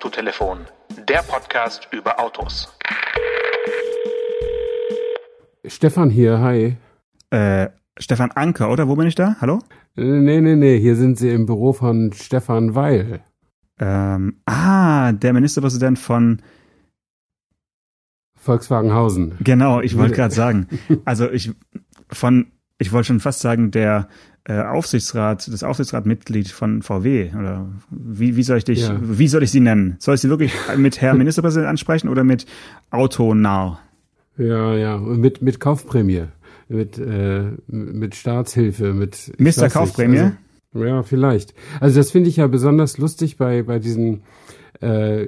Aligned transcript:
Autotelefon, 0.00 0.60
der 1.10 1.18
Podcast 1.18 1.86
über 1.92 2.18
Autos. 2.18 2.74
Stefan 5.66 6.08
hier, 6.08 6.40
hi. 6.40 6.78
Äh, 7.28 7.68
Stefan 7.98 8.30
Anker, 8.30 8.70
oder? 8.70 8.88
Wo 8.88 8.96
bin 8.96 9.06
ich 9.06 9.14
da? 9.14 9.36
Hallo? 9.42 9.58
Äh, 9.98 10.04
Nee, 10.04 10.40
nee, 10.40 10.56
nee, 10.56 10.78
hier 10.80 10.96
sind 10.96 11.18
Sie 11.18 11.28
im 11.28 11.44
Büro 11.44 11.74
von 11.74 12.14
Stefan 12.14 12.74
Weil. 12.74 13.20
Ähm, 13.78 14.40
ah, 14.46 15.12
der 15.12 15.34
Ministerpräsident 15.34 15.98
von, 15.98 16.40
Volkswagenhausen. 18.36 19.36
genau, 19.40 19.82
ich 19.82 19.98
wollte 19.98 20.14
gerade 20.14 20.32
sagen. 20.34 20.66
Also 21.04 21.30
ich, 21.30 21.52
von, 22.10 22.52
ich 22.80 22.92
wollte 22.92 23.08
schon 23.08 23.20
fast 23.20 23.40
sagen, 23.40 23.70
der 23.70 24.08
äh, 24.44 24.58
Aufsichtsrat, 24.58 25.46
das 25.52 25.62
Aufsichtsratmitglied 25.62 26.48
von 26.48 26.82
VW, 26.82 27.30
oder 27.38 27.68
wie, 27.90 28.36
wie 28.36 28.42
soll 28.42 28.56
ich 28.56 28.64
dich, 28.64 28.88
Ja. 28.88 28.98
wie 29.00 29.28
soll 29.28 29.42
ich 29.42 29.50
sie 29.50 29.60
nennen? 29.60 29.96
Soll 29.98 30.14
ich 30.14 30.22
sie 30.22 30.30
wirklich 30.30 30.54
mit 30.76 31.00
Herr 31.00 31.14
Ministerpräsident 31.14 31.68
ansprechen 31.68 32.08
oder 32.08 32.24
mit 32.24 32.46
Autonah? 32.90 33.78
Ja, 34.38 34.74
ja, 34.74 34.96
mit, 34.96 35.42
mit 35.42 35.60
Kaufprämie, 35.60 36.24
mit, 36.68 36.98
äh, 36.98 37.50
mit 37.68 38.14
Staatshilfe, 38.14 38.94
mit... 38.94 39.32
Mr. 39.38 39.68
Kaufprämie? 39.68 40.32
Also, 40.72 40.86
ja, 40.86 41.02
vielleicht. 41.02 41.52
Also 41.80 42.00
das 42.00 42.10
finde 42.10 42.30
ich 42.30 42.36
ja 42.36 42.46
besonders 42.46 42.96
lustig 42.96 43.36
bei, 43.36 43.62
bei 43.62 43.78
diesen 43.78 44.22
äh, 44.80 45.26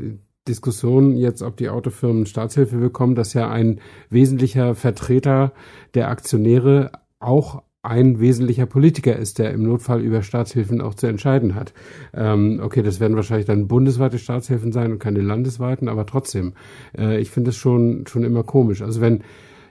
Diskussionen 0.49 1.17
jetzt, 1.17 1.43
ob 1.43 1.59
die 1.59 1.69
Autofirmen 1.69 2.25
Staatshilfe 2.25 2.77
bekommen, 2.79 3.15
dass 3.15 3.35
ja 3.35 3.51
ein 3.51 3.81
wesentlicher 4.09 4.75
Vertreter 4.75 5.53
der 5.95 6.09
Aktionäre 6.09 6.93
auch 7.23 7.63
ein 7.83 8.21
wesentlicher 8.21 8.67
Politiker 8.67 9.17
ist, 9.17 9.39
der 9.39 9.51
im 9.53 9.65
Notfall 9.65 10.03
über 10.03 10.23
Staatshilfen 10.23 10.81
auch 10.81 10.95
zu 10.95 11.09
entscheiden 11.09 11.57
hat. 11.57 11.73
Ähm, 12.15 12.61
okay, 12.63 12.83
das 12.83 13.01
werden 13.01 13.17
wahrscheinlich 13.17 13.47
dann 13.47 13.67
bundesweite 13.67 14.19
Staatshilfen 14.19 14.71
sein 14.71 14.93
und 14.93 14.99
keine 15.01 15.21
landesweiten, 15.21 15.89
aber 15.89 16.07
trotzdem, 16.07 16.55
äh, 16.97 17.21
ich 17.21 17.31
finde 17.31 17.51
es 17.51 17.57
schon 17.57 18.07
schon 18.07 18.23
immer 18.23 18.45
komisch. 18.45 18.83
Also 18.83 19.01
wenn 19.01 19.25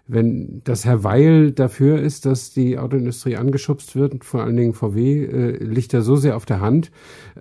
wenn 0.08 0.62
das 0.66 0.84
Herr 0.84 1.06
Weil 1.06 1.52
dafür 1.52 2.02
ist, 2.02 2.26
dass 2.26 2.52
die 2.52 2.78
Autoindustrie 2.78 3.38
angeschubst 3.38 3.96
wird, 3.96 4.26
vor 4.26 4.44
allen 4.44 4.58
Dingen 4.58 4.74
VW, 4.74 5.26
äh, 5.26 5.64
liegt 5.64 5.94
er 5.94 6.02
so 6.02 6.18
sehr 6.18 6.36
auf 6.36 6.46
der 6.46 6.60
Hand, 6.60 6.92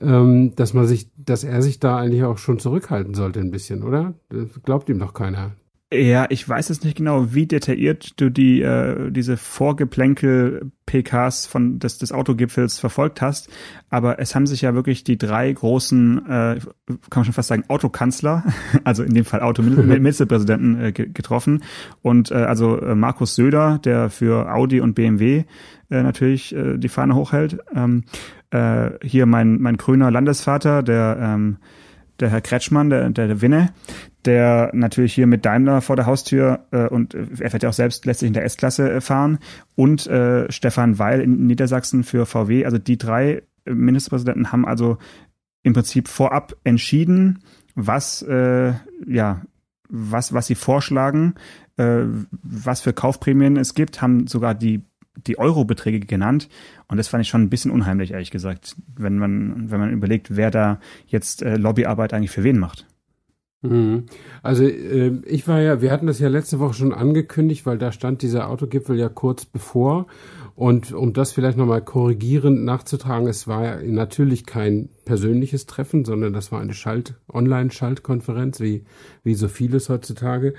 ähm, 0.01 0.55
dass 0.55 0.73
man 0.73 0.87
sich, 0.87 1.11
dass 1.17 1.43
er 1.43 1.63
sich 1.63 1.81
da 1.81 1.97
eigentlich 1.97 2.23
auch 2.23 2.39
schon 2.39 2.61
zurückhalten 2.61 3.15
sollte 3.15 3.41
ein 3.41 3.51
bisschen, 3.51 3.83
oder? 3.83 4.15
Das 4.29 4.63
glaubt 4.63 4.89
ihm 4.89 5.01
doch 5.01 5.15
keiner. 5.15 5.57
Ja, 5.93 6.27
ich 6.29 6.49
weiß 6.49 6.69
jetzt 6.69 6.85
nicht 6.85 6.97
genau, 6.97 7.35
wie 7.35 7.47
detailliert 7.47 8.13
du 8.21 8.31
die 8.31 8.63
äh, 8.63 9.11
diese 9.11 9.37
Vorgeplänkel 9.37 10.71
PKs 10.87 11.47
von 11.47 11.81
des, 11.81 11.99
des 11.99 12.13
Autogipfels 12.13 12.79
verfolgt 12.79 13.21
hast, 13.21 13.49
aber 13.89 14.21
es 14.21 14.37
haben 14.37 14.47
sich 14.47 14.61
ja 14.61 14.73
wirklich 14.77 15.03
die 15.03 15.19
drei 15.19 15.53
großen, 15.53 16.19
äh, 16.27 16.61
kann 16.87 17.01
man 17.17 17.25
schon 17.25 17.35
fast 17.35 17.49
sagen, 17.49 17.65
Autokanzler, 17.67 18.45
also 18.85 19.03
in 19.03 19.15
dem 19.15 19.25
Fall 19.25 19.41
Autoministerpräsidenten 19.43 20.81
äh, 20.81 20.93
ge- 20.93 21.09
getroffen. 21.13 21.65
Und 22.03 22.31
äh, 22.31 22.35
also 22.35 22.81
äh, 22.81 22.95
Markus 22.95 23.35
Söder, 23.35 23.81
der 23.83 24.11
für 24.11 24.49
Audi 24.55 24.81
und 24.81 24.95
BMW 24.95 25.43
äh, 25.91 26.03
natürlich 26.05 26.55
äh, 26.55 26.79
die 26.79 26.89
Fahne 26.89 27.17
hochhält, 27.17 27.59
ähm, 27.75 28.05
äh, 28.53 28.91
hier 29.03 29.27
mein 29.27 29.61
mein 29.61 29.77
grüner 29.77 30.13
Landesvater, 30.13 30.85
der 30.85 31.19
ähm, 31.21 31.57
der 32.21 32.29
Herr 32.29 32.43
Kretschmann, 32.43 32.91
der, 32.91 33.09
der, 33.11 33.29
der 33.29 33.41
Winne, 33.41 33.71
der 34.27 34.71
natürlich 34.75 35.15
hier 35.15 35.27
mit 35.27 35.45
Daimler 35.45 35.81
vor 35.81 35.97
der 35.97 36.07
Haustür 36.07 36.67
äh, 36.71 36.87
und 36.87 37.15
äh, 37.15 37.27
er 37.41 37.53
wird 37.53 37.63
ja 37.63 37.69
auch 37.69 37.75
selbst 37.75 38.07
letztlich 38.07 38.29
in 38.29 38.35
der 38.35 38.45
S-Klasse 38.45 38.91
äh, 38.91 39.01
fahren 39.01 39.39
und 39.75 40.07
äh, 40.07 40.51
Stefan 40.51 40.99
Weil 40.99 41.21
in 41.21 41.47
Niedersachsen 41.47 42.05
für 42.05 42.27
VW. 42.27 42.65
Also 42.65 42.79
die 42.79 42.99
drei 42.99 43.43
äh, 43.65 43.71
Ministerpräsidenten 43.73 44.53
haben 44.53 44.67
also 44.67 44.99
im 45.63 45.73
Prinzip 45.73 46.09
vorab 46.09 46.55
entschieden, 46.65 47.41
was 47.75 48.23
äh, 48.23 48.73
ja 49.07 49.43
was 49.89 50.33
was 50.33 50.47
sie 50.47 50.55
vorschlagen, 50.55 51.35
äh, 51.77 52.03
was 52.43 52.81
für 52.81 52.93
Kaufprämien 52.93 53.57
es 53.57 53.75
gibt, 53.75 54.03
haben 54.03 54.27
sogar 54.27 54.55
die 54.55 54.83
die 55.27 55.39
Eurobeträge 55.39 56.01
genannt 56.01 56.49
und 56.89 56.97
das 56.97 57.09
fand 57.09 57.23
ich 57.23 57.29
schon 57.29 57.43
ein 57.43 57.51
bisschen 57.51 57.71
unheimlich 57.71 58.13
ehrlich 58.13 58.31
gesagt, 58.31 58.77
wenn 58.97 59.19
man 59.19 59.71
wenn 59.71 59.81
man 59.81 59.91
überlegt, 59.91 60.37
wer 60.37 60.51
da 60.51 60.79
jetzt 61.07 61.43
äh, 61.43 61.57
Lobbyarbeit 61.57 62.15
eigentlich 62.15 62.31
für 62.31 62.45
wen 62.45 62.59
macht. 62.59 62.87
Mhm. 63.63 64.07
Also 64.43 64.65
äh, 64.65 65.21
ich 65.27 65.47
war 65.47 65.61
ja, 65.61 65.83
wir 65.83 65.91
hatten 65.91 66.07
das 66.07 66.19
ja 66.19 66.29
letzte 66.29 66.59
Woche 66.61 66.75
schon 66.75 66.95
angekündigt, 66.95 67.67
weil 67.67 67.79
da 67.79 67.93
stand 67.93 68.23
dieser 68.23 68.49
Autogipfel 68.49 68.99
ja 68.99 69.09
kurz 69.09 69.45
bevor. 69.45 70.07
Und 70.61 70.93
um 70.93 71.15
das 71.15 71.33
vielleicht 71.33 71.57
nochmal 71.57 71.81
korrigierend 71.81 72.67
nachzutragen, 72.67 73.27
es 73.27 73.49
war 73.49 73.81
natürlich 73.83 74.45
kein 74.45 74.91
persönliches 75.07 75.65
Treffen, 75.65 76.05
sondern 76.05 76.35
das 76.35 76.53
war 76.53 76.61
eine 76.61 76.75
Schalt, 76.75 77.15
Online-Schaltkonferenz, 77.33 78.61
wie, 78.61 78.85
wie 79.25 79.33
so 79.33 79.49
vieles 79.49 79.89
heutzutage. 79.89 80.53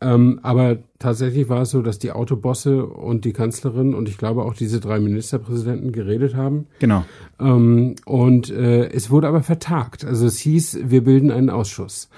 Ähm, 0.00 0.38
aber 0.44 0.78
tatsächlich 1.00 1.48
war 1.48 1.62
es 1.62 1.70
so, 1.70 1.82
dass 1.82 1.98
die 1.98 2.12
Autobosse 2.12 2.86
und 2.86 3.24
die 3.24 3.32
Kanzlerin 3.32 3.94
und 3.94 4.08
ich 4.08 4.16
glaube 4.16 4.44
auch 4.44 4.54
diese 4.54 4.78
drei 4.78 5.00
Ministerpräsidenten 5.00 5.90
geredet 5.90 6.36
haben. 6.36 6.68
Genau. 6.78 7.04
Ähm, 7.40 7.96
und 8.04 8.50
äh, 8.50 8.88
es 8.90 9.10
wurde 9.10 9.26
aber 9.26 9.42
vertagt. 9.42 10.04
Also 10.04 10.26
es 10.26 10.38
hieß, 10.38 10.78
wir 10.84 11.02
bilden 11.02 11.32
einen 11.32 11.50
Ausschuss. 11.50 12.08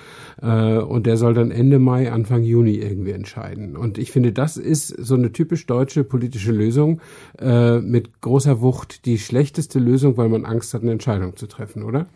Äh, 0.43 0.79
und 0.79 1.07
der 1.07 1.17
soll 1.17 1.35
dann 1.35 1.51
Ende 1.51 1.79
Mai, 1.79 2.13
Anfang 2.13 2.43
Juni 2.43 2.77
irgendwie 2.77 3.13
entscheiden. 3.13 3.77
Und 3.77 3.99
ich 3.99 4.13
finde, 4.13 4.33
das 4.33 4.59
ist 4.59 4.89
so 4.89 5.15
eine 5.15 5.33
typisch 5.33 5.67
deutsche 5.67 6.05
politische 6.05 6.53
Lösung 6.53 7.01
äh, 7.39 7.79
mit 7.79 8.21
großer 8.21 8.61
Wucht. 8.61 9.07
Die 9.07 9.19
schlechteste 9.19 9.79
Lösung, 9.79 10.17
weil 10.17 10.29
man 10.29 10.45
Angst 10.45 10.75
hat, 10.75 10.83
eine 10.83 10.93
Entscheidung 10.93 11.37
zu 11.37 11.47
treffen, 11.47 11.83
oder? 11.83 12.07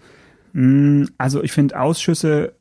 Mm, 0.52 1.04
Also 1.18 1.42
ich 1.42 1.52
finde 1.52 1.80
Ausschüsse 1.80 2.56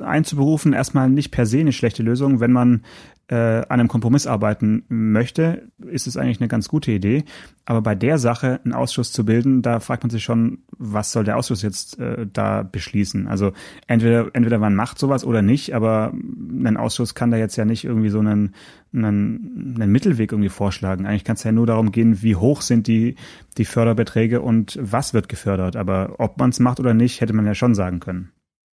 einzuberufen 0.00 0.72
erstmal 0.72 1.10
nicht 1.10 1.30
per 1.30 1.46
se 1.46 1.58
eine 1.60 1.72
schlechte 1.72 2.02
Lösung. 2.02 2.40
Wenn 2.40 2.52
man 2.52 2.84
äh, 3.28 3.34
an 3.34 3.80
einem 3.80 3.88
Kompromiss 3.88 4.26
arbeiten 4.26 4.84
möchte, 4.88 5.68
ist 5.92 6.06
es 6.06 6.16
eigentlich 6.16 6.40
eine 6.40 6.48
ganz 6.48 6.68
gute 6.68 6.90
Idee. 6.90 7.24
Aber 7.64 7.82
bei 7.82 7.94
der 7.94 8.18
Sache 8.18 8.60
einen 8.64 8.72
Ausschuss 8.72 9.12
zu 9.12 9.24
bilden, 9.24 9.62
da 9.62 9.78
fragt 9.78 10.02
man 10.02 10.10
sich 10.10 10.24
schon, 10.24 10.58
was 10.76 11.12
soll 11.12 11.24
der 11.24 11.36
Ausschuss 11.36 11.62
jetzt 11.62 11.98
äh, 12.00 12.26
da 12.32 12.62
beschließen? 12.64 13.28
Also 13.28 13.52
entweder 13.86 14.30
entweder 14.32 14.58
man 14.58 14.74
macht 14.74 14.98
sowas 14.98 15.24
oder 15.24 15.42
nicht, 15.42 15.74
aber 15.74 16.12
ein 16.12 16.76
Ausschuss 16.76 17.14
kann 17.14 17.30
da 17.30 17.36
jetzt 17.36 17.56
ja 17.56 17.64
nicht 17.64 17.84
irgendwie 17.84 18.08
so 18.08 18.18
einen, 18.18 18.54
einen, 18.92 19.76
einen 19.76 19.92
Mittelweg 19.92 20.32
irgendwie 20.32 20.48
vorschlagen. 20.48 21.06
Eigentlich 21.06 21.24
kann 21.24 21.36
es 21.36 21.44
ja 21.44 21.52
nur 21.52 21.66
darum 21.66 21.92
gehen, 21.92 22.22
wie 22.22 22.36
hoch 22.36 22.62
sind 22.62 22.86
die 22.86 23.14
die 23.58 23.64
Förderbeträge 23.64 24.40
und 24.40 24.78
was 24.80 25.14
wird 25.14 25.28
gefördert. 25.28 25.76
Aber 25.76 26.16
ob 26.18 26.38
man 26.38 26.50
es 26.50 26.58
macht 26.58 26.80
oder 26.80 26.94
nicht, 26.94 27.20
hätte 27.20 27.32
man 27.34 27.46
ja 27.46 27.54
schon 27.54 27.74
sagen 27.74 28.00
können. 28.00 28.32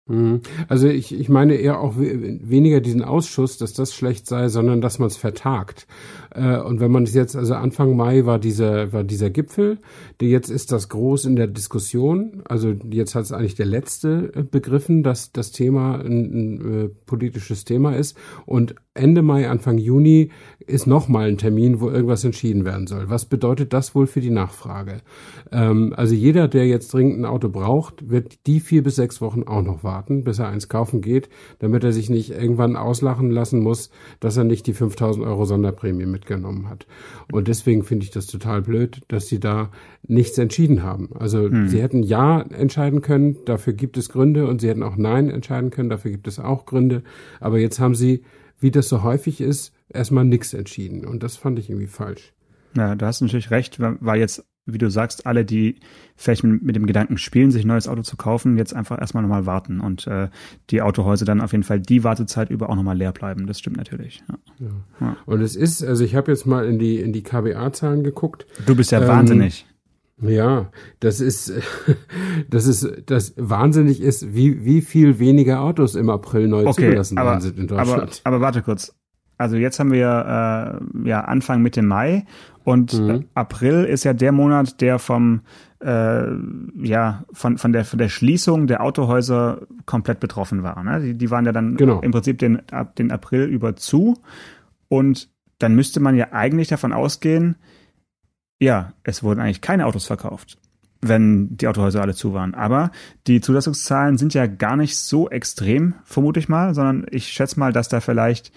Mhm. 0.08 0.42
Also 0.68 0.88
ich, 0.88 1.18
ich 1.18 1.28
meine 1.28 1.54
eher 1.54 1.80
auch 1.80 1.96
we- 1.96 2.38
weniger 2.42 2.80
diesen 2.80 3.02
Ausschuss, 3.02 3.58
dass 3.58 3.72
das 3.72 3.92
schlecht 3.94 4.26
sei, 4.26 4.48
sondern 4.48 4.80
dass 4.80 4.98
man 4.98 5.08
es 5.08 5.16
vertagt. 5.16 5.86
Äh, 6.34 6.58
Und 6.58 6.80
wenn 6.80 6.90
man 6.90 7.04
es 7.04 7.14
jetzt, 7.14 7.36
also 7.36 7.54
Anfang 7.54 7.96
Mai 7.96 8.26
war 8.26 8.38
dieser, 8.38 8.92
war 8.92 9.04
dieser 9.04 9.30
Gipfel, 9.30 9.78
der 10.20 10.28
jetzt 10.28 10.50
ist 10.50 10.72
das 10.72 10.88
groß 10.88 11.24
in 11.24 11.36
der 11.36 11.46
Diskussion. 11.46 12.42
Also 12.44 12.74
jetzt 12.90 13.14
hat 13.14 13.24
es 13.24 13.32
eigentlich 13.32 13.54
der 13.54 13.66
letzte 13.66 14.32
äh, 14.34 14.42
begriffen, 14.42 15.02
dass 15.02 15.32
das 15.32 15.52
Thema 15.52 16.00
ein, 16.00 16.32
ein 16.32 16.84
äh, 16.84 16.88
politisches 17.06 17.64
Thema 17.64 17.96
ist. 17.96 18.16
Und 18.44 18.74
Ende 18.94 19.22
Mai, 19.22 19.48
Anfang 19.48 19.78
Juni 19.78 20.30
ist 20.66 20.86
nochmal 20.86 21.28
ein 21.28 21.38
Termin, 21.38 21.80
wo 21.80 21.90
irgendwas 21.90 22.24
entschieden 22.24 22.64
werden 22.64 22.86
soll. 22.86 23.10
Was 23.10 23.26
bedeutet 23.26 23.72
das 23.72 23.94
wohl 23.94 24.06
für 24.06 24.20
die 24.20 24.30
Nachfrage? 24.30 25.02
Ähm, 25.52 25.92
also 25.96 26.14
jeder, 26.14 26.48
der 26.48 26.66
jetzt 26.66 26.92
dringend 26.92 27.20
ein 27.20 27.24
Auto 27.24 27.48
braucht, 27.48 28.08
wird 28.10 28.46
die 28.46 28.60
vier 28.60 28.82
bis 28.82 28.96
sechs 28.96 29.20
Wochen 29.20 29.42
auch 29.44 29.62
noch 29.62 29.84
warten, 29.84 30.24
bis 30.24 30.38
er 30.38 30.48
eins 30.48 30.68
kaufen 30.68 31.00
geht, 31.00 31.28
damit 31.58 31.84
er 31.84 31.92
sich 31.92 32.10
nicht 32.10 32.30
irgendwann 32.30 32.76
auslachen 32.76 33.30
lassen 33.30 33.60
muss, 33.60 33.90
dass 34.20 34.36
er 34.36 34.44
nicht 34.44 34.66
die 34.66 34.72
5000 34.72 35.24
Euro 35.24 35.44
Sonderprämie 35.44 36.06
mitgenommen 36.26 36.68
hat. 36.68 36.86
Und 37.32 37.48
deswegen 37.48 37.84
finde 37.84 38.04
ich 38.04 38.10
das 38.10 38.26
total 38.26 38.62
blöd, 38.62 39.02
dass 39.08 39.28
sie 39.28 39.40
da 39.40 39.70
nichts 40.06 40.38
entschieden 40.38 40.82
haben. 40.82 41.10
Also 41.14 41.48
sie 41.66 41.80
hätten 41.80 42.02
Ja 42.02 42.40
entscheiden 42.42 43.00
können, 43.00 43.36
dafür 43.44 43.72
gibt 43.72 43.96
es 43.96 44.08
Gründe, 44.08 44.46
und 44.46 44.60
sie 44.60 44.68
hätten 44.68 44.82
auch 44.82 44.96
Nein 44.96 45.30
entscheiden 45.30 45.70
können, 45.70 45.88
dafür 45.88 46.10
gibt 46.10 46.28
es 46.28 46.38
auch 46.38 46.66
Gründe. 46.66 47.02
Aber 47.40 47.58
jetzt 47.58 47.80
haben 47.80 47.94
sie, 47.94 48.22
wie 48.58 48.70
das 48.70 48.88
so 48.88 49.02
häufig 49.02 49.40
ist, 49.40 49.72
erstmal 49.88 50.24
nichts 50.24 50.52
entschieden. 50.52 51.04
Und 51.04 51.22
das 51.22 51.36
fand 51.36 51.58
ich 51.58 51.70
irgendwie 51.70 51.86
falsch. 51.86 52.32
Ja, 52.76 52.94
da 52.94 53.06
hast 53.06 53.20
du 53.20 53.24
natürlich 53.24 53.50
recht, 53.50 53.78
weil 53.80 54.20
jetzt, 54.20 54.44
wie 54.66 54.78
du 54.78 54.90
sagst, 54.90 55.26
alle, 55.26 55.44
die 55.44 55.76
vielleicht 56.16 56.42
mit, 56.44 56.74
dem 56.74 56.86
Gedanken 56.86 57.18
spielen, 57.18 57.50
sich 57.50 57.64
ein 57.64 57.68
neues 57.68 57.86
Auto 57.88 58.02
zu 58.02 58.16
kaufen, 58.16 58.58
jetzt 58.58 58.74
einfach 58.74 59.00
erstmal 59.00 59.22
nochmal 59.22 59.46
warten 59.46 59.80
und 59.80 60.06
äh, 60.06 60.28
die 60.70 60.82
Autohäuser 60.82 61.24
dann 61.24 61.40
auf 61.40 61.52
jeden 61.52 61.64
Fall 61.64 61.80
die 61.80 62.04
Wartezeit 62.04 62.50
über 62.50 62.68
auch 62.68 62.74
nochmal 62.76 62.96
leer 62.96 63.12
bleiben. 63.12 63.46
Das 63.46 63.58
stimmt 63.60 63.76
natürlich. 63.76 64.22
Ja. 65.00 65.16
Und 65.24 65.40
es 65.40 65.54
ist, 65.56 65.84
also 65.84 66.04
ich 66.04 66.14
habe 66.16 66.32
jetzt 66.32 66.46
mal 66.46 66.66
in 66.66 66.78
die, 66.78 66.98
in 67.00 67.12
die 67.12 67.22
KBA-Zahlen 67.22 68.02
geguckt. 68.02 68.46
Du 68.66 68.74
bist 68.74 68.90
ja 68.90 69.00
Ähm, 69.00 69.08
wahnsinnig. 69.08 69.66
Ja, 70.20 70.70
das 71.00 71.20
ist, 71.20 71.52
das 72.50 72.66
ist, 72.66 72.88
das 73.06 73.34
wahnsinnig 73.36 74.00
ist, 74.00 74.34
wie, 74.34 74.64
wie 74.64 74.80
viel 74.80 75.18
weniger 75.18 75.60
Autos 75.60 75.94
im 75.94 76.08
April 76.10 76.48
neu 76.48 76.64
Okay, 76.66 76.86
zugelassen 76.86 77.18
aber, 77.18 77.30
worden 77.32 77.40
sind 77.42 77.58
in 77.58 77.70
aber, 77.70 77.84
Deutschland. 77.84 78.20
aber 78.24 78.40
warte 78.40 78.62
kurz. 78.62 78.94
Also 79.38 79.56
jetzt 79.56 79.78
haben 79.78 79.92
wir 79.92 80.80
äh, 81.04 81.08
ja 81.08 81.20
Anfang 81.22 81.62
Mitte 81.62 81.82
Mai 81.82 82.24
und 82.64 82.94
mhm. 82.94 83.26
April 83.34 83.84
ist 83.84 84.04
ja 84.04 84.14
der 84.14 84.32
Monat, 84.32 84.80
der 84.80 84.98
vom 84.98 85.42
äh, 85.84 86.24
ja 86.82 87.24
von 87.32 87.58
von 87.58 87.72
der 87.72 87.84
von 87.84 87.98
der 87.98 88.08
Schließung 88.08 88.66
der 88.66 88.82
Autohäuser 88.82 89.62
komplett 89.84 90.20
betroffen 90.20 90.62
war. 90.62 90.82
Ne? 90.82 91.00
Die, 91.00 91.14
die 91.14 91.30
waren 91.30 91.44
ja 91.44 91.52
dann 91.52 91.76
genau. 91.76 92.00
im 92.00 92.10
Prinzip 92.12 92.38
den 92.38 92.68
ab 92.70 92.96
den 92.96 93.10
April 93.10 93.44
über 93.44 93.76
zu 93.76 94.18
und 94.88 95.28
dann 95.58 95.74
müsste 95.74 96.00
man 96.00 96.16
ja 96.16 96.32
eigentlich 96.32 96.68
davon 96.68 96.92
ausgehen, 96.92 97.56
ja, 98.58 98.92
es 99.04 99.22
wurden 99.22 99.40
eigentlich 99.40 99.62
keine 99.62 99.86
Autos 99.86 100.06
verkauft 100.06 100.58
wenn 101.02 101.56
die 101.56 101.68
Autohäuser 101.68 102.00
alle 102.00 102.14
zu 102.14 102.32
waren. 102.32 102.54
Aber 102.54 102.90
die 103.26 103.40
Zulassungszahlen 103.40 104.18
sind 104.18 104.34
ja 104.34 104.46
gar 104.46 104.76
nicht 104.76 104.96
so 104.96 105.28
extrem, 105.28 105.94
vermute 106.04 106.40
ich 106.40 106.48
mal, 106.48 106.74
sondern 106.74 107.06
ich 107.10 107.28
schätze 107.28 107.58
mal, 107.58 107.72
dass 107.72 107.88
da 107.88 108.00
vielleicht 108.00 108.52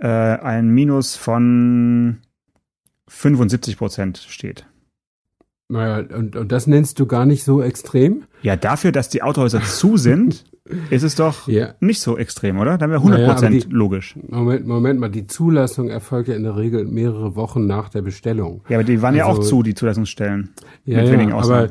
äh, 0.00 0.06
ein 0.06 0.70
Minus 0.70 1.16
von 1.16 2.18
75 3.08 3.76
Prozent 3.76 4.18
steht. 4.18 4.66
Naja, 5.68 6.04
und, 6.16 6.34
und 6.34 6.50
das 6.50 6.66
nennst 6.66 6.98
du 6.98 7.06
gar 7.06 7.26
nicht 7.26 7.44
so 7.44 7.62
extrem? 7.62 8.24
Ja, 8.42 8.56
dafür, 8.56 8.90
dass 8.90 9.08
die 9.08 9.22
Autohäuser 9.22 9.62
zu 9.62 9.96
sind, 9.96 10.44
ist 10.90 11.04
es 11.04 11.14
doch 11.14 11.46
ja. 11.46 11.74
nicht 11.78 12.00
so 12.00 12.18
extrem, 12.18 12.58
oder? 12.58 12.76
Dann 12.76 12.90
wäre 12.90 13.00
100 13.00 13.26
Prozent 13.26 13.54
naja, 13.54 13.66
logisch. 13.70 14.16
Moment, 14.28 14.66
Moment 14.66 14.98
mal, 14.98 15.10
die 15.10 15.28
Zulassung 15.28 15.88
erfolgt 15.88 16.28
ja 16.28 16.34
in 16.34 16.42
der 16.42 16.56
Regel 16.56 16.86
mehrere 16.86 17.36
Wochen 17.36 17.66
nach 17.66 17.88
der 17.88 18.02
Bestellung. 18.02 18.62
Ja, 18.68 18.78
aber 18.78 18.84
die 18.84 19.00
waren 19.00 19.14
also, 19.14 19.18
ja 19.18 19.24
auch 19.26 19.38
also 19.38 19.48
zu, 19.48 19.62
die 19.62 19.74
Zulassungsstellen. 19.74 20.50
Ja, 20.84 21.02
ja 21.02 21.34
aber 21.36 21.68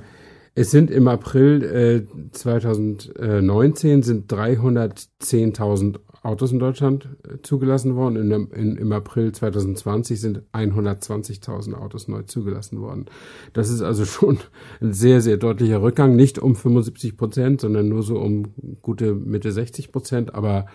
es 0.56 0.72
sind 0.72 0.92
im 0.92 1.08
April 1.08 2.08
äh, 2.08 2.32
2019 2.32 4.04
sind 4.04 4.32
310.000 4.32 6.00
Autos 6.22 6.52
in 6.52 6.60
Deutschland 6.60 7.08
äh, 7.28 7.42
zugelassen 7.42 7.96
worden. 7.96 8.18
In, 8.18 8.48
in, 8.52 8.76
Im 8.76 8.92
April 8.92 9.32
2020 9.32 10.20
sind 10.20 10.42
120.000 10.54 11.74
Autos 11.76 12.08
neu 12.08 12.24
zugelassen 12.24 12.82
worden. 12.82 13.06
Das 13.54 13.70
ist 13.70 13.82
also 13.82 14.06
schon 14.06 14.40
ein 14.82 14.94
sehr, 14.94 15.22
sehr 15.22 15.38
deutlicher 15.38 15.82
Rückgang. 15.82 16.16
Nicht 16.16 16.40
um 16.40 16.56
75 16.56 17.18
Prozent, 17.18 17.62
sondern 17.62 17.90
nur 17.90 18.04
so 18.04 18.20
um 18.20 18.54
gute 18.82 19.14
Mitte 19.14 19.52
60 19.52 19.92
Prozent. 19.92 20.36
Aber 20.36 20.66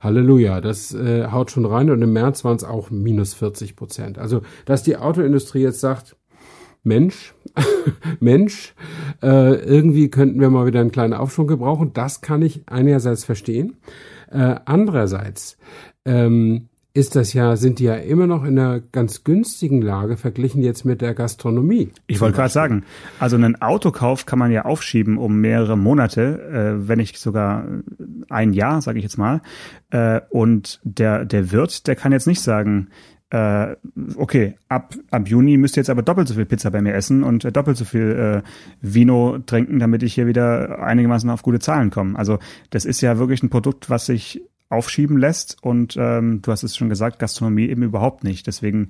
Halleluja, 0.00 0.60
das 0.60 0.92
äh, 0.92 1.28
haut 1.28 1.50
schon 1.50 1.64
rein. 1.64 1.90
Und 1.90 2.02
im 2.02 2.12
März 2.12 2.44
waren 2.44 2.56
es 2.56 2.64
auch 2.64 2.90
minus 2.90 3.34
40 3.34 3.76
Prozent. 3.76 4.18
Also, 4.18 4.42
dass 4.66 4.82
die 4.82 4.96
Autoindustrie 4.96 5.60
jetzt 5.62 5.80
sagt, 5.80 6.16
Mensch, 6.82 7.34
Mensch, 8.20 8.74
äh, 9.22 9.54
irgendwie 9.54 10.10
könnten 10.10 10.40
wir 10.40 10.50
mal 10.50 10.66
wieder 10.66 10.80
einen 10.80 10.90
kleinen 10.90 11.14
Aufschwung 11.14 11.46
gebrauchen. 11.46 11.92
Das 11.94 12.20
kann 12.20 12.42
ich 12.42 12.62
einerseits 12.66 13.24
verstehen. 13.24 13.76
Äh, 14.32 14.56
andererseits 14.64 15.58
ähm, 16.04 16.68
ist 16.94 17.16
das 17.16 17.32
ja, 17.32 17.56
sind 17.56 17.78
die 17.78 17.84
ja 17.84 17.94
immer 17.94 18.26
noch 18.26 18.44
in 18.44 18.58
einer 18.58 18.80
ganz 18.80 19.24
günstigen 19.24 19.80
Lage 19.80 20.16
verglichen 20.16 20.62
jetzt 20.62 20.84
mit 20.84 21.00
der 21.00 21.14
Gastronomie. 21.14 21.90
Ich 22.06 22.20
wollte 22.20 22.36
gerade 22.36 22.52
sagen, 22.52 22.84
also 23.18 23.36
einen 23.36 23.60
Autokauf 23.62 24.26
kann 24.26 24.38
man 24.38 24.52
ja 24.52 24.64
aufschieben 24.66 25.16
um 25.16 25.40
mehrere 25.40 25.78
Monate, 25.78 26.76
äh, 26.82 26.88
wenn 26.88 26.98
nicht 26.98 27.18
sogar 27.18 27.66
ein 28.28 28.52
Jahr, 28.52 28.82
sage 28.82 28.98
ich 28.98 29.04
jetzt 29.04 29.16
mal. 29.16 29.40
Äh, 29.90 30.20
und 30.28 30.80
der, 30.84 31.24
der 31.24 31.50
Wirt, 31.50 31.86
der 31.86 31.96
kann 31.96 32.12
jetzt 32.12 32.26
nicht 32.26 32.42
sagen, 32.42 32.88
äh, 33.32 33.76
okay, 34.16 34.56
ab, 34.68 34.94
ab 35.10 35.26
Juni 35.26 35.56
müsst 35.56 35.76
ihr 35.76 35.80
jetzt 35.80 35.88
aber 35.88 36.02
doppelt 36.02 36.28
so 36.28 36.34
viel 36.34 36.44
Pizza 36.44 36.70
bei 36.70 36.82
mir 36.82 36.92
essen 36.92 37.24
und 37.24 37.46
äh, 37.46 37.50
doppelt 37.50 37.78
so 37.78 37.86
viel 37.86 38.42
äh, 38.42 38.48
Vino 38.82 39.38
trinken, 39.38 39.78
damit 39.78 40.02
ich 40.02 40.12
hier 40.12 40.26
wieder 40.26 40.82
einigermaßen 40.82 41.30
auf 41.30 41.42
gute 41.42 41.58
Zahlen 41.58 41.88
komme. 41.90 42.18
Also 42.18 42.38
das 42.68 42.84
ist 42.84 43.00
ja 43.00 43.18
wirklich 43.18 43.42
ein 43.42 43.48
Produkt, 43.48 43.88
was 43.88 44.04
sich 44.04 44.42
aufschieben 44.68 45.16
lässt 45.16 45.56
und 45.62 45.96
ähm, 45.98 46.42
du 46.42 46.52
hast 46.52 46.62
es 46.62 46.76
schon 46.76 46.90
gesagt, 46.90 47.18
Gastronomie 47.18 47.68
eben 47.68 47.82
überhaupt 47.82 48.22
nicht. 48.22 48.46
Deswegen 48.46 48.88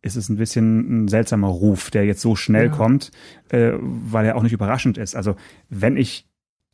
ist 0.00 0.16
es 0.16 0.30
ein 0.30 0.36
bisschen 0.36 1.04
ein 1.04 1.08
seltsamer 1.08 1.48
Ruf, 1.48 1.90
der 1.90 2.06
jetzt 2.06 2.22
so 2.22 2.34
schnell 2.34 2.68
ja. 2.68 2.72
kommt, 2.72 3.10
äh, 3.50 3.72
weil 3.78 4.24
er 4.24 4.36
auch 4.36 4.42
nicht 4.42 4.54
überraschend 4.54 4.96
ist. 4.96 5.14
Also 5.14 5.36
wenn 5.68 5.98
ich 5.98 6.26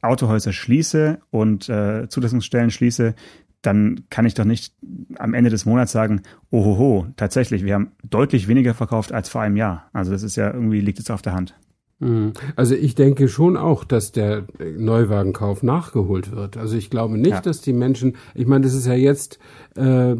Autohäuser 0.02 0.52
schließe 0.52 1.18
und 1.30 1.68
äh, 1.68 2.08
Zulassungsstellen 2.08 2.70
schließe, 2.70 3.16
dann 3.62 4.04
kann 4.10 4.24
ich 4.24 4.34
doch 4.34 4.44
nicht 4.44 4.74
am 5.16 5.34
Ende 5.34 5.50
des 5.50 5.66
Monats 5.66 5.92
sagen, 5.92 6.22
ohoho, 6.50 7.06
tatsächlich, 7.16 7.64
wir 7.64 7.74
haben 7.74 7.92
deutlich 8.08 8.48
weniger 8.48 8.74
verkauft 8.74 9.12
als 9.12 9.28
vor 9.28 9.40
einem 9.40 9.56
Jahr. 9.56 9.88
Also 9.92 10.12
das 10.12 10.22
ist 10.22 10.36
ja 10.36 10.52
irgendwie, 10.52 10.80
liegt 10.80 11.00
es 11.00 11.10
auf 11.10 11.22
der 11.22 11.34
Hand. 11.34 11.54
Mhm. 12.00 12.32
Also 12.54 12.74
ich 12.74 12.94
denke 12.94 13.28
schon 13.28 13.56
auch, 13.56 13.84
dass 13.84 14.12
der 14.12 14.44
Neuwagenkauf 14.76 15.62
nachgeholt 15.62 16.30
wird. 16.30 16.56
Also 16.56 16.76
ich 16.76 16.90
glaube 16.90 17.18
nicht, 17.18 17.30
ja. 17.30 17.40
dass 17.40 17.60
die 17.60 17.72
Menschen, 17.72 18.16
ich 18.34 18.46
meine, 18.46 18.64
das 18.64 18.74
ist 18.74 18.86
ja 18.86 18.94
jetzt 18.94 19.38
äh, 19.74 20.14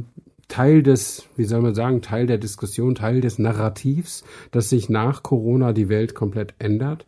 Teil 0.48 0.82
des, 0.82 1.28
wie 1.36 1.44
soll 1.44 1.60
man 1.60 1.74
sagen, 1.74 2.00
Teil 2.00 2.26
der 2.26 2.38
Diskussion, 2.38 2.94
Teil 2.94 3.20
des 3.20 3.38
Narrativs, 3.38 4.24
dass 4.50 4.70
sich 4.70 4.88
nach 4.88 5.22
Corona 5.22 5.72
die 5.74 5.90
Welt 5.90 6.14
komplett 6.14 6.54
ändert 6.58 7.06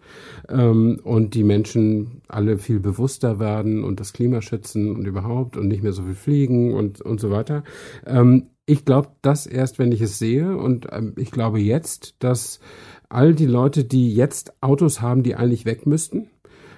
ähm, 0.49 1.01
und 1.03 1.35
die 1.35 1.45
Menschen 1.45 2.21
alle 2.29 2.59
viel 2.59 2.81
bewusster 2.81 3.41
werden 3.41 3.83
und 3.83 3.99
das 3.99 4.13
Klima 4.13 4.43
schützen 4.43 4.95
und 4.95 5.07
überhaupt 5.07 5.57
und 5.57 5.69
nicht 5.69 5.83
mehr 5.83 5.93
so 5.93 6.03
viel 6.03 6.15
fliegen 6.15 6.75
und, 6.75 7.01
und 7.01 7.19
so 7.19 7.31
weiter. 7.31 7.65
Ähm, 8.07 8.51
ich 8.67 8.85
glaube 8.85 9.09
das 9.23 9.47
erst, 9.47 9.79
wenn 9.79 9.91
ich 9.91 10.03
es 10.03 10.19
sehe 10.19 10.57
und 10.57 10.87
ähm, 10.93 11.15
ich 11.17 11.31
glaube 11.31 11.61
jetzt, 11.61 12.17
dass 12.19 12.61
all 13.09 13.35
die 13.35 13.47
Leute, 13.47 13.85
die 13.85 14.15
jetzt 14.15 14.53
Autos 14.63 15.01
haben, 15.01 15.23
die 15.23 15.35
eigentlich 15.35 15.65
weg 15.65 15.87
müssten, 15.87 16.31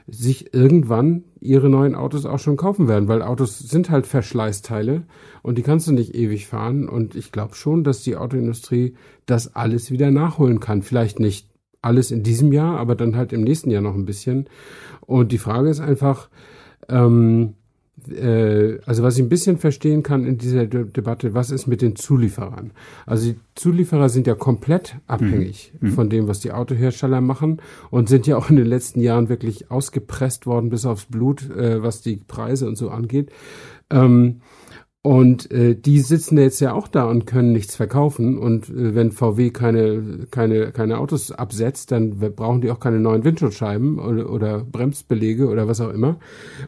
sich 0.07 0.55
irgendwann 0.55 1.25
ihre 1.41 1.69
neuen 1.69 1.95
Autos 1.95 2.27
auch 2.27 2.39
schon 2.39 2.57
kaufen 2.57 2.89
werden, 2.89 3.09
weil 3.09 3.23
Autos 3.23 3.59
sind 3.59 3.91
halt 3.91 4.07
Verschleißteile 4.07 5.05
und 5.43 5.59
die 5.59 5.63
kannst 5.63 5.87
du 5.87 5.93
nicht 5.93 6.15
ewig 6.15 6.47
fahren. 6.47 6.89
Und 6.89 7.15
ich 7.15 7.33
glaube 7.33 7.55
schon, 7.55 7.85
dass 7.85 8.03
die 8.03 8.17
Autoindustrie 8.17 8.95
das 9.27 9.55
alles 9.55 9.91
wieder 9.91 10.11
nachholen 10.11 10.61
kann. 10.61 10.83
Vielleicht 10.83 11.21
nicht 11.21 11.49
alles 11.81 12.11
in 12.11 12.23
diesem 12.23 12.53
Jahr, 12.53 12.79
aber 12.79 12.95
dann 12.95 13.17
halt 13.17 13.33
im 13.33 13.43
nächsten 13.43 13.71
Jahr 13.71 13.83
noch 13.83 13.95
ein 13.95 14.05
bisschen. 14.05 14.49
Und 15.01 15.33
die 15.33 15.39
Frage 15.39 15.69
ist 15.69 15.81
einfach, 15.81 16.29
ähm, 16.89 17.55
äh, 17.55 17.62
also 18.87 19.03
was 19.03 19.17
ich 19.17 19.23
ein 19.23 19.29
bisschen 19.29 19.59
verstehen 19.59 20.03
kann 20.03 20.27
in 20.27 20.39
dieser 20.39 20.67
De 20.67 20.85
Debatte, 20.85 21.35
was 21.35 21.51
ist 21.51 21.67
mit 21.67 21.83
den 21.83 21.97
Zulieferern? 21.97 22.73
Also 23.07 23.33
die 23.33 23.39
Zulieferer 23.55 24.09
sind 24.09 24.27
ja 24.27 24.35
komplett 24.35 24.97
abhängig 25.07 25.73
mhm. 25.81 25.89
mhm. 25.89 25.93
von 25.93 26.11
dem, 26.11 26.29
was 26.29 26.41
die 26.41 26.53
Autohersteller 26.53 27.21
machen 27.21 27.61
und 27.91 28.09
sind 28.09 28.27
ja 28.27 28.37
auch 28.37 28.51
in 28.51 28.57
den 28.57 28.67
letzten 28.67 29.01
Jahren 29.01 29.29
wirklich 29.29 29.71
ausgepresst 29.71 30.47
worden 30.47 30.71
bis 30.71 30.87
aufs 30.87 31.07
Blut, 31.07 31.49
äh, 31.51 31.83
was 31.83 32.03
die 32.03 32.17
Preise 32.17 32.67
und 32.67 32.77
so 32.77 32.91
angeht. 32.91 33.31
Ähm, 33.91 34.41
und 35.05 35.51
äh, 35.51 35.75
die 35.75 35.99
sitzen 35.99 36.39
jetzt 36.39 36.61
ja 36.61 36.75
auch 36.75 36.87
da 36.87 37.07
und 37.07 37.27
können 37.27 37.51
nichts 37.51 37.75
verkaufen. 37.75 38.39
Und 38.39 38.69
äh, 38.69 38.95
wenn 38.95 39.11
VW 39.11 39.51
keine, 39.51 40.29
keine, 40.31 40.71
keine 40.71 40.99
Autos 40.99 41.33
absetzt, 41.33 41.91
dann 41.91 42.21
brauchen 42.21 42.61
die 42.61 42.71
auch 42.71 42.79
keine 42.79 43.01
neuen 43.01 43.25
Windschutzscheiben 43.25 43.99
oder, 43.99 44.31
oder 44.31 44.61
Bremsbelege 44.61 45.49
oder 45.49 45.67
was 45.67 45.81
auch 45.81 45.93
immer. 45.93 46.21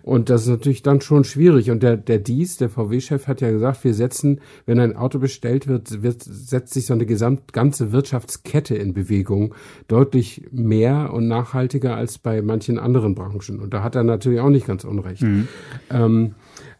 Und 0.02 0.30
das 0.30 0.42
ist 0.42 0.48
natürlich 0.48 0.82
dann 0.82 1.00
schon 1.00 1.22
schwierig. 1.22 1.70
Und 1.70 1.84
der, 1.84 1.96
der 1.96 2.18
Dies, 2.18 2.56
der 2.56 2.70
VW-Chef, 2.70 3.28
hat 3.28 3.40
ja 3.40 3.52
gesagt, 3.52 3.84
wir 3.84 3.94
setzen, 3.94 4.40
wenn 4.66 4.80
ein 4.80 4.96
Auto 4.96 5.20
bestellt 5.20 5.68
wird, 5.68 6.02
wird, 6.02 6.24
setzt 6.24 6.74
sich 6.74 6.86
so 6.86 6.94
eine 6.94 7.06
gesamt 7.06 7.52
ganze 7.52 7.92
Wirtschaftskette 7.92 8.74
in 8.74 8.94
Bewegung. 8.94 9.54
Deutlich 9.86 10.42
mehr 10.50 11.12
und 11.12 11.28
nachhaltiger 11.28 11.94
als 11.94 12.18
bei 12.18 12.42
manchen 12.42 12.80
anderen 12.80 13.14
Branchen. 13.14 13.60
Und 13.60 13.72
da 13.72 13.84
hat 13.84 13.94
er 13.94 14.02
natürlich 14.02 14.40
auch 14.40 14.50
nicht 14.50 14.66
ganz 14.66 14.82
unrecht. 14.82 15.22
Mhm. 15.22 15.46
Ähm, 15.88 16.34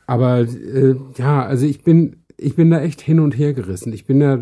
aber 0.07 0.41
äh, 0.41 0.97
ja, 1.17 1.45
also 1.45 1.67
ich 1.67 1.83
bin 1.83 2.17
ich 2.37 2.57
bin 2.57 2.71
da 2.71 2.81
echt 2.81 3.01
hin 3.01 3.21
und 3.21 3.37
her 3.39 3.53
gerissen. 3.53 3.93
Ich 3.93 4.07
bin 4.07 4.21
ja 4.21 4.39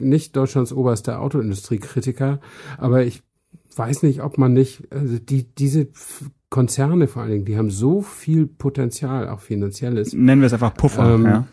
nicht 0.00 0.36
Deutschlands 0.36 0.72
oberster 0.72 1.20
Autoindustriekritiker, 1.20 2.40
aber 2.78 3.04
ich 3.04 3.22
weiß 3.76 4.02
nicht, 4.02 4.22
ob 4.22 4.38
man 4.38 4.52
nicht 4.52 4.84
also 4.90 5.18
die 5.18 5.44
diese 5.54 5.88
Konzerne 6.48 7.08
vor 7.08 7.22
allen 7.22 7.32
Dingen, 7.32 7.44
die 7.44 7.58
haben 7.58 7.70
so 7.70 8.02
viel 8.02 8.46
Potenzial, 8.46 9.28
auch 9.28 9.40
finanzielles. 9.40 10.12
Nennen 10.12 10.40
wir 10.40 10.46
es 10.46 10.52
einfach 10.52 10.74
Puffer. 10.74 11.14
Ähm, 11.14 11.24
ja. 11.24 11.46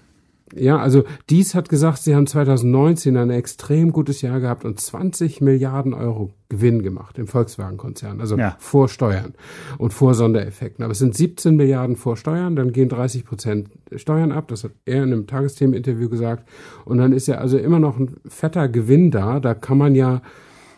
Ja, 0.55 0.77
also 0.77 1.03
dies 1.29 1.55
hat 1.55 1.69
gesagt, 1.69 1.99
sie 1.99 2.15
haben 2.15 2.27
2019 2.27 3.17
ein 3.17 3.29
extrem 3.29 3.91
gutes 3.91 4.21
Jahr 4.21 4.39
gehabt 4.39 4.65
und 4.65 4.79
20 4.79 5.41
Milliarden 5.41 5.93
Euro 5.93 6.33
Gewinn 6.49 6.83
gemacht 6.83 7.17
im 7.17 7.27
Volkswagen-Konzern, 7.27 8.21
also 8.21 8.37
ja. 8.37 8.55
vor 8.59 8.87
Steuern 8.87 9.33
und 9.79 9.93
vor 9.93 10.13
Sondereffekten. 10.13 10.83
Aber 10.83 10.91
es 10.91 10.99
sind 10.99 11.15
17 11.15 11.55
Milliarden 11.55 11.95
vor 11.95 12.17
Steuern, 12.17 12.55
dann 12.55 12.71
gehen 12.71 12.89
30 12.89 13.25
Prozent 13.25 13.69
Steuern 13.95 14.31
ab, 14.31 14.47
das 14.49 14.63
hat 14.63 14.71
er 14.85 15.03
in 15.03 15.13
einem 15.13 15.27
Tagesthemeninterview 15.27 16.09
gesagt. 16.09 16.47
Und 16.85 16.99
dann 16.99 17.13
ist 17.13 17.27
ja 17.27 17.35
also 17.35 17.57
immer 17.57 17.79
noch 17.79 17.97
ein 17.97 18.17
fetter 18.27 18.67
Gewinn 18.67 19.09
da. 19.09 19.39
Da 19.39 19.55
kann 19.55 19.77
man 19.77 19.95
ja 19.95 20.21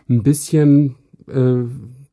ein 0.09 0.23
bisschen, 0.23 0.95
äh, 1.27 1.63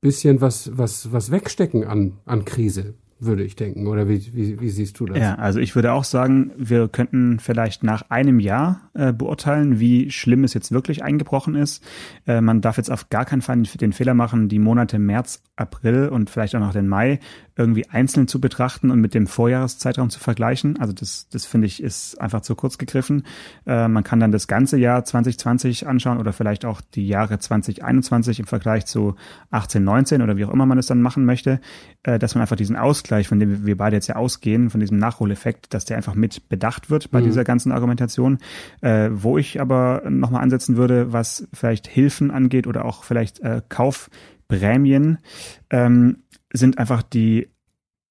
bisschen 0.00 0.40
was, 0.40 0.76
was, 0.76 1.12
was 1.12 1.30
wegstecken 1.30 1.84
an, 1.84 2.14
an 2.24 2.44
Krise 2.44 2.94
würde 3.24 3.42
ich 3.42 3.56
denken. 3.56 3.86
Oder 3.86 4.08
wie, 4.08 4.34
wie, 4.34 4.60
wie 4.60 4.70
siehst 4.70 4.98
du 4.98 5.06
das? 5.06 5.18
Ja, 5.18 5.34
also 5.36 5.60
ich 5.60 5.74
würde 5.74 5.92
auch 5.92 6.04
sagen, 6.04 6.52
wir 6.56 6.88
könnten 6.88 7.38
vielleicht 7.38 7.82
nach 7.82 8.10
einem 8.10 8.40
Jahr 8.40 8.90
äh, 8.94 9.12
beurteilen, 9.12 9.80
wie 9.80 10.10
schlimm 10.10 10.44
es 10.44 10.54
jetzt 10.54 10.72
wirklich 10.72 11.02
eingebrochen 11.02 11.54
ist. 11.54 11.84
Äh, 12.26 12.40
man 12.40 12.60
darf 12.60 12.76
jetzt 12.76 12.90
auf 12.90 13.10
gar 13.10 13.24
keinen 13.24 13.42
Fall 13.42 13.62
den 13.62 13.92
Fehler 13.92 14.14
machen, 14.14 14.48
die 14.48 14.58
Monate 14.58 14.98
März, 14.98 15.42
April 15.56 16.08
und 16.08 16.30
vielleicht 16.30 16.54
auch 16.54 16.60
noch 16.60 16.72
den 16.72 16.88
Mai 16.88 17.20
irgendwie 17.56 17.88
einzeln 17.88 18.28
zu 18.28 18.40
betrachten 18.40 18.90
und 18.90 19.00
mit 19.00 19.14
dem 19.14 19.26
Vorjahreszeitraum 19.26 20.10
zu 20.10 20.20
vergleichen. 20.20 20.78
Also 20.80 20.92
das, 20.92 21.28
das 21.28 21.44
finde 21.44 21.66
ich 21.66 21.82
ist 21.82 22.20
einfach 22.20 22.40
zu 22.40 22.54
kurz 22.54 22.78
gegriffen. 22.78 23.24
Äh, 23.66 23.88
man 23.88 24.04
kann 24.04 24.20
dann 24.20 24.32
das 24.32 24.46
ganze 24.46 24.78
Jahr 24.78 25.04
2020 25.04 25.86
anschauen 25.86 26.18
oder 26.18 26.32
vielleicht 26.32 26.64
auch 26.64 26.80
die 26.80 27.06
Jahre 27.06 27.38
2021 27.38 28.40
im 28.40 28.46
Vergleich 28.46 28.86
zu 28.86 29.16
18, 29.50 29.84
19 29.84 30.22
oder 30.22 30.36
wie 30.36 30.44
auch 30.44 30.52
immer 30.52 30.66
man 30.66 30.78
es 30.78 30.86
dann 30.86 31.02
machen 31.02 31.24
möchte, 31.24 31.60
äh, 32.04 32.18
dass 32.18 32.34
man 32.34 32.42
einfach 32.42 32.56
diesen 32.56 32.76
Ausgleich, 32.76 33.28
von 33.28 33.38
dem 33.38 33.66
wir 33.66 33.76
beide 33.76 33.96
jetzt 33.96 34.08
ja 34.08 34.16
ausgehen, 34.16 34.70
von 34.70 34.80
diesem 34.80 34.98
Nachholeffekt, 34.98 35.74
dass 35.74 35.84
der 35.84 35.96
einfach 35.96 36.14
mit 36.14 36.48
bedacht 36.48 36.90
wird 36.90 37.10
bei 37.10 37.20
mhm. 37.20 37.24
dieser 37.24 37.44
ganzen 37.44 37.72
Argumentation. 37.72 38.38
Äh, 38.80 39.10
wo 39.12 39.36
ich 39.38 39.60
aber 39.60 40.02
nochmal 40.08 40.42
ansetzen 40.42 40.76
würde, 40.76 41.12
was 41.12 41.46
vielleicht 41.52 41.86
Hilfen 41.86 42.30
angeht 42.30 42.66
oder 42.66 42.84
auch 42.84 43.04
vielleicht 43.04 43.40
äh, 43.40 43.62
Kaufprämien, 43.68 45.18
ähm, 45.70 46.21
sind 46.52 46.78
einfach 46.78 47.02
die 47.02 47.48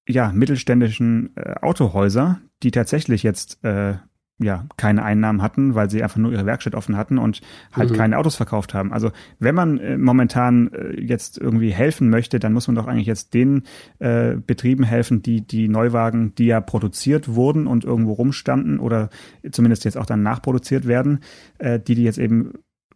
ja, 0.07 0.31
mittelständischen 0.31 1.35
äh, 1.35 1.55
Autohäuser, 1.61 2.41
die 2.63 2.71
tatsächlich 2.71 3.23
jetzt 3.23 3.63
äh, 3.63 3.95
ja 4.43 4.65
keine 4.77 5.03
Einnahmen 5.03 5.41
hatten, 5.41 5.75
weil 5.75 5.89
sie 5.89 6.03
einfach 6.03 6.17
nur 6.17 6.31
ihre 6.31 6.45
Werkstatt 6.45 6.75
offen 6.75 6.97
hatten 6.97 7.17
und 7.17 7.41
halt 7.71 7.91
mhm. 7.91 7.95
keine 7.95 8.17
Autos 8.17 8.35
verkauft 8.35 8.73
haben. 8.73 8.91
Also 8.91 9.11
wenn 9.39 9.55
man 9.55 9.77
äh, 9.77 9.97
momentan 9.97 10.71
äh, 10.73 10.99
jetzt 10.99 11.37
irgendwie 11.37 11.71
helfen 11.71 12.09
möchte, 12.09 12.39
dann 12.39 12.53
muss 12.53 12.67
man 12.67 12.75
doch 12.75 12.87
eigentlich 12.87 13.07
jetzt 13.07 13.33
den 13.33 13.63
äh, 13.99 14.35
Betrieben 14.35 14.83
helfen, 14.83 15.21
die 15.21 15.45
die 15.45 15.67
Neuwagen, 15.67 16.35
die 16.35 16.47
ja 16.47 16.61
produziert 16.61 17.35
wurden 17.35 17.67
und 17.67 17.83
irgendwo 17.83 18.13
rumstanden 18.13 18.79
oder 18.79 19.09
zumindest 19.51 19.85
jetzt 19.85 19.97
auch 19.97 20.05
dann 20.05 20.23
nachproduziert 20.23 20.87
werden, 20.87 21.19
äh, 21.59 21.79
die 21.79 21.95
die 21.95 22.03
jetzt 22.03 22.17
eben 22.17 22.53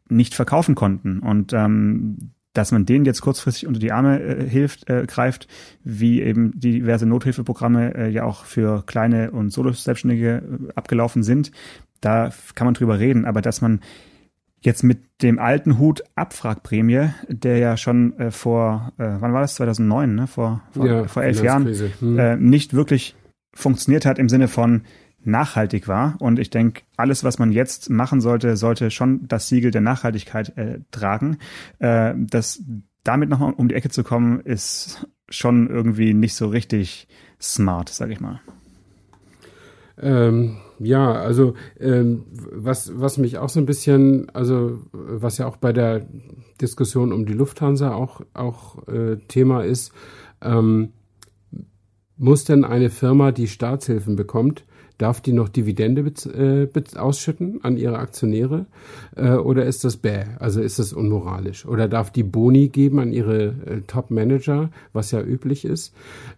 nicht 0.09 0.35
verkaufen 0.35 0.75
konnten. 0.75 1.19
Und 1.19 1.53
ähm, 1.53 2.34
dass 2.55 2.71
man 2.71 2.85
denen 2.85 3.05
jetzt 3.05 3.21
kurzfristig 3.21 3.67
unter 3.67 3.79
die 3.79 3.91
Arme 3.91 4.19
äh, 4.19 4.49
hilft, 4.49 4.89
äh, 4.89 5.05
greift, 5.05 5.47
wie 5.83 6.21
eben 6.21 6.57
diverse 6.59 7.05
Nothilfeprogramme 7.05 7.93
äh, 7.95 8.09
ja 8.09 8.23
auch 8.23 8.45
für 8.45 8.83
kleine 8.85 9.31
und 9.31 9.51
Solo-Selbstständige 9.51 10.41
äh, 10.41 10.71
abgelaufen 10.73 11.21
sind. 11.21 11.51
Da 12.01 12.31
kann 12.55 12.65
man 12.65 12.73
drüber 12.73 12.97
reden, 12.97 13.25
aber 13.25 13.41
dass 13.41 13.61
man 13.61 13.81
jetzt 14.61 14.83
mit 14.83 14.99
dem 15.21 15.37
alten 15.37 15.77
Hut 15.77 16.03
Abfragprämie, 16.15 17.09
der 17.27 17.57
ja 17.57 17.77
schon 17.77 18.17
äh, 18.17 18.31
vor, 18.31 18.93
äh, 18.97 19.17
wann 19.19 19.33
war 19.33 19.41
das, 19.41 19.55
2009, 19.55 20.15
ne? 20.15 20.27
vor, 20.27 20.61
vor, 20.71 20.87
ja, 20.87 21.03
vor 21.07 21.23
elf 21.23 21.43
Jahren, 21.43 21.67
hm. 21.99 22.17
äh, 22.17 22.37
nicht 22.37 22.73
wirklich 22.73 23.15
funktioniert 23.53 24.05
hat 24.05 24.17
im 24.17 24.29
Sinne 24.29 24.47
von, 24.47 24.83
nachhaltig 25.25 25.87
war. 25.87 26.15
Und 26.19 26.39
ich 26.39 26.49
denke, 26.49 26.81
alles, 26.97 27.23
was 27.23 27.39
man 27.39 27.51
jetzt 27.51 27.89
machen 27.89 28.21
sollte, 28.21 28.57
sollte 28.57 28.91
schon 28.91 29.27
das 29.27 29.47
Siegel 29.47 29.71
der 29.71 29.81
Nachhaltigkeit 29.81 30.57
äh, 30.57 30.79
tragen. 30.91 31.37
Äh, 31.79 32.13
das 32.17 32.61
damit 33.03 33.29
nochmal 33.29 33.53
um 33.53 33.67
die 33.67 33.75
Ecke 33.75 33.89
zu 33.89 34.03
kommen, 34.03 34.39
ist 34.41 35.07
schon 35.29 35.69
irgendwie 35.69 36.13
nicht 36.13 36.35
so 36.35 36.47
richtig 36.47 37.07
smart, 37.41 37.89
sag 37.89 38.09
ich 38.09 38.19
mal. 38.19 38.41
Ähm, 39.97 40.57
ja, 40.79 41.13
also 41.13 41.53
ähm, 41.79 42.25
was, 42.51 42.91
was 42.99 43.17
mich 43.17 43.37
auch 43.37 43.49
so 43.49 43.59
ein 43.59 43.65
bisschen, 43.65 44.29
also 44.31 44.79
was 44.91 45.37
ja 45.37 45.47
auch 45.47 45.57
bei 45.57 45.71
der 45.71 46.05
Diskussion 46.59 47.13
um 47.13 47.25
die 47.25 47.33
Lufthansa 47.33 47.93
auch, 47.93 48.21
auch 48.33 48.87
äh, 48.87 49.17
Thema 49.27 49.63
ist, 49.63 49.93
ähm, 50.41 50.93
muss 52.17 52.43
denn 52.43 52.65
eine 52.65 52.89
Firma, 52.89 53.31
die 53.31 53.47
Staatshilfen 53.47 54.15
bekommt, 54.15 54.65
Darf 54.97 55.19
die 55.19 55.33
noch 55.33 55.49
Dividende 55.49 56.01
äh, 56.01 56.97
ausschütten 56.97 57.59
an 57.63 57.77
ihre 57.77 57.99
Aktionäre 57.99 58.65
äh, 59.15 59.31
oder 59.31 59.65
ist 59.65 59.83
das 59.83 59.97
bäh? 59.97 60.23
Also 60.39 60.61
ist 60.61 60.79
das 60.79 60.93
unmoralisch? 60.93 61.65
Oder 61.65 61.87
darf 61.87 62.11
die 62.11 62.23
Boni 62.23 62.69
geben 62.69 62.99
an 62.99 63.11
ihre 63.11 63.45
äh, 63.47 63.81
Top-Manager, 63.87 64.69
was 64.93 65.11
ja 65.11 65.21
üblich 65.21 65.65
ist? 65.65 65.93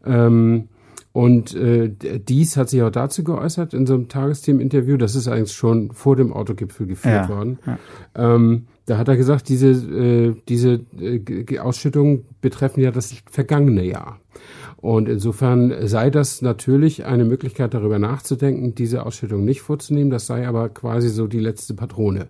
Ähm, 0.05 0.69
und 1.17 1.55
äh, 1.55 1.89
dies 1.89 2.57
hat 2.57 2.69
sich 2.69 2.83
auch 2.83 2.91
dazu 2.91 3.23
geäußert 3.23 3.73
in 3.73 3.87
so 3.87 3.95
einem 3.95 4.07
Tagesthemen-Interview. 4.07 4.97
Das 4.97 5.15
ist 5.15 5.27
eigentlich 5.27 5.51
schon 5.51 5.91
vor 5.91 6.15
dem 6.15 6.31
Autogipfel 6.31 6.85
geführt 6.85 7.27
ja, 7.27 7.29
worden. 7.29 7.57
Ja. 7.65 7.79
Ähm, 8.35 8.67
da 8.85 8.97
hat 8.97 9.07
er 9.07 9.17
gesagt, 9.17 9.49
diese, 9.49 9.69
äh, 9.69 10.35
diese 10.47 10.81
äh, 10.99 11.59
Ausschüttungen 11.59 12.25
betreffen 12.39 12.81
ja 12.81 12.91
das 12.91 13.15
vergangene 13.29 13.83
Jahr. 13.83 14.19
Und 14.79 15.09
insofern 15.09 15.87
sei 15.87 16.11
das 16.11 16.43
natürlich 16.43 17.05
eine 17.05 17.25
Möglichkeit, 17.25 17.73
darüber 17.73 17.97
nachzudenken, 17.97 18.75
diese 18.75 19.05
Ausschüttung 19.05 19.43
nicht 19.43 19.61
vorzunehmen. 19.61 20.11
Das 20.11 20.27
sei 20.27 20.47
aber 20.47 20.69
quasi 20.69 21.09
so 21.09 21.25
die 21.25 21.39
letzte 21.39 21.73
Patrone, 21.73 22.27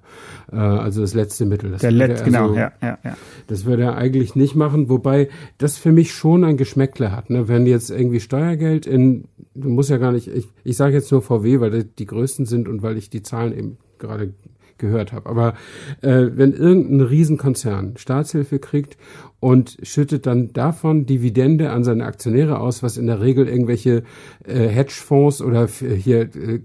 äh, 0.52 0.56
also 0.56 1.02
das 1.02 1.14
letzte 1.14 1.46
Mittel. 1.46 1.72
Das 1.72 1.82
Der 1.82 1.92
Let, 1.92 2.24
genau, 2.24 2.54
ja, 2.54 2.72
ja, 2.82 2.98
ja. 3.04 3.18
Das 3.48 3.66
würde 3.66 3.84
er 3.84 3.98
eigentlich 3.98 4.36
nicht 4.36 4.56
machen, 4.56 4.88
wobei 4.88 5.28
das 5.58 5.78
für 5.78 5.92
mich 5.92 6.14
schon 6.14 6.46
ein 6.46 6.56
Geschmäckle 6.56 7.12
hat. 7.12 7.30
Ne? 7.30 7.50
Wenn 7.50 7.68
jetzt 7.68 7.92
irgendwie 7.92 8.22
Steuergeld 8.22 8.86
in, 8.86 9.26
du 9.54 9.68
musst 9.68 9.90
ja 9.90 9.98
gar 9.98 10.14
nicht, 10.14 10.30
ich, 10.30 10.48
ich 10.64 10.78
sage 10.78 10.94
jetzt 10.94 11.12
nur 11.12 11.22
VW, 11.22 11.60
weil 11.60 11.72
die, 11.72 11.84
die 11.84 12.06
größten 12.06 12.46
sind 12.46 12.70
und 12.70 12.82
weil 12.82 12.98
ich 12.98 13.10
die 13.10 13.24
Zahlen 13.24 13.58
eben 13.58 13.78
gerade 14.00 14.34
gehört 14.78 15.14
habe. 15.14 15.30
Aber 15.30 15.54
äh, 16.02 16.28
wenn 16.34 16.54
irgendein 16.54 17.02
Riesenkonzern 17.02 17.98
Staatshilfe 17.98 18.60
kriegt 18.60 18.98
und 19.40 19.78
schüttet 19.84 20.26
dann 20.26 20.52
davon 20.52 21.06
Dividende 21.06 21.70
an 21.70 21.84
seine 21.84 22.06
Aktionäre 22.06 22.60
aus, 22.60 22.82
was 22.82 22.98
in 22.98 23.06
der 23.06 23.22
Regel 23.22 23.48
irgendwelche 23.48 24.04
äh, 24.46 24.68
Hedgefonds 24.68 25.42
oder 25.42 25.68
hier 25.68 26.22
äh, 26.36 26.56
äh, 26.56 26.62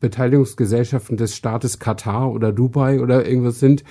Beteiligungsgesellschaften 0.00 1.18
des 1.18 1.34
Staates 1.36 1.78
Katar 1.78 2.32
oder 2.32 2.52
Dubai 2.52 3.00
oder 3.00 3.28
irgendwas 3.28 3.60
sind, 3.60 3.84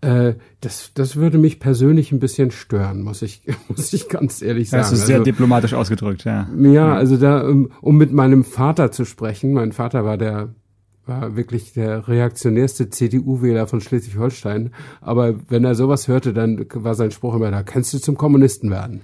äh, 0.00 0.34
das, 0.60 0.90
das 0.94 1.14
würde 1.14 1.38
mich 1.38 1.60
persönlich 1.60 2.10
ein 2.10 2.18
bisschen 2.18 2.50
stören, 2.50 3.02
muss 3.02 3.22
ich, 3.22 3.42
muss 3.68 3.92
ich 3.92 4.08
ganz 4.08 4.42
ehrlich 4.42 4.70
sagen. 4.70 4.82
Das 4.82 4.92
ist 4.92 5.06
sehr 5.06 5.16
also, 5.16 5.24
diplomatisch 5.24 5.74
ausgedrückt, 5.74 6.24
ja. 6.24 6.48
Ja, 6.58 6.94
also 6.94 7.16
da, 7.16 7.46
um, 7.46 7.70
um 7.80 7.96
mit 7.96 8.12
meinem 8.12 8.42
Vater 8.42 8.90
zu 8.90 9.04
sprechen, 9.04 9.52
mein 9.52 9.70
Vater 9.70 10.04
war 10.04 10.18
der 10.18 10.54
war 11.06 11.36
wirklich 11.36 11.72
der 11.72 12.08
reaktionärste 12.08 12.90
CDU-Wähler 12.90 13.66
von 13.66 13.80
Schleswig-Holstein. 13.80 14.72
Aber 15.00 15.36
wenn 15.48 15.64
er 15.64 15.74
sowas 15.74 16.08
hörte, 16.08 16.32
dann 16.32 16.66
war 16.74 16.94
sein 16.94 17.12
Spruch 17.12 17.36
immer, 17.36 17.50
da 17.50 17.62
kannst 17.62 17.94
du 17.94 17.98
zum 17.98 18.16
Kommunisten 18.16 18.70
werden. 18.70 19.02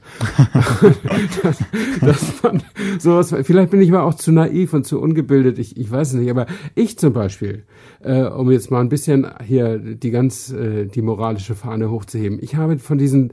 das, 1.43 1.59
das 2.01 2.23
fand, 2.25 2.65
sowas, 2.99 3.35
vielleicht 3.43 3.71
bin 3.71 3.81
ich 3.81 3.91
mal 3.91 4.03
auch 4.03 4.15
zu 4.15 4.33
naiv 4.33 4.73
und 4.73 4.85
zu 4.85 5.01
ungebildet, 5.01 5.59
ich, 5.59 5.77
ich 5.77 5.91
weiß 5.91 6.09
es 6.09 6.15
nicht. 6.15 6.31
Aber 6.31 6.47
ich 6.75 6.99
zum 6.99 7.13
Beispiel, 7.13 7.65
äh, 8.01 8.23
um 8.23 8.51
jetzt 8.51 8.71
mal 8.71 8.81
ein 8.81 8.89
bisschen 8.89 9.27
hier 9.45 9.79
die 9.79 10.11
ganz, 10.11 10.53
äh, 10.53 10.87
die 10.87 11.03
moralische 11.03 11.55
Fahne 11.55 11.91
hochzuheben. 11.91 12.39
Ich 12.43 12.57
habe 12.57 12.79
von 12.79 12.99
diesen 12.99 13.33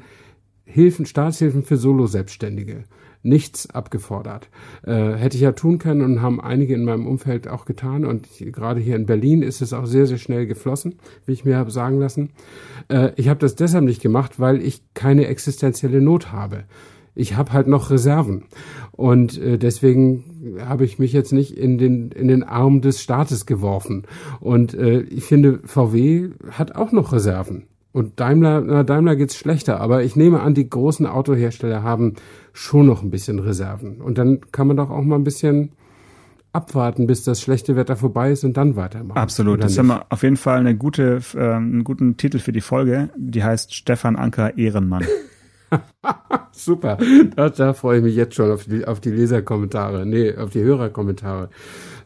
Hilfen, 0.65 1.07
Staatshilfen 1.07 1.63
für 1.63 1.77
Solo-Selbstständige 1.77 2.83
nichts 3.21 3.69
abgefordert. 3.69 4.49
Äh, 4.83 5.13
hätte 5.13 5.35
ich 5.35 5.43
ja 5.43 5.51
tun 5.51 5.77
können 5.77 6.01
und 6.01 6.21
haben 6.21 6.39
einige 6.39 6.73
in 6.73 6.85
meinem 6.85 7.07
Umfeld 7.07 7.47
auch 7.47 7.65
getan. 7.65 8.05
Und 8.05 8.27
gerade 8.39 8.79
hier 8.79 8.95
in 8.95 9.05
Berlin 9.05 9.41
ist 9.41 9.61
es 9.61 9.73
auch 9.73 9.85
sehr, 9.85 10.05
sehr 10.05 10.17
schnell 10.17 10.47
geflossen, 10.47 10.95
wie 11.25 11.33
ich 11.33 11.45
mir 11.45 11.57
habe 11.57 11.71
sagen 11.71 11.99
lassen. 11.99 12.31
Äh, 12.87 13.11
ich 13.15 13.27
habe 13.27 13.39
das 13.39 13.55
deshalb 13.55 13.83
nicht 13.83 14.01
gemacht, 14.01 14.39
weil 14.39 14.61
ich 14.61 14.81
keine 14.93 15.27
existenzielle 15.27 16.01
Not 16.01 16.31
habe. 16.31 16.63
Ich 17.15 17.35
habe 17.35 17.51
halt 17.51 17.67
noch 17.67 17.89
Reserven. 17.89 18.45
Und 18.93 19.37
äh, 19.37 19.57
deswegen 19.57 20.57
habe 20.65 20.85
ich 20.85 20.99
mich 20.99 21.11
jetzt 21.11 21.33
nicht 21.33 21.57
in 21.57 21.77
den, 21.77 22.11
in 22.11 22.29
den 22.29 22.43
Arm 22.43 22.79
des 22.81 23.01
Staates 23.01 23.45
geworfen. 23.45 24.03
Und 24.39 24.73
äh, 24.73 25.01
ich 25.01 25.25
finde, 25.25 25.59
VW 25.65 26.29
hat 26.51 26.75
auch 26.75 26.93
noch 26.93 27.11
Reserven. 27.11 27.65
Und 27.91 28.19
Daimler, 28.19 28.61
na, 28.61 28.83
Daimler 28.83 29.15
geht's 29.15 29.35
schlechter, 29.35 29.81
aber 29.81 30.03
ich 30.03 30.15
nehme 30.15 30.41
an, 30.41 30.53
die 30.53 30.69
großen 30.69 31.07
Autohersteller 31.07 31.81
haben 31.81 32.13
schon 32.59 32.87
noch 32.87 33.03
ein 33.03 33.09
bisschen 33.09 33.39
Reserven. 33.39 34.01
Und 34.01 34.17
dann 34.17 34.51
kann 34.51 34.67
man 34.67 34.75
doch 34.75 34.89
auch 34.89 35.01
mal 35.01 35.15
ein 35.15 35.23
bisschen 35.23 35.71
abwarten, 36.51 37.07
bis 37.07 37.23
das 37.23 37.39
schlechte 37.39 37.77
Wetter 37.77 37.95
vorbei 37.95 38.31
ist 38.31 38.43
und 38.43 38.57
dann 38.57 38.75
weitermachen. 38.75 39.17
Absolut. 39.17 39.63
Das 39.63 39.71
nicht? 39.71 39.79
haben 39.79 39.87
wir 39.87 40.05
auf 40.09 40.23
jeden 40.23 40.35
Fall 40.35 40.59
eine 40.59 40.75
gute, 40.75 41.21
äh, 41.35 41.39
einen 41.39 41.85
guten 41.85 42.17
Titel 42.17 42.39
für 42.39 42.51
die 42.51 42.59
Folge. 42.59 43.11
Die 43.15 43.45
heißt 43.45 43.73
Stefan 43.73 44.17
Anker 44.17 44.57
Ehrenmann. 44.57 45.05
Super. 46.51 46.97
Da, 47.35 47.49
da 47.49 47.73
freue 47.73 47.99
ich 47.99 48.03
mich 48.03 48.15
jetzt 48.15 48.35
schon 48.35 48.51
auf 48.51 48.65
die, 48.65 48.85
auf 48.85 48.99
die 48.99 49.11
Leserkommentare, 49.11 50.05
nee, 50.05 50.35
auf 50.35 50.49
die 50.49 50.61
Hörerkommentare. 50.61 51.49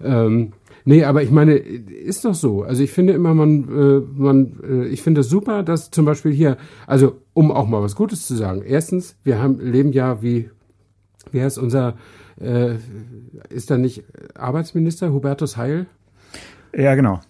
Ähm, 0.03 0.53
Nee, 0.86 1.04
aber 1.04 1.24
ich 1.24 1.32
meine, 1.32 1.54
ist 1.54 2.25
doch 2.25 2.34
so. 2.36 2.63
Also 2.63 2.84
ich 2.84 2.92
finde 2.92 3.13
immer, 3.13 3.34
man, 3.34 3.63
äh, 3.70 4.02
man, 4.16 4.60
äh, 4.63 4.88
ich 4.88 5.02
finde 5.02 5.22
es 5.22 5.30
super, 5.30 5.63
dass 5.63 5.92
zum 5.92 6.06
Beispiel 6.06 6.34
hier, 6.34 6.58
also 6.88 7.22
um 7.34 7.52
auch 7.52 7.68
mal 7.68 7.82
was 7.82 7.96
Gutes 7.96 8.28
zu 8.28 8.36
sagen. 8.36 8.62
Erstens, 8.66 9.16
wir 9.24 9.42
haben 9.42 9.60
leben 9.60 9.94
ja 9.94 10.22
wie, 10.22 10.50
wie 11.32 11.42
heißt 11.42 11.58
unser, 11.58 11.96
äh, 12.40 12.75
ist 13.50 13.72
da 13.72 13.78
nicht 13.78 14.04
Arbeitsminister 14.36 15.13
Hubertus 15.13 15.56
Heil? 15.56 15.88
Ja, 16.75 16.96
genau. 16.96 17.22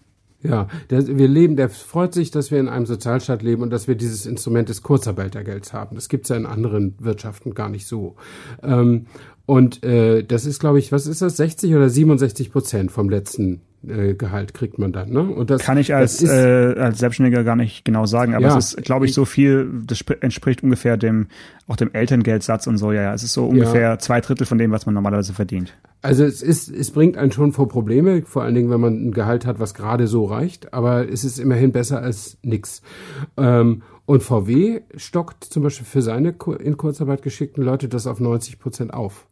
Ja, 0.44 0.68
der, 0.90 1.08
wir 1.08 1.30
leben, 1.30 1.56
der 1.56 1.70
freut 1.70 2.14
sich, 2.14 2.30
dass 2.30 2.52
wir 2.52 2.60
in 2.60 2.68
einem 2.68 2.86
Sozialstaat 2.86 3.42
leben 3.42 3.62
und 3.62 3.70
dass 3.70 3.88
wir 3.88 3.96
dieses 3.96 4.26
Instrument 4.26 4.68
des 4.68 4.84
Kurzarbeitergelds 4.84 5.72
haben. 5.72 5.96
Das 5.96 6.10
gibt's 6.10 6.28
ja 6.30 6.36
in 6.36 6.46
anderen 6.46 6.96
Wirtschaften 7.00 7.54
gar 7.54 7.70
nicht 7.70 7.88
so. 7.88 8.16
Ähm, 8.62 9.06
und 9.46 9.84
äh, 9.84 10.24
das 10.24 10.46
ist, 10.46 10.60
glaube 10.60 10.80
ich, 10.80 10.92
was 10.92 11.06
ist 11.06 11.22
das, 11.22 11.38
60 11.38 11.76
oder 11.76 11.90
67 11.90 12.52
Prozent 12.52 12.92
vom 12.92 13.10
letzten 13.10 13.62
äh, 13.86 14.14
Gehalt 14.14 14.54
kriegt 14.54 14.80
man 14.80 14.94
dann. 14.94 15.10
Ne? 15.10 15.22
Und 15.22 15.50
das 15.50 15.62
kann 15.62 15.78
ich 15.78 15.94
als, 15.94 16.22
ist, 16.22 16.32
äh, 16.32 16.76
als 16.78 17.00
Selbstständiger 17.00 17.44
gar 17.44 17.58
nicht 17.58 17.84
genau 17.84 18.06
sagen, 18.06 18.36
aber 18.36 18.48
ja, 18.48 18.58
es 18.58 18.74
ist, 18.74 18.84
glaube 18.84 19.06
ich, 19.06 19.14
so 19.14 19.26
viel, 19.26 19.70
das 19.86 20.02
entspricht 20.22 20.64
ungefähr 20.64 20.96
dem 20.96 21.28
auch 21.68 21.76
dem 21.76 21.94
Elterngeldsatz 21.94 22.68
und 22.68 22.78
so. 22.78 22.92
Ja, 22.92 23.04
ja, 23.04 23.14
es 23.14 23.24
ist 23.24 23.34
so 23.34 23.46
ungefähr 23.46 23.82
ja. 23.82 24.00
zwei 24.00 24.22
Drittel 24.22 24.46
von 24.46 24.58
dem, 24.58 24.72
was 24.72 24.86
man 24.86 24.96
normalerweise 24.96 25.34
verdient. 25.34 25.74
Also 26.02 26.26
es 26.26 26.42
ist, 26.42 26.70
es 26.70 26.92
bringt 26.92 27.18
einen 27.18 27.32
schon 27.32 27.54
vor 27.54 27.70
Probleme, 27.70 28.24
vor 28.24 28.44
allen 28.44 28.56
Dingen, 28.56 28.70
wenn 28.70 28.82
man 28.82 29.08
ein 29.08 29.12
Gehalt 29.12 29.46
hat, 29.46 29.60
was 29.60 29.74
gerade 29.74 30.08
so 30.08 30.26
reicht. 30.26 30.74
Aber 30.74 31.10
es 31.10 31.24
ist 31.24 31.40
immerhin 31.40 31.72
besser 31.72 32.02
als 32.02 32.38
nix. 32.44 32.82
Ähm, 33.38 33.84
und 34.06 34.22
VW 34.22 34.82
stockt 34.98 35.46
zum 35.46 35.64
Beispiel 35.64 35.86
für 35.86 36.02
seine 36.02 36.36
in 36.60 36.76
Kurzarbeit 36.76 37.22
geschickten 37.22 37.64
Leute 37.64 37.88
das 37.88 38.08
auf 38.08 38.20
90 38.20 38.60
Prozent 38.60 38.94
auf. 38.94 39.28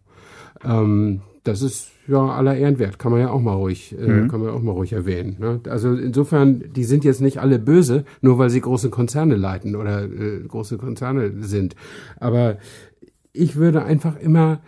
Ähm, 0.65 1.21
das 1.43 1.61
ist 1.61 1.91
ja 2.07 2.19
aller 2.19 2.55
Ehren 2.55 2.77
wert, 2.77 2.99
kann 2.99 3.11
man 3.11 3.21
ja 3.21 3.31
auch 3.31 3.41
mal 3.41 3.53
ruhig, 3.53 3.95
äh, 3.97 4.07
mhm. 4.07 4.27
kann 4.27 4.41
man 4.41 4.49
auch 4.51 4.61
mal 4.61 4.73
ruhig 4.73 4.93
erwähnen. 4.93 5.37
Ne? 5.39 5.61
Also 5.69 5.93
insofern, 5.93 6.71
die 6.73 6.83
sind 6.83 7.03
jetzt 7.03 7.21
nicht 7.21 7.39
alle 7.39 7.57
böse, 7.57 8.05
nur 8.21 8.37
weil 8.37 8.49
sie 8.49 8.61
große 8.61 8.89
Konzerne 8.89 9.35
leiten 9.35 9.75
oder 9.75 10.03
äh, 10.03 10.41
große 10.47 10.77
Konzerne 10.77 11.43
sind. 11.43 11.75
Aber 12.19 12.57
ich 13.33 13.55
würde 13.55 13.83
einfach 13.83 14.19
immer, 14.19 14.61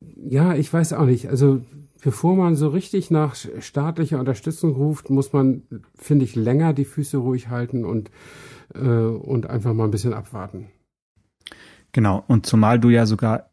ja, 0.00 0.54
ich 0.54 0.72
weiß 0.72 0.92
auch 0.92 1.06
nicht, 1.06 1.28
also 1.28 1.62
bevor 2.02 2.36
man 2.36 2.54
so 2.54 2.68
richtig 2.68 3.10
nach 3.10 3.34
staatlicher 3.34 4.20
Unterstützung 4.20 4.74
ruft, 4.74 5.10
muss 5.10 5.32
man, 5.32 5.62
finde 5.96 6.26
ich, 6.26 6.36
länger 6.36 6.74
die 6.74 6.84
Füße 6.84 7.16
ruhig 7.16 7.48
halten 7.48 7.84
und, 7.84 8.10
äh, 8.74 8.80
und 8.80 9.48
einfach 9.48 9.72
mal 9.72 9.84
ein 9.84 9.90
bisschen 9.90 10.12
abwarten. 10.12 10.66
Genau, 11.92 12.22
und 12.28 12.44
zumal 12.44 12.78
du 12.78 12.90
ja 12.90 13.06
sogar 13.06 13.50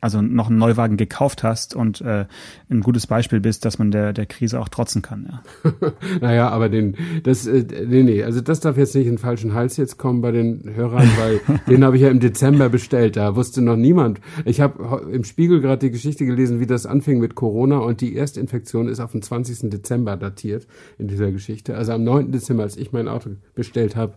also 0.00 0.20
noch 0.20 0.48
einen 0.48 0.58
Neuwagen 0.58 0.96
gekauft 0.96 1.44
hast 1.44 1.76
und 1.76 2.00
äh, 2.00 2.26
ein 2.68 2.80
gutes 2.80 3.06
Beispiel 3.06 3.38
bist, 3.38 3.64
dass 3.64 3.78
man 3.78 3.92
der, 3.92 4.12
der 4.12 4.26
Krise 4.26 4.58
auch 4.58 4.68
trotzen 4.68 5.00
kann. 5.00 5.28
Ja. 5.30 5.72
naja, 6.20 6.48
aber 6.48 6.68
den, 6.68 6.96
das, 7.22 7.46
äh, 7.46 7.64
nee, 7.86 8.02
nee, 8.02 8.24
also 8.24 8.40
das 8.40 8.58
darf 8.58 8.76
jetzt 8.76 8.96
nicht 8.96 9.06
in 9.06 9.12
den 9.12 9.18
falschen 9.18 9.54
Hals 9.54 9.76
jetzt 9.76 9.96
kommen 9.96 10.22
bei 10.22 10.32
den 10.32 10.74
Hörern, 10.74 11.08
weil 11.18 11.40
den 11.68 11.84
habe 11.84 11.94
ich 11.94 12.02
ja 12.02 12.08
im 12.08 12.18
Dezember 12.18 12.68
bestellt, 12.68 13.16
da 13.16 13.36
wusste 13.36 13.62
noch 13.62 13.76
niemand. 13.76 14.20
Ich 14.44 14.60
habe 14.60 15.08
im 15.12 15.22
Spiegel 15.22 15.60
gerade 15.60 15.86
die 15.86 15.92
Geschichte 15.92 16.26
gelesen, 16.26 16.58
wie 16.58 16.66
das 16.66 16.84
anfing 16.84 17.20
mit 17.20 17.36
Corona 17.36 17.78
und 17.78 18.00
die 18.00 18.16
Erstinfektion 18.16 18.88
ist 18.88 18.98
auf 18.98 19.12
den 19.12 19.22
20. 19.22 19.70
Dezember 19.70 20.16
datiert 20.16 20.66
in 20.98 21.06
dieser 21.06 21.30
Geschichte. 21.30 21.76
Also 21.76 21.92
am 21.92 22.02
9. 22.02 22.32
Dezember, 22.32 22.64
als 22.64 22.76
ich 22.76 22.90
mein 22.90 23.06
Auto 23.06 23.30
bestellt 23.54 23.94
habe, 23.94 24.14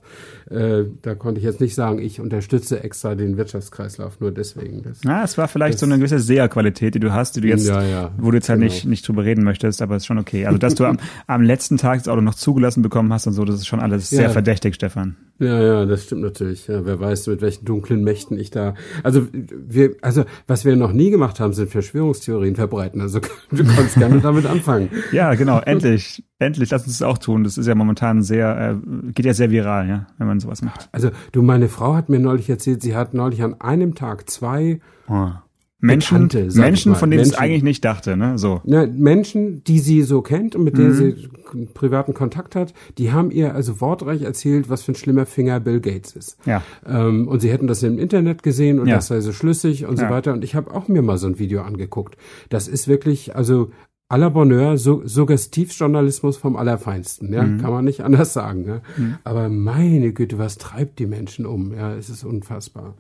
äh, 0.50 0.86
da 1.04 1.14
konnte 1.14 1.40
ich 1.40 1.46
jetzt 1.46 1.62
nicht 1.62 1.76
sagen, 1.76 2.00
ich 2.00 2.20
unterstütze 2.20 2.84
extra 2.84 3.14
den 3.14 3.38
Wirtschaftskreislauf, 3.38 4.20
nur 4.20 4.32
deswegen. 4.32 4.82
Das, 4.82 5.04
ja, 5.04 5.27
es 5.28 5.38
war 5.38 5.48
vielleicht 5.48 5.76
das, 5.76 5.82
so 5.82 5.86
eine 5.86 5.98
gewisse 5.98 6.20
Seherqualität, 6.20 6.96
die 6.96 7.00
du 7.00 7.14
hast, 7.14 7.36
die 7.36 7.42
du 7.42 7.48
jetzt, 7.48 7.68
ja, 7.68 7.84
ja, 7.84 8.12
wo 8.18 8.32
du 8.32 8.38
jetzt 8.38 8.50
halt 8.50 8.60
genau. 8.60 8.72
nicht, 8.72 8.86
nicht 8.86 9.08
drüber 9.08 9.24
reden 9.24 9.44
möchtest, 9.44 9.82
aber 9.82 9.96
ist 9.96 10.06
schon 10.06 10.18
okay. 10.18 10.46
Also, 10.46 10.58
dass 10.58 10.76
du 10.76 10.86
am, 10.86 10.98
am 11.28 11.42
letzten 11.42 11.78
Tag 11.78 12.00
das 12.00 12.08
Auto 12.08 12.22
noch 12.22 12.36
zugelassen 12.36 12.82
bekommen 12.82 13.12
hast 13.14 13.28
und 13.28 13.34
so, 13.34 13.46
das 13.46 13.56
ist 13.56 13.68
schon 13.68 13.80
alles 13.80 14.12
ja. 14.12 14.18
sehr 14.18 14.30
verdächtig, 14.30 14.76
Stefan. 14.76 15.16
Ja, 15.40 15.62
ja, 15.62 15.86
das 15.86 16.06
stimmt 16.06 16.22
natürlich. 16.22 16.68
Ja, 16.68 16.84
wer 16.86 17.00
weiß, 17.00 17.28
mit 17.28 17.42
welchen 17.42 17.64
dunklen 17.64 18.04
Mächten 18.04 18.40
ich 18.40 18.50
da. 18.50 18.74
Also 19.04 19.28
wir, 19.32 19.96
also 20.02 20.26
was 20.48 20.66
wir 20.66 20.76
noch 20.76 20.94
nie 20.94 21.12
gemacht 21.12 21.40
haben, 21.40 21.54
sind 21.54 21.70
Verschwörungstheorien 21.70 22.56
verbreiten. 22.56 23.02
Also 23.02 23.20
du 23.52 23.64
kannst 23.64 23.96
gerne 23.96 24.20
damit 24.20 24.48
anfangen. 24.48 24.90
Ja, 25.12 25.36
genau. 25.36 25.60
Endlich, 25.60 26.24
endlich, 26.40 26.72
lass 26.72 26.88
uns 26.88 26.98
das 26.98 27.08
auch 27.08 27.20
tun. 27.20 27.44
Das 27.44 27.58
ist 27.58 27.68
ja 27.68 27.76
momentan 27.76 28.24
sehr, 28.24 28.80
äh, 28.82 29.12
geht 29.12 29.28
ja 29.28 29.34
sehr 29.34 29.52
viral, 29.52 29.88
ja, 29.88 30.08
wenn 30.18 30.28
man 30.28 30.40
sowas 30.40 30.64
macht. 30.64 30.90
Also 30.92 31.12
du, 31.32 31.44
meine 31.44 31.70
Frau 31.70 31.96
hat 31.96 32.10
mir 32.10 32.20
neulich 32.20 32.50
erzählt, 32.50 32.82
sie 32.82 32.96
hat 32.96 33.14
neulich 33.14 33.44
an 33.44 33.62
einem 33.62 33.94
Tag 33.94 34.30
zwei 34.30 34.80
oh. 35.10 35.32
Menschen, 35.80 36.28
Bekannte, 36.28 36.60
Menschen, 36.60 36.96
von 36.96 37.12
denen 37.12 37.20
Menschen, 37.20 37.34
es 37.34 37.40
eigentlich 37.40 37.62
nicht 37.62 37.86
dachte, 37.86 38.18
ne? 38.18 38.40
So. 38.40 38.62
Ne, 38.66 38.88
Menschen, 38.88 39.64
die 39.64 39.78
sie 39.78 40.02
so 40.02 40.24
kennt 40.24 40.56
und 40.56 40.64
mit 40.64 40.74
mhm. 40.74 40.78
denen 40.78 40.94
sie 40.96 41.30
privaten 41.76 42.16
Kontakt 42.16 42.56
hat, 42.56 42.74
die 42.98 43.12
haben 43.12 43.30
ihr 43.30 43.54
also 43.54 43.80
wortreich 43.80 44.24
erzählt, 44.24 44.70
was 44.70 44.82
für 44.82 44.94
ein 44.94 44.96
schlimmer 44.96 45.28
Finger 45.28 45.60
Bill 45.60 45.80
Gates 45.80 46.16
ist. 46.16 46.38
Ja. 46.46 46.64
Ähm, 46.88 47.28
und 47.28 47.42
sie 47.42 47.52
hätten 47.52 47.68
das 47.68 47.84
im 47.84 48.00
Internet 48.00 48.42
gesehen 48.42 48.80
und 48.80 48.88
ja. 48.88 48.96
das 48.96 49.08
sei 49.08 49.22
so 49.22 49.32
schlüssig 49.32 49.86
und 49.86 50.00
ja. 50.00 50.08
so 50.08 50.14
weiter. 50.14 50.34
Und 50.34 50.44
ich 50.44 50.56
habe 50.56 50.74
auch 50.74 50.88
mir 50.88 51.04
mal 51.04 51.20
so 51.20 51.28
ein 51.28 51.38
Video 51.38 51.62
angeguckt. 51.62 52.18
Das 52.50 52.68
ist 52.68 52.88
wirklich, 52.88 53.36
also 53.36 53.70
à 54.10 54.18
la 54.18 54.30
Bonheur, 54.30 54.80
so, 54.80 55.04
Suggestivjournalismus 55.06 56.38
vom 56.38 56.56
Allerfeinsten, 56.56 57.32
ja, 57.34 57.44
mhm. 57.44 57.62
kann 57.62 57.72
man 57.72 57.86
nicht 57.86 58.02
anders 58.02 58.34
sagen. 58.34 58.66
Ja? 58.66 58.82
Mhm. 58.98 59.18
Aber 59.24 59.48
meine 59.50 60.12
Güte, 60.12 60.40
was 60.40 60.58
treibt 60.58 60.98
die 60.98 61.06
Menschen 61.06 61.46
um? 61.46 61.74
Ja, 61.74 61.94
es 61.94 62.10
ist 62.10 62.24
unfassbar. 62.24 62.96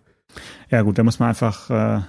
Ja 0.70 0.82
gut, 0.82 0.98
da 0.98 1.03
muss 1.03 1.20
man 1.20 1.29
einfach 1.29 1.70
äh, 1.70 2.01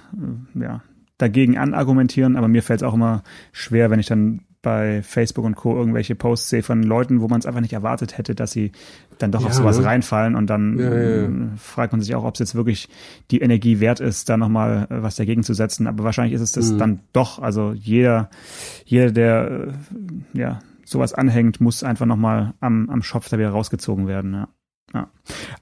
ja, 0.55 0.81
dagegen 1.17 1.57
anargumentieren, 1.57 2.35
aber 2.35 2.47
mir 2.47 2.63
fällt 2.63 2.81
es 2.81 2.87
auch 2.87 2.93
immer 2.93 3.23
schwer, 3.51 3.89
wenn 3.89 3.99
ich 3.99 4.07
dann 4.07 4.41
bei 4.61 5.01
Facebook 5.03 5.45
und 5.45 5.55
Co. 5.55 5.75
irgendwelche 5.75 6.15
Posts 6.15 6.49
sehe 6.49 6.63
von 6.63 6.83
Leuten, 6.83 7.21
wo 7.21 7.27
man 7.27 7.39
es 7.39 7.45
einfach 7.45 7.61
nicht 7.61 7.73
erwartet 7.73 8.17
hätte, 8.17 8.35
dass 8.35 8.51
sie 8.51 8.73
dann 9.17 9.31
doch 9.31 9.41
ja, 9.41 9.47
auf 9.47 9.53
sowas 9.53 9.79
ne? 9.79 9.85
reinfallen 9.85 10.35
und 10.35 10.49
dann 10.49 10.77
ja, 10.77 10.85
ja, 10.85 11.23
äh, 11.23 11.29
fragt 11.57 11.93
man 11.93 12.01
sich 12.01 12.13
auch, 12.15 12.25
ob 12.25 12.33
es 12.35 12.39
jetzt 12.39 12.55
wirklich 12.55 12.89
die 13.31 13.39
Energie 13.39 13.79
wert 13.79 14.01
ist, 14.01 14.27
da 14.27 14.35
nochmal 14.35 14.87
äh, 14.89 15.01
was 15.01 15.15
dagegen 15.15 15.43
zu 15.43 15.53
setzen. 15.53 15.87
Aber 15.87 16.03
wahrscheinlich 16.03 16.33
ist 16.33 16.41
es 16.41 16.51
das 16.51 16.71
mhm. 16.71 16.77
dann 16.77 16.99
doch. 17.13 17.39
Also 17.39 17.71
jeder, 17.73 18.29
jeder, 18.83 19.11
der 19.11 19.51
äh, 19.51 20.37
ja 20.37 20.59
sowas 20.83 21.13
anhängt, 21.13 21.61
muss 21.61 21.83
einfach 21.83 22.05
nochmal 22.05 22.53
am, 22.59 22.89
am 22.89 23.01
Schopf 23.01 23.29
da 23.29 23.37
wieder 23.37 23.51
rausgezogen 23.51 24.07
werden. 24.07 24.33
Ja. 24.33 24.47
Ja. 24.93 25.09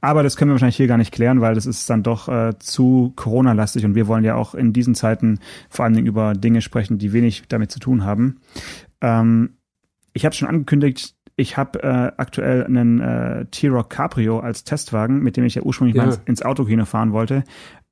Aber 0.01 0.23
das 0.23 0.37
können 0.37 0.49
wir 0.49 0.53
wahrscheinlich 0.53 0.77
hier 0.77 0.87
gar 0.87 0.97
nicht 0.97 1.11
klären, 1.11 1.41
weil 1.41 1.55
das 1.55 1.65
ist 1.65 1.89
dann 1.89 2.03
doch 2.03 2.29
äh, 2.29 2.57
zu 2.59 3.13
Corona-lastig 3.15 3.85
und 3.85 3.95
wir 3.95 4.07
wollen 4.07 4.23
ja 4.23 4.35
auch 4.35 4.55
in 4.55 4.73
diesen 4.73 4.95
Zeiten 4.95 5.39
vor 5.69 5.85
allen 5.85 5.93
Dingen 5.93 6.07
über 6.07 6.33
Dinge 6.33 6.61
sprechen, 6.61 6.97
die 6.97 7.13
wenig 7.13 7.43
damit 7.47 7.71
zu 7.71 7.79
tun 7.79 8.05
haben. 8.05 8.39
Ähm, 9.01 9.57
ich 10.13 10.25
habe 10.25 10.33
schon 10.33 10.47
angekündigt, 10.47 11.15
ich 11.35 11.57
habe 11.57 11.83
äh, 11.83 12.11
aktuell 12.17 12.65
einen 12.65 12.99
äh, 12.99 13.45
T-Rock 13.45 13.91
Cabrio 13.91 14.39
als 14.39 14.63
Testwagen, 14.63 15.21
mit 15.21 15.37
dem 15.37 15.43
ich 15.43 15.55
ja 15.55 15.61
ursprünglich 15.61 15.95
ja. 15.95 16.05
mal 16.05 16.17
ins 16.25 16.41
Autokino 16.41 16.85
fahren 16.85 17.11
wollte 17.11 17.43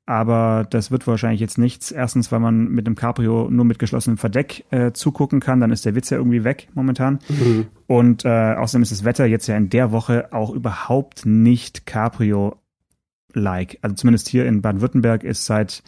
aber 0.06 0.66
das 0.70 0.92
wird 0.92 1.06
wahrscheinlich 1.08 1.40
jetzt 1.40 1.58
nichts. 1.58 1.90
Erstens, 1.90 2.30
weil 2.30 2.38
man 2.38 2.68
mit 2.68 2.86
dem 2.86 2.94
Cabrio 2.94 3.48
nur 3.50 3.64
mit 3.64 3.80
geschlossenem 3.80 4.18
Verdeck 4.18 4.64
äh, 4.70 4.92
zugucken 4.92 5.40
kann, 5.40 5.60
dann 5.60 5.72
ist 5.72 5.84
der 5.84 5.96
Witz 5.96 6.10
ja 6.10 6.16
irgendwie 6.16 6.44
weg 6.44 6.68
momentan. 6.74 7.18
Mhm. 7.28 7.66
Und 7.88 8.24
äh, 8.24 8.54
außerdem 8.54 8.82
ist 8.82 8.92
das 8.92 9.04
Wetter 9.04 9.26
jetzt 9.26 9.48
ja 9.48 9.56
in 9.56 9.68
der 9.68 9.90
Woche 9.90 10.32
auch 10.32 10.50
überhaupt 10.50 11.26
nicht 11.26 11.86
Cabrio-like. 11.86 13.78
Also 13.82 13.96
zumindest 13.96 14.28
hier 14.28 14.46
in 14.46 14.62
Baden-Württemberg 14.62 15.24
ist 15.24 15.44
seit 15.44 15.82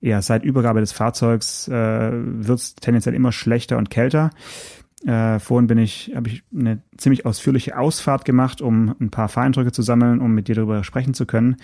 ja 0.00 0.20
seit 0.20 0.42
Übergabe 0.42 0.80
des 0.80 0.92
Fahrzeugs 0.92 1.68
äh, 1.68 1.72
wird 1.72 2.58
es 2.58 2.74
tendenziell 2.74 3.14
immer 3.14 3.30
schlechter 3.32 3.78
und 3.78 3.90
kälter. 3.90 4.30
Äh, 5.06 5.38
vorhin 5.38 5.66
bin 5.66 5.78
ich, 5.78 6.12
habe 6.14 6.28
ich 6.28 6.42
eine 6.54 6.82
ziemlich 6.98 7.24
ausführliche 7.24 7.78
Ausfahrt 7.78 8.26
gemacht, 8.26 8.60
um 8.60 8.94
ein 9.00 9.10
paar 9.10 9.28
Fahreindrücke 9.28 9.72
zu 9.72 9.80
sammeln, 9.80 10.20
um 10.20 10.32
mit 10.34 10.48
dir 10.48 10.54
darüber 10.54 10.84
sprechen 10.84 11.14
zu 11.14 11.24
können. 11.24 11.56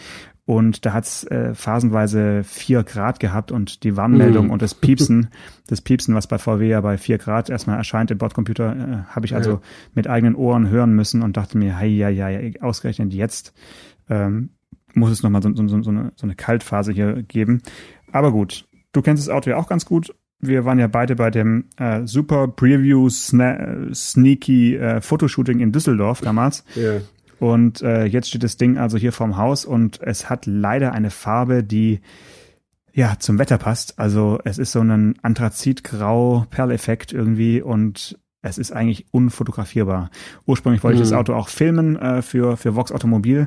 Und 0.47 0.87
da 0.87 0.95
hat's 0.95 1.25
äh, 1.25 1.55
phasenweise 1.55 2.45
vier 2.45 2.83
Grad 2.83 3.21
gehabt 3.21 3.53
und 3.53 3.83
die 3.83 3.97
Warnmeldung 3.97 4.47
mm. 4.47 4.51
und 4.51 4.63
das 4.63 4.75
Piepsen, 4.75 5.29
das 5.67 5.83
Piepsen, 5.83 6.15
was 6.15 6.29
bei 6.29 6.39
VW 6.39 6.69
ja 6.69 6.81
bei 6.81 6.97
vier 6.97 7.19
Grad 7.19 7.51
erstmal 7.51 7.77
erscheint 7.77 8.11
im 8.11 8.19
Bordcomputer, 8.19 8.77
äh, 8.77 9.15
habe 9.15 9.27
ich 9.27 9.35
also 9.35 9.51
ja. 9.51 9.61
mit 9.93 10.09
eigenen 10.09 10.35
Ohren 10.35 10.71
hören 10.71 10.95
müssen 10.95 11.23
und 11.23 11.37
dachte 11.37 11.59
mir, 11.59 11.77
hei, 11.77 11.89
ja, 11.89 12.09
ja, 12.09 12.29
ausgerechnet 12.63 13.13
jetzt 13.13 13.53
ähm, 14.09 14.51
muss 14.95 15.11
es 15.11 15.23
nochmal 15.23 15.43
so, 15.43 15.55
so, 15.55 15.83
so, 15.83 15.91
eine, 15.91 16.13
so 16.17 16.27
eine 16.27 16.35
Kaltphase 16.35 16.93
hier 16.93 17.23
geben. 17.23 17.61
Aber 18.13 18.33
gut, 18.33 18.67
du 18.93 19.03
kennst 19.03 19.23
das 19.23 19.35
Auto 19.35 19.51
ja 19.51 19.57
auch 19.57 19.69
ganz 19.69 19.85
gut 19.85 20.15
wir 20.41 20.65
waren 20.65 20.79
ja 20.79 20.87
beide 20.87 21.17
bei 21.17 21.31
dem 21.31 21.65
äh, 21.77 22.07
Super 22.07 22.49
Preview 22.49 23.09
Sna 23.09 23.95
Sneaky 23.95 24.77
äh, 24.77 25.01
Fotoshooting 25.01 25.61
in 25.61 25.73
Düsseldorf 25.73 26.21
damals. 26.21 26.65
Ja. 26.77 27.01
Und 27.39 27.83
äh, 27.83 28.05
jetzt 28.05 28.29
steht 28.29 28.43
das 28.43 28.57
Ding 28.57 28.79
also 28.79 28.97
hier 28.97 29.13
vorm 29.13 29.37
Haus 29.37 29.67
und 29.67 30.01
es 30.01 30.31
hat 30.31 30.47
leider 30.47 30.93
eine 30.93 31.11
Farbe, 31.11 31.63
die 31.63 32.01
ja 32.95 33.17
zum 33.19 33.39
Wetter 33.39 33.59
passt. 33.59 33.99
Also 33.99 34.39
es 34.45 34.57
ist 34.57 34.73
so 34.73 34.81
ein 34.81 35.17
Anthrazitgrau 35.23 36.47
Perleffekt 36.51 37.13
irgendwie 37.13 37.61
und 37.61 38.19
es 38.41 38.59
ist 38.59 38.73
eigentlich 38.73 39.07
unfotografierbar. 39.11 40.11
Ursprünglich 40.47 40.83
wollte 40.83 40.97
mhm. 40.97 41.03
ich 41.03 41.09
das 41.09 41.13
mhm. 41.13 41.19
Auto 41.19 41.35
auch 41.35 41.49
filmen 41.49 41.97
äh, 41.97 42.23
für, 42.23 42.57
für 42.57 42.75
Vox 42.75 42.91
Automobil, 42.91 43.47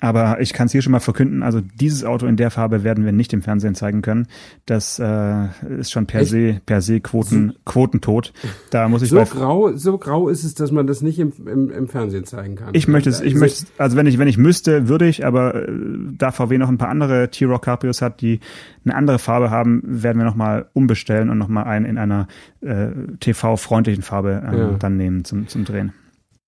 aber 0.00 0.40
ich 0.40 0.52
kann 0.52 0.66
es 0.66 0.72
hier 0.72 0.82
schon 0.82 0.92
mal 0.92 1.00
verkünden, 1.00 1.42
also 1.42 1.60
dieses 1.60 2.04
Auto 2.04 2.26
in 2.26 2.36
der 2.36 2.50
Farbe 2.50 2.84
werden 2.84 3.04
wir 3.04 3.12
nicht 3.12 3.32
im 3.32 3.42
Fernsehen 3.42 3.74
zeigen 3.74 4.02
können. 4.02 4.26
Das 4.66 4.98
äh, 4.98 5.46
ist 5.78 5.90
schon 5.92 6.06
per 6.06 6.22
Echt? 6.22 6.30
se, 6.30 6.60
per 6.64 6.80
se 6.80 7.00
Quoten, 7.00 7.54
Quotentot. 7.64 8.32
Da 8.70 8.88
muss 8.88 9.02
ich 9.02 9.10
so 9.10 9.22
grau, 9.24 9.72
so 9.76 9.98
grau 9.98 10.28
ist 10.28 10.44
es, 10.44 10.54
dass 10.54 10.72
man 10.72 10.86
das 10.86 11.02
nicht 11.02 11.18
im, 11.18 11.32
im, 11.46 11.70
im 11.70 11.88
Fernsehen 11.88 12.24
zeigen 12.24 12.56
kann. 12.56 12.70
Ich 12.72 12.88
möchte 12.88 13.10
es, 13.10 13.20
ich 13.20 13.34
möchte, 13.34 13.66
also 13.78 13.96
wenn 13.96 14.06
ich, 14.06 14.18
wenn 14.18 14.28
ich 14.28 14.38
müsste, 14.38 14.88
würde 14.88 15.06
ich, 15.06 15.26
aber 15.26 15.68
äh, 15.68 15.72
da 16.16 16.32
VW 16.32 16.58
noch 16.58 16.68
ein 16.68 16.78
paar 16.78 16.88
andere 16.88 17.30
T-Rock 17.30 17.62
Cabrios 17.62 18.00
hat, 18.00 18.20
die 18.20 18.40
eine 18.84 18.94
andere 18.94 19.18
Farbe 19.18 19.50
haben, 19.50 19.82
werden 19.84 20.18
wir 20.18 20.24
nochmal 20.24 20.66
umbestellen 20.72 21.28
und 21.28 21.38
nochmal 21.38 21.64
einen 21.64 21.84
in 21.84 21.98
einer 21.98 22.26
äh, 22.62 22.88
TV-freundlichen 23.20 24.02
Farbe 24.02 24.42
ähm, 24.46 24.58
ja. 24.58 24.70
dann 24.78 24.96
nehmen 24.96 25.24
zum, 25.24 25.46
zum 25.48 25.64
Drehen. 25.64 25.92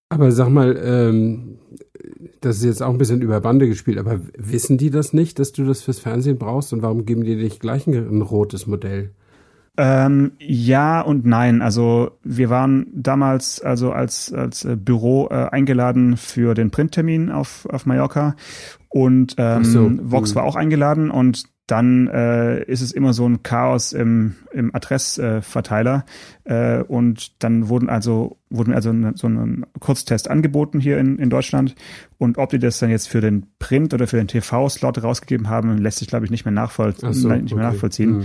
Aber 0.09 0.31
sag 0.31 0.51
mal, 0.51 0.79
ähm, 0.85 1.59
das 2.45 2.57
ist 2.59 2.65
jetzt 2.65 2.83
auch 2.83 2.91
ein 2.91 2.99
bisschen 2.99 3.23
über 3.23 3.41
Bande 3.41 3.69
gespielt, 3.69 3.99
aber 3.99 4.21
wissen 4.37 4.79
die 4.79 4.91
das 4.91 5.13
nicht, 5.13 5.39
dass 5.39 5.53
du 5.53 5.65
das 5.65 5.83
fürs 5.83 5.99
Fernsehen 5.99 6.39
brauchst 6.39 6.73
und 6.73 6.83
warum 6.83 7.07
geben 7.07 7.25
die 7.25 7.37
nicht 7.37 7.61
gleich 7.61 7.87
ein, 7.87 7.95
ein 7.95 8.23
rotes 8.23 8.67
Modell? 8.67 9.13
Ähm, 9.79 10.33
ja 10.39 11.01
und 11.01 11.25
nein. 11.25 11.63
Also 11.63 12.11
wir 12.23 12.51
waren 12.51 12.87
damals 12.93 13.61
also 13.63 13.91
als 13.91 14.33
als 14.33 14.67
äh, 14.67 14.77
Büro 14.77 15.29
äh, 15.31 15.49
eingeladen 15.51 16.19
für 16.19 16.53
den 16.53 16.71
Printtermin 16.71 17.31
auf 17.31 17.67
auf 17.71 17.87
Mallorca 17.87 18.37
und 18.91 19.35
ähm, 19.39 19.65
so. 19.65 19.91
Vox 20.03 20.31
hm. 20.31 20.37
war 20.37 20.45
auch 20.45 20.57
eingeladen 20.57 21.11
und 21.11 21.45
dann 21.67 22.09
äh, 22.09 22.63
ist 22.65 22.81
es 22.81 22.93
immer 22.93 23.13
so 23.13 23.27
ein 23.29 23.43
Chaos 23.43 23.93
im, 23.93 24.35
im 24.53 24.75
Adressverteiler 24.75 26.05
äh, 26.45 26.81
äh, 26.81 26.83
und 26.83 27.43
dann 27.43 27.69
wurden 27.69 27.89
also 27.89 28.39
wurden 28.51 28.75
also 28.75 28.93
ne, 28.93 29.13
so 29.15 29.29
einen 29.29 29.65
Kurztest 29.79 30.29
angeboten 30.29 30.81
hier 30.81 30.99
in, 30.99 31.19
in 31.19 31.31
Deutschland 31.31 31.75
und 32.19 32.37
ob 32.37 32.51
die 32.51 32.59
das 32.59 32.79
dann 32.79 32.91
jetzt 32.91 33.09
für 33.09 33.21
den 33.21 33.47
Print 33.59 33.95
oder 33.95 34.07
für 34.07 34.17
den 34.17 34.29
TV-Slot 34.29 35.03
rausgegeben 35.03 35.49
haben, 35.49 35.79
lässt 35.79 35.99
sich 35.99 36.09
glaube 36.09 36.25
ich 36.25 36.31
nicht 36.31 36.45
mehr, 36.45 36.53
nachvoll 36.53 36.95
so, 36.97 37.07
nicht 37.07 37.55
mehr 37.55 37.65
okay. 37.65 37.75
nachvollziehen. 37.75 38.15
Hm. 38.21 38.25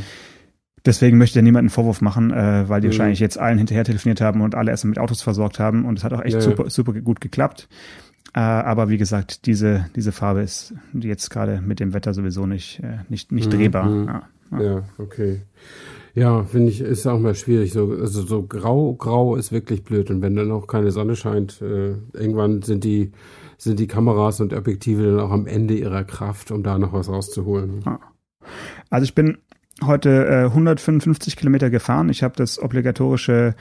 Deswegen 0.85 1.17
möchte 1.17 1.39
ich 1.39 1.43
niemanden 1.43 1.65
einen 1.65 1.69
Vorwurf 1.69 2.01
machen, 2.01 2.31
äh, 2.31 2.69
weil 2.69 2.81
die 2.81 2.87
mhm. 2.87 2.91
wahrscheinlich 2.91 3.19
jetzt 3.19 3.37
allen 3.37 3.57
hinterher 3.57 3.83
telefoniert 3.83 4.21
haben 4.21 4.41
und 4.41 4.55
alle 4.55 4.71
erstmal 4.71 4.89
mit 4.89 4.99
Autos 4.99 5.21
versorgt 5.21 5.59
haben 5.59 5.85
und 5.85 5.97
es 5.97 6.03
hat 6.03 6.13
auch 6.13 6.21
echt 6.21 6.35
ja, 6.35 6.41
super, 6.41 6.63
ja. 6.63 6.69
super 6.69 6.93
gut 6.93 7.19
geklappt. 7.19 7.67
Äh, 8.37 8.39
aber 8.39 8.87
wie 8.89 8.99
gesagt, 8.99 9.47
diese, 9.47 9.87
diese 9.95 10.11
Farbe 10.11 10.41
ist 10.41 10.71
jetzt 10.93 11.31
gerade 11.31 11.59
mit 11.59 11.79
dem 11.79 11.95
Wetter 11.95 12.13
sowieso 12.13 12.45
nicht, 12.45 12.79
äh, 12.83 12.99
nicht, 13.09 13.31
nicht 13.31 13.51
mhm. 13.51 13.57
drehbar. 13.57 13.85
Mhm. 13.89 14.05
Ja, 14.05 14.21
ja. 14.51 14.61
ja, 14.61 14.83
okay. 14.99 15.41
Ja, 16.13 16.43
finde 16.43 16.69
ich, 16.69 16.81
ist 16.81 17.07
auch 17.07 17.17
mal 17.17 17.33
schwierig. 17.33 17.73
So, 17.73 17.89
also 17.99 18.21
so 18.21 18.43
grau, 18.43 18.93
grau 18.93 19.35
ist 19.35 19.51
wirklich 19.51 19.83
blöd. 19.83 20.11
Und 20.11 20.21
wenn 20.21 20.35
dann 20.35 20.51
auch 20.51 20.67
keine 20.67 20.91
Sonne 20.91 21.15
scheint, 21.15 21.63
äh, 21.63 21.95
irgendwann 22.13 22.61
sind 22.61 22.83
die, 22.83 23.11
sind 23.57 23.79
die 23.79 23.87
Kameras 23.87 24.39
und 24.39 24.53
Objektive 24.53 25.03
dann 25.03 25.19
auch 25.19 25.31
am 25.31 25.47
Ende 25.47 25.73
ihrer 25.73 26.03
Kraft, 26.03 26.51
um 26.51 26.61
da 26.61 26.77
noch 26.77 26.93
was 26.93 27.09
rauszuholen. 27.09 27.83
Also 28.91 29.03
ich 29.03 29.15
bin 29.15 29.39
heute 29.83 30.27
äh, 30.27 30.43
155 30.43 31.37
Kilometer 31.37 31.71
gefahren. 31.71 32.09
Ich 32.09 32.21
habe 32.21 32.35
das 32.35 32.61
obligatorische 32.61 33.55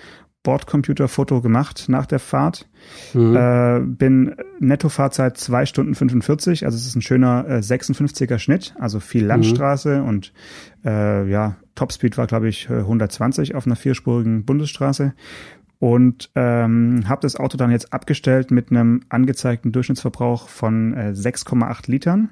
Bordcomputer-Foto 0.46 1.40
gemacht 1.40 1.86
nach 1.88 2.06
der 2.06 2.20
Fahrt. 2.20 2.68
Mhm. 3.14 3.36
Äh, 3.36 3.80
bin 3.80 4.36
Nettofahrzeit 4.60 5.36
zwei 5.36 5.66
Stunden 5.66 5.96
45, 5.96 6.64
also 6.64 6.76
es 6.76 6.86
ist 6.86 6.94
ein 6.94 7.02
schöner 7.02 7.44
äh, 7.48 7.58
56er 7.58 8.38
Schnitt, 8.38 8.72
also 8.78 9.00
viel 9.00 9.22
mhm. 9.22 9.28
Landstraße 9.28 10.02
mhm. 10.02 10.08
und 10.08 10.32
äh, 10.84 11.28
ja, 11.28 11.56
Topspeed 11.74 12.16
war 12.16 12.28
glaube 12.28 12.48
ich 12.48 12.70
120 12.70 13.56
auf 13.56 13.66
einer 13.66 13.74
vierspurigen 13.74 14.44
Bundesstraße 14.44 15.14
und 15.80 16.30
ähm, 16.36 17.08
habe 17.08 17.22
das 17.22 17.34
Auto 17.34 17.56
dann 17.56 17.72
jetzt 17.72 17.92
abgestellt 17.92 18.52
mit 18.52 18.70
einem 18.70 19.00
angezeigten 19.08 19.72
Durchschnittsverbrauch 19.72 20.48
von 20.48 20.94
äh, 20.94 21.12
6,8 21.12 21.90
Litern. 21.90 22.30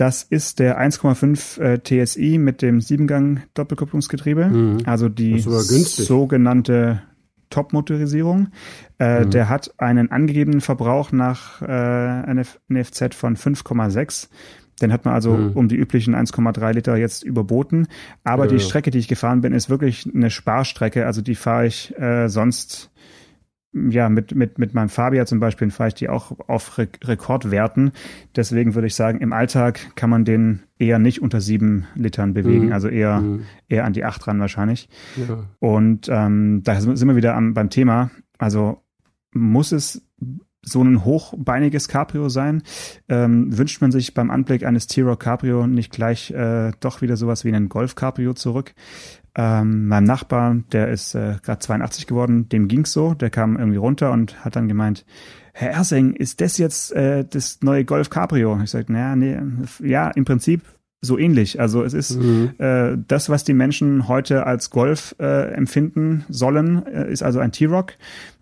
Das 0.00 0.22
ist 0.22 0.60
der 0.60 0.80
1,5 0.80 1.60
äh, 1.60 2.06
TSI 2.06 2.38
mit 2.38 2.62
dem 2.62 2.80
Siebengang 2.80 3.42
Doppelkupplungsgetriebe, 3.52 4.46
mhm. 4.46 4.78
also 4.86 5.10
die 5.10 5.38
sogenannte 5.40 7.02
Top-Motorisierung. 7.50 8.48
Äh, 8.98 9.26
mhm. 9.26 9.30
Der 9.30 9.50
hat 9.50 9.74
einen 9.76 10.10
angegebenen 10.10 10.62
Verbrauch 10.62 11.12
nach 11.12 11.60
äh, 11.60 12.32
NF 12.32 12.60
NFZ 12.68 13.14
von 13.14 13.36
5,6. 13.36 14.28
Den 14.80 14.90
hat 14.90 15.04
man 15.04 15.12
also 15.12 15.32
mhm. 15.32 15.52
um 15.52 15.68
die 15.68 15.76
üblichen 15.76 16.16
1,3 16.16 16.72
Liter 16.72 16.96
jetzt 16.96 17.22
überboten. 17.22 17.86
Aber 18.24 18.46
ja, 18.46 18.52
die 18.52 18.60
Strecke, 18.60 18.90
die 18.90 19.00
ich 19.00 19.08
gefahren 19.08 19.42
bin, 19.42 19.52
ist 19.52 19.68
wirklich 19.68 20.08
eine 20.10 20.30
Sparstrecke. 20.30 21.04
Also 21.04 21.20
die 21.20 21.34
fahre 21.34 21.66
ich 21.66 21.94
äh, 21.98 22.28
sonst 22.28 22.90
ja, 23.72 24.08
mit, 24.08 24.34
mit, 24.34 24.58
mit 24.58 24.74
meinem 24.74 24.88
Fabia 24.88 25.26
zum 25.26 25.38
Beispiel 25.38 25.70
fahre 25.70 25.88
ich 25.88 25.94
die 25.94 26.08
auch 26.08 26.32
auf 26.48 26.76
Re 26.78 26.88
Rekordwerten. 27.04 27.92
Deswegen 28.34 28.74
würde 28.74 28.88
ich 28.88 28.94
sagen, 28.94 29.20
im 29.20 29.32
Alltag 29.32 29.94
kann 29.94 30.10
man 30.10 30.24
den 30.24 30.64
eher 30.78 30.98
nicht 30.98 31.22
unter 31.22 31.40
sieben 31.40 31.86
Litern 31.94 32.34
bewegen, 32.34 32.66
mhm. 32.66 32.72
also 32.72 32.88
eher, 32.88 33.20
mhm. 33.20 33.44
eher 33.68 33.84
an 33.84 33.92
die 33.92 34.04
acht 34.04 34.26
ran 34.26 34.40
wahrscheinlich. 34.40 34.88
Ja. 35.16 35.44
Und 35.60 36.08
ähm, 36.10 36.62
da 36.64 36.80
sind 36.80 37.06
wir 37.06 37.16
wieder 37.16 37.36
am, 37.36 37.54
beim 37.54 37.70
Thema. 37.70 38.10
Also 38.38 38.82
muss 39.32 39.70
es 39.70 40.02
so 40.62 40.82
ein 40.82 41.04
hochbeiniges 41.04 41.88
Cabrio 41.88 42.28
sein? 42.28 42.62
Ähm, 43.08 43.56
wünscht 43.56 43.80
man 43.80 43.92
sich 43.92 44.14
beim 44.14 44.30
Anblick 44.30 44.64
eines 44.64 44.86
T-Rock 44.86 45.20
Cabrio 45.20 45.66
nicht 45.66 45.92
gleich 45.92 46.30
äh, 46.32 46.72
doch 46.80 47.02
wieder 47.02 47.16
sowas 47.16 47.44
wie 47.44 47.52
einen 47.54 47.68
Golf 47.68 47.94
Cabrio 47.94 48.34
zurück? 48.34 48.74
Ähm, 49.36 49.86
meinem 49.86 50.04
Nachbarn, 50.04 50.64
der 50.72 50.88
ist 50.88 51.14
äh, 51.14 51.36
gerade 51.42 51.60
82 51.60 52.06
geworden, 52.06 52.48
dem 52.48 52.66
ging's 52.66 52.92
so, 52.92 53.14
der 53.14 53.30
kam 53.30 53.56
irgendwie 53.56 53.78
runter 53.78 54.10
und 54.10 54.44
hat 54.44 54.56
dann 54.56 54.66
gemeint, 54.66 55.04
Herr 55.52 55.70
Ersing, 55.70 56.14
ist 56.14 56.40
das 56.40 56.58
jetzt 56.58 56.92
äh, 56.92 57.24
das 57.24 57.60
neue 57.62 57.84
Golf 57.84 58.10
Cabrio? 58.10 58.60
Ich 58.62 58.70
sagte, 58.70 58.92
naja, 58.92 59.14
nee, 59.14 59.38
ja, 59.80 60.10
im 60.10 60.24
Prinzip 60.24 60.62
so 61.00 61.18
ähnlich. 61.18 61.60
Also 61.60 61.82
es 61.82 61.94
ist 61.94 62.18
mhm. 62.18 62.52
äh, 62.58 62.96
das, 63.08 63.28
was 63.28 63.44
die 63.44 63.54
Menschen 63.54 64.08
heute 64.08 64.46
als 64.46 64.70
Golf 64.70 65.14
äh, 65.18 65.52
empfinden 65.52 66.24
sollen, 66.28 66.84
äh, 66.86 67.10
ist 67.10 67.22
also 67.22 67.38
ein 67.38 67.52
T-Rock, 67.52 67.94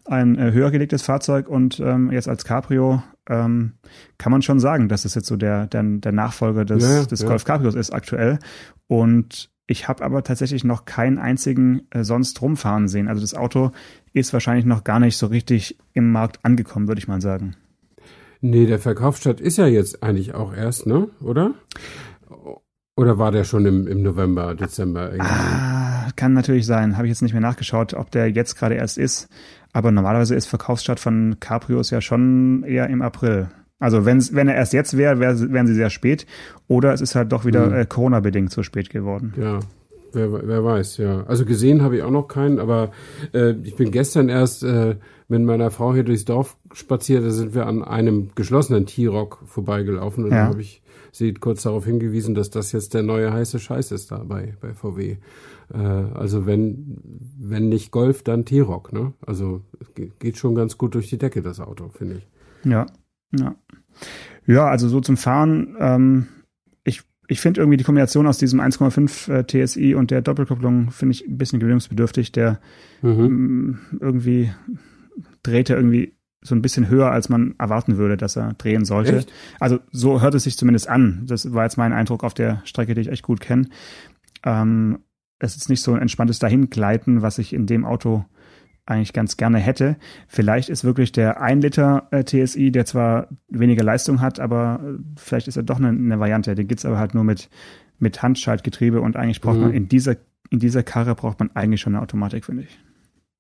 ein 0.07 0.39
äh, 0.39 0.53
höher 0.53 0.71
gelegtes 0.71 1.03
Fahrzeug 1.03 1.49
und 1.49 1.81
ähm, 1.81 2.11
jetzt 2.11 2.29
als 2.29 2.45
Cabrio 2.45 3.03
ähm, 3.29 3.75
kann 4.17 4.33
man 4.33 4.43
schon 4.43 4.59
sagen, 4.59 4.89
dass 4.89 5.05
es 5.05 5.15
jetzt 5.15 5.27
so 5.27 5.37
der, 5.37 5.67
der, 5.67 5.83
der 5.83 6.13
Nachfolger 6.13 6.65
des, 6.65 6.83
ja, 6.83 7.05
des 7.05 7.21
ja. 7.21 7.29
Golf 7.29 7.45
Cabrios 7.45 7.75
ist 7.75 7.91
aktuell. 7.91 8.39
Und 8.87 9.51
ich 9.69 9.87
habe 9.87 10.03
aber 10.03 10.25
tatsächlich 10.25 10.65
noch 10.65 10.87
keinen 10.87 11.19
einzigen 11.19 11.83
äh, 11.91 12.03
sonst 12.03 12.41
rumfahren 12.43 12.89
sehen. 12.89 13.07
Also 13.07 13.21
das 13.21 13.35
Auto 13.35 13.71
ist 14.15 14.33
wahrscheinlich 14.33 14.65
noch 14.65 14.83
gar 14.83 14.99
nicht 14.99 15.17
so 15.17 15.27
richtig 15.27 15.77
im 15.93 16.11
Markt 16.11 16.45
angekommen, 16.45 16.89
würde 16.89 16.99
ich 16.99 17.07
mal 17.07 17.21
sagen. 17.21 17.55
Nee, 18.41 18.67
der 18.67 18.79
Verkaufsstart 18.79 19.41
ist 19.41 19.59
ja 19.59 19.67
jetzt 19.67 20.03
eigentlich 20.03 20.35
auch 20.35 20.55
erst, 20.55 20.87
ne? 20.87 21.09
Oder? 21.21 21.55
Oder 22.97 23.19
war 23.19 23.31
der 23.31 23.45
schon 23.45 23.67
im, 23.67 23.87
im 23.87 24.03
November, 24.03 24.55
Dezember 24.55 25.13
irgendwie? 25.13 25.31
Ah, 25.31 26.09
kann 26.17 26.33
natürlich 26.33 26.65
sein. 26.65 26.97
Habe 26.97 27.07
ich 27.07 27.11
jetzt 27.11 27.23
nicht 27.23 27.33
mehr 27.33 27.43
nachgeschaut, 27.43 27.95
ob 27.95 28.11
der 28.11 28.31
jetzt 28.31 28.57
gerade 28.57 28.75
erst 28.75 28.97
ist. 28.97 29.29
Aber 29.73 29.93
normalerweise 29.93 30.35
ist 30.35 30.47
Verkaufsstart 30.47 30.99
von 30.99 31.37
Cabrios 31.41 31.91
ja 31.91 32.01
schon 32.01 32.65
eher 32.65 32.89
im 32.89 33.03
April. 33.03 33.51
Also 33.79 34.05
wenn, 34.05 34.23
wenn 34.33 34.49
er 34.49 34.57
erst 34.57 34.73
jetzt 34.73 34.97
wäre, 34.97 35.21
wär, 35.21 35.39
wären 35.53 35.67
sie 35.67 35.75
sehr 35.75 35.91
spät. 35.91 36.27
Oder 36.67 36.93
es 36.93 37.01
ist 37.01 37.15
halt 37.15 37.33
doch 37.33 37.45
wieder 37.45 37.67
mhm. 37.67 37.75
äh, 37.75 37.87
Corona-bedingt 37.87 38.51
so 38.51 38.63
spät 38.63 38.91
geworden. 38.91 39.35
Ja, 39.41 39.61
wer, 40.13 40.47
wer 40.47 40.65
weiß, 40.65 40.97
ja. 40.99 41.25
Also 41.27 41.45
gesehen 41.45 41.83
habe 41.83 41.97
ich 41.97 42.03
auch 42.03 42.11
noch 42.11 42.27
keinen, 42.27 42.59
aber 42.59 42.91
äh, 43.33 43.53
ich 43.63 43.77
bin 43.77 43.91
gestern 43.91 44.29
erst 44.29 44.65
äh, 44.65 44.97
mit 45.29 45.43
meiner 45.43 45.71
Frau 45.71 45.95
hier 45.95 46.03
durchs 46.03 46.25
Dorf 46.25 46.57
spaziert. 46.73 47.25
Da 47.25 47.31
sind 47.31 47.55
wir 47.55 47.67
an 47.67 47.85
einem 47.85 48.31
geschlossenen 48.35 48.87
T-Rock 48.87 49.43
vorbeigelaufen 49.47 50.25
und 50.25 50.31
ja. 50.31 50.45
da 50.45 50.47
habe 50.47 50.61
ich 50.61 50.83
sie 51.13 51.33
kurz 51.35 51.63
darauf 51.63 51.85
hingewiesen, 51.85 52.35
dass 52.35 52.51
das 52.51 52.73
jetzt 52.73 52.95
der 52.95 53.03
neue 53.03 53.33
heiße 53.33 53.59
Scheiß 53.59 53.93
ist 53.93 54.11
da 54.11 54.25
bei, 54.25 54.55
bei 54.61 54.75
VW. 54.75 55.19
Äh, 55.73 55.79
also 55.79 56.47
wenn, 56.47 56.99
wenn 57.39 57.69
nicht 57.69 57.93
Golf, 57.93 58.25
dann 58.25 58.45
T-Rock, 58.45 58.93
ne? 58.93 59.13
Also 59.25 59.63
geht 60.19 60.37
schon 60.37 60.57
ganz 60.57 60.79
gut 60.79 60.97
durch 60.97 61.09
die 61.09 61.19
Decke, 61.19 61.43
das 61.43 61.61
Auto, 61.61 61.91
finde 61.91 62.17
ich. 62.17 62.29
Ja, 62.65 62.87
ja. 63.33 63.55
Ja, 64.47 64.67
also 64.67 64.89
so 64.89 65.01
zum 65.01 65.17
Fahren, 65.17 65.77
ähm, 65.79 66.27
ich, 66.83 67.03
ich 67.29 67.41
finde 67.41 67.61
irgendwie 67.61 67.77
die 67.77 67.85
Kombination 67.85 68.27
aus 68.27 68.39
diesem 68.39 68.61
1,5 68.61 69.31
äh, 69.31 69.67
TSI 69.67 69.95
und 69.95 70.11
der 70.11 70.23
Doppelkupplung 70.23 70.91
finde 70.91 71.13
ich 71.13 71.27
ein 71.27 71.37
bisschen 71.37 71.61
gewöhnungsbedürftig. 71.61 72.33
Der 72.33 72.59
mhm. 73.03 73.11
ähm, 73.11 73.79
irgendwie 74.01 74.51
dreht 75.43 75.69
er 75.69 75.77
irgendwie 75.77 76.15
so 76.41 76.55
ein 76.55 76.63
bisschen 76.63 76.89
höher, 76.89 77.11
als 77.11 77.29
man 77.29 77.57
erwarten 77.59 77.99
würde, 77.99 78.17
dass 78.17 78.37
er 78.37 78.55
drehen 78.55 78.85
sollte. 78.85 79.19
Echt? 79.19 79.33
Also 79.61 79.81
so 79.91 80.23
hört 80.23 80.35
es 80.35 80.45
sich 80.45 80.57
zumindest 80.57 80.89
an. 80.89 81.25
Das 81.27 81.53
war 81.53 81.65
jetzt 81.65 81.77
mein 81.77 81.93
Eindruck 81.93 82.25
auf 82.25 82.33
der 82.33 82.63
Strecke, 82.65 82.95
die 82.95 83.03
ich 83.03 83.09
echt 83.09 83.25
gut 83.25 83.41
kenne. 83.41 83.69
Ähm, 84.45 85.01
es 85.41 85.57
ist 85.57 85.69
nicht 85.69 85.83
so 85.83 85.93
ein 85.93 86.01
entspanntes 86.01 86.39
Dahingleiten, 86.39 87.23
was 87.23 87.39
ich 87.39 87.53
in 87.53 87.67
dem 87.67 87.85
Auto 87.85 88.25
eigentlich 88.89 89.13
ganz 89.13 89.37
gerne 89.37 89.59
hätte. 89.59 89.97
Vielleicht 90.27 90.69
ist 90.69 90.85
wirklich 90.85 91.13
der 91.13 91.41
1 91.41 91.63
Liter 91.63 92.09
äh, 92.11 92.25
TSI, 92.25 92.71
der 92.73 92.85
zwar 92.85 93.29
weniger 93.49 93.85
Leistung 93.85 94.21
hat, 94.21 94.41
aber 94.41 94.81
äh, 94.83 94.99
vielleicht 95.17 95.49
ist 95.49 95.57
er 95.57 95.63
doch 95.63 95.77
eine, 95.77 95.89
eine 95.89 96.21
Variante. 96.21 96.55
Den 96.55 96.69
gibt's 96.69 96.85
aber 96.85 96.99
halt 96.99 97.15
nur 97.15 97.25
mit, 97.25 97.49
mit 97.99 98.23
Handschaltgetriebe 98.23 99.01
und 99.01 99.17
eigentlich 99.17 99.41
braucht 99.41 99.57
mhm. 99.57 99.63
man 99.63 99.73
in 99.73 99.89
dieser, 99.89 100.17
in 100.51 100.59
dieser 100.59 100.83
Karre 100.83 101.15
braucht 101.15 101.39
man 101.41 101.51
eigentlich 101.55 101.81
schon 101.81 101.95
eine 101.95 102.03
Automatik, 102.03 102.45
finde 102.45 102.65
ich. 102.65 102.79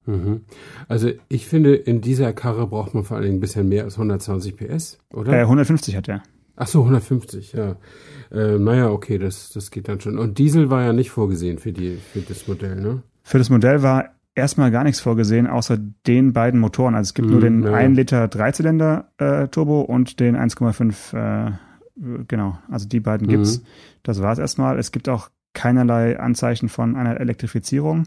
Mhm. 0.06 0.42
Also 0.88 1.10
ich 1.28 1.46
finde, 1.46 1.74
in 1.74 2.00
dieser 2.00 2.32
Karre 2.32 2.66
braucht 2.66 2.94
man 2.94 3.04
vor 3.04 3.16
allen 3.16 3.26
Dingen 3.26 3.38
ein 3.38 3.40
bisschen 3.40 3.68
mehr 3.68 3.84
als 3.84 3.94
120 3.94 4.56
PS, 4.56 4.98
oder? 5.12 5.32
Äh, 5.32 5.42
150 5.42 5.96
hat 5.96 6.08
er. 6.08 6.22
Ach 6.56 6.66
so, 6.66 6.80
150, 6.80 7.52
ja. 7.52 7.76
Äh, 8.32 8.58
naja, 8.58 8.90
okay, 8.90 9.18
das, 9.18 9.50
das 9.50 9.70
geht 9.70 9.88
dann 9.88 10.00
schon. 10.00 10.18
Und 10.18 10.38
Diesel 10.38 10.70
war 10.70 10.82
ja 10.82 10.92
nicht 10.92 11.10
vorgesehen 11.10 11.58
für, 11.58 11.72
die, 11.72 11.96
für 11.96 12.20
das 12.20 12.48
Modell, 12.48 12.80
ne? 12.80 13.02
Für 13.22 13.38
das 13.38 13.48
Modell 13.48 13.82
war 13.82 14.17
erstmal 14.38 14.70
gar 14.70 14.84
nichts 14.84 15.00
vorgesehen, 15.00 15.46
außer 15.46 15.78
den 16.06 16.32
beiden 16.32 16.60
Motoren. 16.60 16.94
Also 16.94 17.08
es 17.08 17.14
gibt 17.14 17.28
mm, 17.28 17.30
nur 17.30 17.40
den 17.40 17.62
ja. 17.62 17.74
1 17.74 17.96
Liter 17.96 18.28
Dreizylinder 18.28 19.12
äh, 19.18 19.48
Turbo 19.48 19.80
und 19.82 20.20
den 20.20 20.36
1,5, 20.36 21.48
äh, 21.48 21.52
genau, 22.26 22.58
also 22.70 22.88
die 22.88 23.00
beiden 23.00 23.28
gibt's. 23.28 23.58
Mm. 23.58 23.62
Das 24.02 24.22
war's 24.22 24.38
erstmal. 24.38 24.78
Es 24.78 24.92
gibt 24.92 25.08
auch 25.08 25.30
keinerlei 25.54 26.18
Anzeichen 26.18 26.68
von 26.68 26.96
einer 26.96 27.20
Elektrifizierung, 27.20 28.04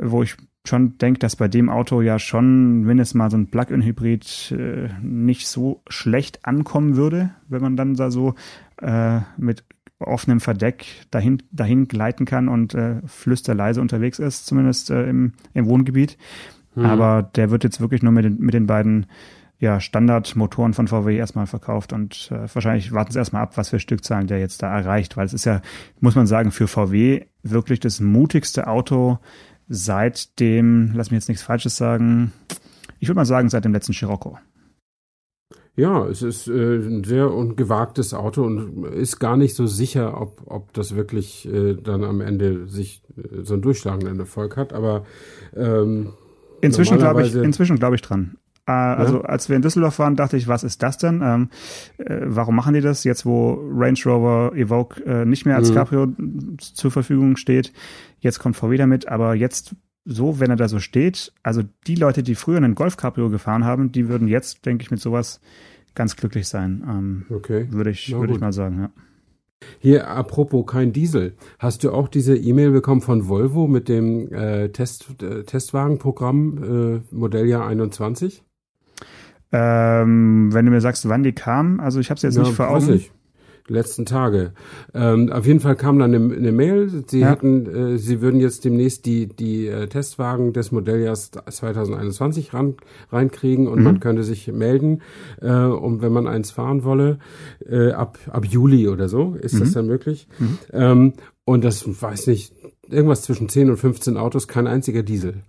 wo 0.00 0.22
ich 0.22 0.36
schon 0.66 0.96
denke, 0.98 1.18
dass 1.18 1.36
bei 1.36 1.48
dem 1.48 1.68
Auto 1.68 2.00
ja 2.00 2.18
schon 2.18 2.82
mindestens 2.82 3.14
mal 3.14 3.30
so 3.30 3.36
ein 3.36 3.48
Plug-in-Hybrid 3.48 4.54
äh, 4.56 4.88
nicht 5.02 5.46
so 5.46 5.82
schlecht 5.88 6.46
ankommen 6.46 6.96
würde, 6.96 7.30
wenn 7.48 7.60
man 7.60 7.76
dann 7.76 7.94
da 7.94 8.10
so 8.10 8.34
äh, 8.80 9.20
mit 9.36 9.64
offenem 9.98 10.40
Verdeck 10.40 10.86
dahin, 11.10 11.42
dahin 11.50 11.88
gleiten 11.88 12.24
kann 12.24 12.48
und 12.48 12.74
äh, 12.74 12.96
flüsterleise 13.06 13.80
unterwegs 13.80 14.18
ist, 14.18 14.46
zumindest 14.46 14.90
äh, 14.90 15.08
im, 15.08 15.32
im 15.52 15.66
Wohngebiet. 15.66 16.18
Mhm. 16.74 16.84
Aber 16.84 17.22
der 17.22 17.50
wird 17.50 17.64
jetzt 17.64 17.80
wirklich 17.80 18.02
nur 18.02 18.12
mit 18.12 18.24
den, 18.24 18.38
mit 18.38 18.54
den 18.54 18.66
beiden 18.66 19.06
ja, 19.58 19.80
Standardmotoren 19.80 20.74
von 20.74 20.88
VW 20.88 21.16
erstmal 21.16 21.46
verkauft 21.46 21.92
und 21.92 22.30
äh, 22.32 22.52
wahrscheinlich 22.52 22.92
warten 22.92 23.12
sie 23.12 23.18
erstmal 23.18 23.42
ab, 23.42 23.56
was 23.56 23.70
für 23.70 23.78
Stückzahlen 23.78 24.26
der 24.26 24.38
jetzt 24.38 24.62
da 24.62 24.76
erreicht, 24.76 25.16
weil 25.16 25.26
es 25.26 25.32
ist 25.32 25.44
ja, 25.44 25.62
muss 26.00 26.16
man 26.16 26.26
sagen, 26.26 26.50
für 26.50 26.66
VW 26.66 27.24
wirklich 27.42 27.80
das 27.80 28.00
mutigste 28.00 28.66
Auto 28.66 29.18
seit 29.68 30.38
dem, 30.40 30.92
lass 30.94 31.10
mich 31.10 31.18
jetzt 31.18 31.28
nichts 31.28 31.44
Falsches 31.44 31.76
sagen, 31.76 32.32
ich 32.98 33.08
würde 33.08 33.16
mal 33.16 33.24
sagen, 33.24 33.48
seit 33.48 33.64
dem 33.64 33.72
letzten 33.72 33.92
Scirocco. 33.92 34.38
Ja, 35.76 36.06
es 36.06 36.22
ist 36.22 36.46
äh, 36.46 36.76
ein 36.76 37.02
sehr 37.02 37.28
gewagtes 37.56 38.14
Auto 38.14 38.44
und 38.44 38.84
ist 38.86 39.18
gar 39.18 39.36
nicht 39.36 39.56
so 39.56 39.66
sicher, 39.66 40.20
ob, 40.20 40.42
ob 40.46 40.72
das 40.72 40.94
wirklich 40.94 41.52
äh, 41.52 41.74
dann 41.74 42.04
am 42.04 42.20
Ende 42.20 42.68
sich 42.68 43.02
äh, 43.16 43.42
so 43.42 43.54
einen 43.54 43.62
durchschlagenden 43.62 44.20
Erfolg 44.20 44.56
hat. 44.56 44.72
Aber 44.72 45.04
ähm, 45.56 46.12
inzwischen 46.60 46.98
glaube 46.98 47.22
ich, 47.22 47.34
inzwischen 47.34 47.76
glaube 47.76 47.96
ich 47.96 48.02
dran. 48.02 48.36
Äh, 48.66 48.72
also 48.72 49.16
ja? 49.16 49.22
als 49.22 49.48
wir 49.48 49.56
in 49.56 49.62
Düsseldorf 49.62 49.98
waren, 49.98 50.14
dachte 50.14 50.36
ich, 50.36 50.46
was 50.46 50.62
ist 50.62 50.82
das 50.82 50.96
denn? 50.98 51.20
Ähm, 51.22 51.48
äh, 51.98 52.20
warum 52.22 52.54
machen 52.54 52.74
die 52.74 52.80
das 52.80 53.02
jetzt, 53.02 53.26
wo 53.26 53.54
Range 53.72 53.98
Rover 54.06 54.52
Evoque 54.54 55.04
äh, 55.04 55.24
nicht 55.24 55.44
mehr 55.44 55.56
als 55.56 55.70
mhm. 55.70 55.74
Cabrio 55.74 56.06
zur 56.58 56.90
Verfügung 56.92 57.36
steht? 57.36 57.72
Jetzt 58.20 58.38
kommt 58.38 58.54
VW 58.56 58.76
damit, 58.76 59.08
aber 59.08 59.34
jetzt 59.34 59.74
so, 60.04 60.38
wenn 60.40 60.50
er 60.50 60.56
da 60.56 60.68
so 60.68 60.80
steht, 60.80 61.32
also 61.42 61.62
die 61.86 61.94
Leute, 61.94 62.22
die 62.22 62.34
früher 62.34 62.58
einen 62.58 62.74
Golf 62.74 62.96
Cabrio 62.96 63.30
gefahren 63.30 63.64
haben, 63.64 63.92
die 63.92 64.08
würden 64.08 64.28
jetzt, 64.28 64.66
denke 64.66 64.82
ich, 64.82 64.90
mit 64.90 65.00
sowas 65.00 65.40
ganz 65.94 66.16
glücklich 66.16 66.48
sein. 66.48 66.84
Ähm, 66.88 67.26
okay. 67.30 67.66
Würde 67.70 67.90
ich, 67.90 68.14
würde 68.14 68.34
ich 68.34 68.40
mal 68.40 68.52
sagen, 68.52 68.80
ja. 68.80 68.90
Hier, 69.78 70.08
apropos 70.08 70.66
kein 70.66 70.92
Diesel. 70.92 71.36
Hast 71.58 71.84
du 71.84 71.92
auch 71.92 72.08
diese 72.08 72.36
E-Mail 72.36 72.70
bekommen 72.70 73.00
von 73.00 73.28
Volvo 73.28 73.66
mit 73.66 73.88
dem 73.88 74.30
äh, 74.30 74.68
Test, 74.68 75.22
äh, 75.22 75.44
Testwagenprogramm 75.44 77.02
äh, 77.10 77.14
Modelljahr 77.14 77.66
21? 77.66 78.42
Ähm, 79.52 80.52
wenn 80.52 80.66
du 80.66 80.70
mir 80.70 80.80
sagst, 80.82 81.08
wann 81.08 81.22
die 81.22 81.32
kam, 81.32 81.80
also 81.80 82.00
ich 82.00 82.10
habe 82.10 82.16
es 82.16 82.22
jetzt 82.22 82.36
ja, 82.36 82.42
nicht 82.42 82.54
vor 82.54 82.68
Augen. 82.68 82.92
Ich 82.92 83.12
letzten 83.66 84.04
Tage. 84.04 84.52
Ähm, 84.92 85.32
auf 85.32 85.46
jeden 85.46 85.60
Fall 85.60 85.74
kam 85.74 85.98
dann 85.98 86.14
eine, 86.14 86.34
eine 86.34 86.52
Mail, 86.52 87.04
sie 87.06 87.20
ja. 87.20 87.30
hätten, 87.30 87.94
äh, 87.94 87.98
sie 87.98 88.20
würden 88.20 88.40
jetzt 88.40 88.64
demnächst 88.64 89.06
die, 89.06 89.26
die 89.26 89.66
äh, 89.66 89.86
Testwagen 89.86 90.52
des 90.52 90.70
Modelljahres 90.70 91.30
2021 91.30 92.52
ran, 92.52 92.74
reinkriegen 93.10 93.66
und 93.66 93.78
mhm. 93.78 93.84
man 93.84 94.00
könnte 94.00 94.22
sich 94.22 94.48
melden, 94.48 95.00
äh, 95.40 95.50
um 95.50 96.02
wenn 96.02 96.12
man 96.12 96.26
eins 96.26 96.50
fahren 96.50 96.84
wolle, 96.84 97.18
äh, 97.66 97.92
ab, 97.92 98.18
ab 98.30 98.44
Juli 98.44 98.88
oder 98.88 99.08
so, 99.08 99.34
ist 99.40 99.54
mhm. 99.54 99.60
das 99.60 99.72
dann 99.72 99.86
möglich. 99.86 100.28
Mhm. 100.38 100.58
Ähm, 100.72 101.12
und 101.44 101.64
das 101.64 101.84
weiß 101.86 102.26
nicht, 102.28 102.52
irgendwas 102.88 103.22
zwischen 103.22 103.48
10 103.48 103.70
und 103.70 103.76
15 103.76 104.16
Autos, 104.16 104.48
kein 104.48 104.66
einziger 104.66 105.02
Diesel 105.02 105.42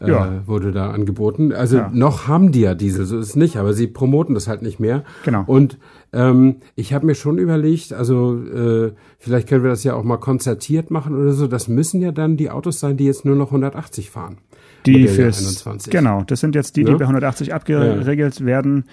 äh, 0.00 0.10
ja. 0.10 0.46
wurde 0.46 0.72
da 0.72 0.90
angeboten. 0.90 1.52
Also 1.52 1.78
ja. 1.78 1.90
noch 1.92 2.26
haben 2.28 2.52
die 2.52 2.60
ja 2.60 2.74
Diesel, 2.74 3.04
so 3.04 3.18
ist 3.18 3.30
es 3.30 3.36
nicht, 3.36 3.56
aber 3.56 3.72
sie 3.74 3.86
promoten 3.86 4.34
das 4.34 4.48
halt 4.48 4.62
nicht 4.62 4.80
mehr. 4.80 5.04
Genau. 5.24 5.44
Und 5.46 5.78
ähm, 6.12 6.56
ich 6.74 6.92
habe 6.92 7.06
mir 7.06 7.14
schon 7.14 7.38
überlegt, 7.38 7.92
also 7.92 8.36
äh, 8.42 8.92
vielleicht 9.18 9.48
können 9.48 9.62
wir 9.62 9.70
das 9.70 9.84
ja 9.84 9.94
auch 9.94 10.04
mal 10.04 10.18
konzertiert 10.18 10.90
machen 10.90 11.14
oder 11.14 11.32
so. 11.32 11.46
Das 11.46 11.68
müssen 11.68 12.00
ja 12.00 12.12
dann 12.12 12.36
die 12.36 12.50
Autos 12.50 12.80
sein, 12.80 12.96
die 12.96 13.04
jetzt 13.04 13.24
nur 13.24 13.36
noch 13.36 13.48
180 13.48 14.10
fahren. 14.10 14.38
Die 14.86 15.06
fürs 15.06 15.38
21. 15.38 15.92
genau, 15.92 16.24
das 16.26 16.40
sind 16.40 16.54
jetzt 16.54 16.76
die, 16.76 16.84
die 16.84 16.90
ne? 16.90 16.98
bei 16.98 17.04
180 17.04 17.54
abgeregelt 17.54 18.44
werden 18.44 18.86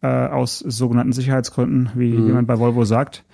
äh, 0.00 0.06
aus 0.06 0.58
sogenannten 0.58 1.12
Sicherheitsgründen, 1.12 1.90
wie 1.94 2.12
mhm. 2.12 2.26
jemand 2.28 2.48
bei 2.48 2.58
Volvo 2.58 2.84
sagt. 2.84 3.24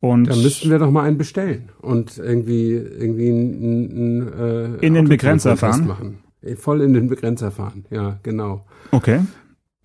Und 0.00 0.28
da 0.28 0.36
müssten 0.36 0.70
wir 0.70 0.78
doch 0.78 0.90
mal 0.90 1.04
einen 1.04 1.18
bestellen 1.18 1.70
und 1.80 2.18
irgendwie 2.18 2.70
irgendwie 2.70 3.30
ein, 3.30 4.20
ein, 4.20 4.32
äh, 4.80 4.86
in 4.86 4.94
den 4.94 5.08
Begrenzer 5.08 5.56
fahren. 5.56 5.86
Machen. 5.86 6.18
Voll 6.56 6.82
in 6.82 6.94
den 6.94 7.08
Begrenzer 7.08 7.50
fahren, 7.50 7.84
ja, 7.90 8.20
genau. 8.22 8.64
Okay. 8.92 9.20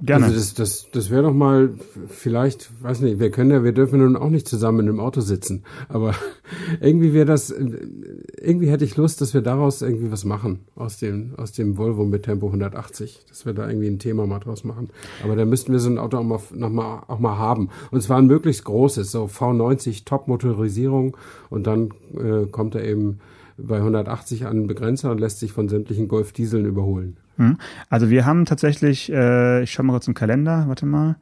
Gerne. 0.05 0.25
Also 0.25 0.37
das, 0.37 0.53
das, 0.53 0.91
das 0.91 1.09
wäre 1.09 1.23
doch 1.23 1.33
mal 1.33 1.75
vielleicht, 2.09 2.71
weiß 2.83 2.99
nicht, 2.99 3.19
wir 3.19 3.31
können 3.31 3.51
ja, 3.51 3.63
wir 3.63 3.71
dürfen 3.71 3.99
nun 3.99 4.17
auch 4.17 4.29
nicht 4.29 4.49
zusammen 4.49 4.81
in 4.81 4.89
einem 4.89 4.99
Auto 4.99 5.21
sitzen, 5.21 5.63
aber 5.87 6.13
irgendwie 6.81 7.13
wäre 7.13 7.25
das, 7.25 7.51
irgendwie 7.51 8.69
hätte 8.69 8.83
ich 8.83 8.97
Lust, 8.97 9.21
dass 9.21 9.33
wir 9.33 9.41
daraus 9.41 9.81
irgendwie 9.81 10.11
was 10.11 10.25
machen 10.25 10.59
aus 10.75 10.97
dem, 10.97 11.35
aus 11.37 11.53
dem 11.53 11.77
Volvo 11.77 12.03
mit 12.03 12.23
Tempo 12.23 12.47
180, 12.47 13.27
dass 13.29 13.45
wir 13.45 13.53
da 13.53 13.69
irgendwie 13.69 13.87
ein 13.87 13.99
Thema 13.99 14.27
mal 14.27 14.39
draus 14.39 14.65
machen. 14.65 14.89
Aber 15.23 15.37
da 15.37 15.45
müssten 15.45 15.71
wir 15.71 15.79
so 15.79 15.89
ein 15.89 15.97
Auto 15.97 16.17
auch 16.17 16.23
mal, 16.23 16.39
noch 16.53 16.69
mal, 16.69 17.03
auch 17.07 17.19
mal 17.19 17.37
haben. 17.37 17.69
Und 17.91 18.03
zwar 18.03 18.17
ein 18.17 18.27
möglichst 18.27 18.65
großes, 18.65 19.09
so 19.09 19.25
V90 19.25 20.03
Top-Motorisierung 20.03 21.15
und 21.49 21.65
dann 21.65 21.91
äh, 22.17 22.45
kommt 22.47 22.75
er 22.75 22.83
eben 22.83 23.19
bei 23.57 23.77
180 23.77 24.47
an 24.47 24.57
den 24.57 24.67
Begrenzer 24.67 25.11
und 25.11 25.21
lässt 25.21 25.39
sich 25.39 25.53
von 25.53 25.69
sämtlichen 25.69 26.09
Golf-Dieseln 26.09 26.65
überholen. 26.65 27.15
Hm. 27.37 27.57
Also 27.89 28.09
wir 28.09 28.25
haben 28.25 28.45
tatsächlich, 28.45 29.11
äh, 29.11 29.63
ich 29.63 29.71
schaue 29.71 29.85
mal 29.85 29.93
kurz 29.93 30.07
im 30.07 30.13
Kalender, 30.13 30.65
warte 30.67 30.85
mal. 30.85 31.17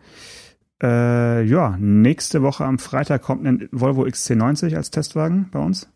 Äh, 0.81 1.43
ja, 1.43 1.77
nächste 1.79 2.41
Woche 2.41 2.65
am 2.65 2.79
Freitag 2.79 3.21
kommt 3.21 3.45
ein 3.45 3.69
Volvo 3.71 4.03
XC90 4.03 4.75
als 4.75 4.89
Testwagen 4.89 5.47
bei 5.51 5.59
uns 5.59 5.87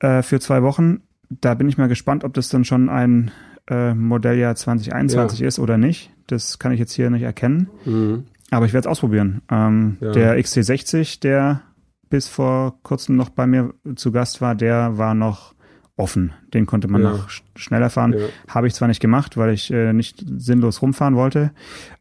äh, 0.00 0.22
für 0.22 0.40
zwei 0.40 0.62
Wochen. 0.62 1.02
Da 1.28 1.54
bin 1.54 1.68
ich 1.68 1.76
mal 1.76 1.88
gespannt, 1.88 2.24
ob 2.24 2.32
das 2.34 2.48
dann 2.48 2.64
schon 2.64 2.88
ein 2.88 3.30
äh, 3.68 3.94
Modelljahr 3.94 4.54
2021 4.54 5.40
ja. 5.40 5.48
ist 5.48 5.58
oder 5.58 5.78
nicht. 5.78 6.10
Das 6.26 6.58
kann 6.58 6.72
ich 6.72 6.80
jetzt 6.80 6.92
hier 6.92 7.10
nicht 7.10 7.22
erkennen. 7.22 7.68
Mhm. 7.84 8.24
Aber 8.50 8.66
ich 8.66 8.72
werde 8.72 8.86
es 8.86 8.90
ausprobieren. 8.90 9.42
Ähm, 9.50 9.96
ja. 10.00 10.12
Der 10.12 10.38
XC60, 10.38 11.20
der 11.20 11.62
bis 12.08 12.28
vor 12.28 12.78
kurzem 12.82 13.16
noch 13.16 13.30
bei 13.30 13.46
mir 13.46 13.74
zu 13.96 14.12
Gast 14.12 14.40
war, 14.40 14.54
der 14.54 14.98
war 14.98 15.14
noch 15.14 15.53
offen. 15.96 16.32
Den 16.52 16.66
konnte 16.66 16.88
man 16.88 17.02
ja. 17.02 17.12
noch 17.12 17.28
schneller 17.56 17.90
fahren. 17.90 18.14
Ja. 18.14 18.26
Habe 18.48 18.66
ich 18.66 18.74
zwar 18.74 18.88
nicht 18.88 19.00
gemacht, 19.00 19.36
weil 19.36 19.52
ich 19.52 19.72
äh, 19.72 19.92
nicht 19.92 20.24
sinnlos 20.38 20.82
rumfahren 20.82 21.14
wollte, 21.14 21.52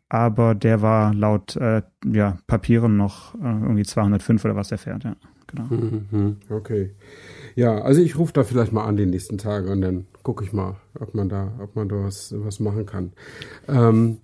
aber 0.09 0.55
der 0.55 0.81
war 0.81 1.13
laut 1.13 1.55
äh, 1.55 1.83
ja, 2.05 2.37
Papieren 2.47 2.97
noch 2.97 3.35
äh, 3.35 3.47
irgendwie 3.47 3.83
205 3.83 4.45
oder 4.45 4.55
was 4.55 4.71
er 4.71 4.77
fährt. 4.77 5.03
Ja, 5.03 5.15
genau. 5.47 5.65
Mhm, 5.69 6.37
okay. 6.49 6.91
Ja, 7.55 7.81
also 7.81 8.01
ich 8.01 8.17
rufe 8.17 8.33
da 8.33 8.43
vielleicht 8.43 8.73
mal 8.73 8.85
an 8.85 8.97
die 8.97 9.05
nächsten 9.05 9.37
Tage 9.37 9.71
und 9.71 9.81
dann 9.81 10.05
gucke 10.23 10.43
ich 10.43 10.53
mal, 10.53 10.77
ob 10.99 11.13
man 11.13 11.29
da, 11.29 11.51
ob 11.59 11.75
man 11.75 11.87
da 11.87 12.03
was, 12.03 12.33
was 12.35 12.59
machen 12.59 12.85
kann. 12.85 13.13
Ähm, 13.67 14.17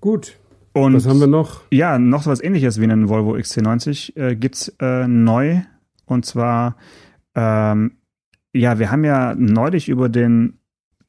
gut. 0.00 0.36
Und 0.72 0.94
was 0.94 1.06
haben 1.06 1.20
wir 1.20 1.26
noch? 1.26 1.62
Ja, 1.70 1.98
noch 1.98 2.22
so 2.22 2.30
was 2.30 2.42
ähnliches 2.42 2.80
wie 2.80 2.84
einen 2.84 3.08
Volvo 3.08 3.34
XC90 3.34 4.16
äh, 4.16 4.36
gibt's 4.36 4.74
äh, 4.80 5.06
neu 5.06 5.62
und 6.06 6.26
zwar 6.26 6.76
ähm, 7.34 7.97
ja, 8.52 8.78
wir 8.78 8.90
haben 8.90 9.04
ja 9.04 9.34
neulich 9.34 9.88
über 9.88 10.08
den 10.08 10.58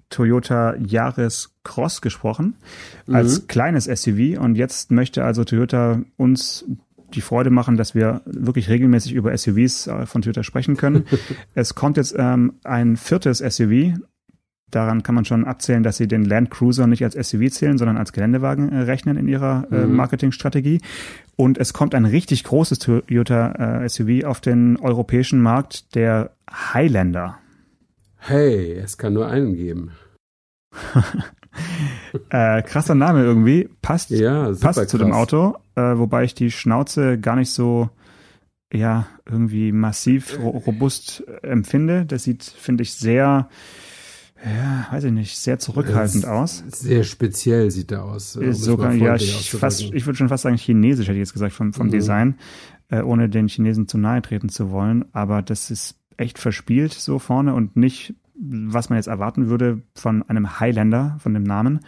Toyota 0.10 0.75
Yaris 0.75 1.56
Cross 1.63 2.02
gesprochen 2.02 2.56
als 3.12 3.41
mhm. 3.41 3.47
kleines 3.47 3.86
SUV 3.86 4.39
und 4.39 4.56
jetzt 4.56 4.91
möchte 4.91 5.23
also 5.23 5.43
Toyota 5.43 6.02
uns 6.17 6.65
die 7.13 7.21
Freude 7.21 7.49
machen, 7.49 7.78
dass 7.78 7.95
wir 7.95 8.21
wirklich 8.25 8.69
regelmäßig 8.69 9.13
über 9.13 9.36
SUVs 9.36 9.88
äh, 9.88 10.06
von 10.06 10.21
Toyota 10.21 10.43
sprechen 10.43 10.78
können. 10.78 11.06
es 11.56 11.75
kommt 11.75 11.97
jetzt 11.97 12.15
ähm, 12.17 12.54
ein 12.63 12.97
viertes 12.97 13.39
SUV. 13.39 13.97
Daran 14.71 15.03
kann 15.03 15.15
man 15.15 15.25
schon 15.25 15.45
abzählen, 15.45 15.84
dass 15.84 15.97
sie 15.97 16.08
den 16.08 16.25
Land 16.25 16.51
Cruiser 16.51 16.88
nicht 16.88 17.03
als 17.03 17.13
SUV 17.15 17.49
zählen, 17.49 17.77
sondern 17.77 17.97
als 17.97 18.13
Geländewagen 18.13 18.71
äh, 18.71 18.82
rechnen 18.82 19.17
in 19.17 19.27
ihrer 19.27 19.67
äh, 19.71 19.86
mhm. 19.86 19.95
Marketingstrategie. 19.95 20.82
Und 21.36 21.58
es 21.58 21.73
kommt 21.73 21.95
ein 21.95 22.05
richtig 22.05 22.43
großes 22.43 22.79
Toyota 22.79 23.84
äh, 23.84 23.89
SUV 23.89 24.25
auf 24.25 24.41
den 24.41 24.77
europäischen 24.77 25.41
Markt, 25.41 25.95
der 25.95 26.32
Highlander. 26.51 27.38
Hey, 28.17 28.73
es 28.73 28.97
kann 28.97 29.13
nur 29.13 29.27
einen 29.27 29.55
geben. 29.55 29.91
äh, 32.29 32.62
krasser 32.62 32.95
Name 32.95 33.23
irgendwie. 33.23 33.69
Passt, 33.82 34.10
ja, 34.10 34.51
passt 34.60 34.89
zu 34.89 34.97
dem 34.97 35.13
Auto, 35.13 35.55
äh, 35.75 35.82
wobei 35.82 36.25
ich 36.25 36.36
die 36.36 36.51
Schnauze 36.51 37.17
gar 37.17 37.36
nicht 37.36 37.51
so 37.51 37.89
ja, 38.71 39.08
irgendwie 39.25 39.71
massiv 39.71 40.38
ro 40.39 40.49
robust 40.49 41.23
empfinde. 41.41 42.05
Das 42.05 42.23
sieht, 42.23 42.43
finde 42.43 42.84
ich, 42.84 42.93
sehr 42.93 43.49
ja, 44.45 44.88
weiß 44.91 45.06
ich 45.06 45.12
nicht, 45.12 45.38
sehr 45.38 45.60
zurückhaltend 45.60 46.25
aus. 46.25 46.63
Sehr 46.67 47.04
speziell 47.04 47.71
sieht 47.71 47.91
er 47.91 48.06
aus. 48.06 48.38
Um 48.38 48.54
Sogar, 48.54 48.93
ja, 48.93 49.15
ich, 49.15 49.52
fast, 49.52 49.82
ich 49.82 50.06
würde 50.06 50.17
schon 50.17 50.30
fast 50.30 50.43
sagen 50.43 50.56
chinesisch, 50.56 51.08
hätte 51.08 51.17
ich 51.17 51.23
jetzt 51.23 51.34
gesagt, 51.34 51.54
vom, 51.54 51.73
vom 51.73 51.88
mhm. 51.88 51.91
Design, 51.91 52.36
äh, 52.89 53.02
ohne 53.02 53.28
den 53.28 53.47
Chinesen 53.47 53.88
zu 53.88 53.97
nahe 53.97 54.21
treten 54.21 54.49
zu 54.49 54.71
wollen. 54.71 55.06
Aber 55.12 55.41
das 55.41 55.71
ist 55.71 55.97
echt 56.15 56.39
verspielt 56.39 56.93
so 56.93 57.19
vorne 57.19 57.54
und 57.54 57.75
nicht, 57.75 58.15
was 58.36 58.89
man 58.89 58.97
jetzt 58.97 59.08
erwarten 59.08 59.49
würde 59.49 59.82
von 59.93 60.23
einem 60.23 60.60
Highlander, 60.60 61.17
von 61.19 61.34
dem 61.34 61.43
Namen. 61.43 61.82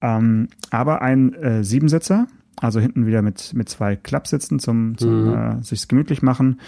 Ähm, 0.00 0.48
aber 0.70 1.02
ein 1.02 1.34
äh, 1.34 1.62
Siebensitzer, 1.62 2.26
also 2.56 2.80
hinten 2.80 3.06
wieder 3.06 3.20
mit, 3.20 3.52
mit 3.52 3.68
zwei 3.68 3.96
Klappsitzen 3.96 4.60
zum, 4.60 4.96
zum 4.96 5.26
mhm. 5.26 5.34
äh, 5.34 5.62
sich's 5.62 5.88
gemütlich 5.88 6.22
machen. 6.22 6.60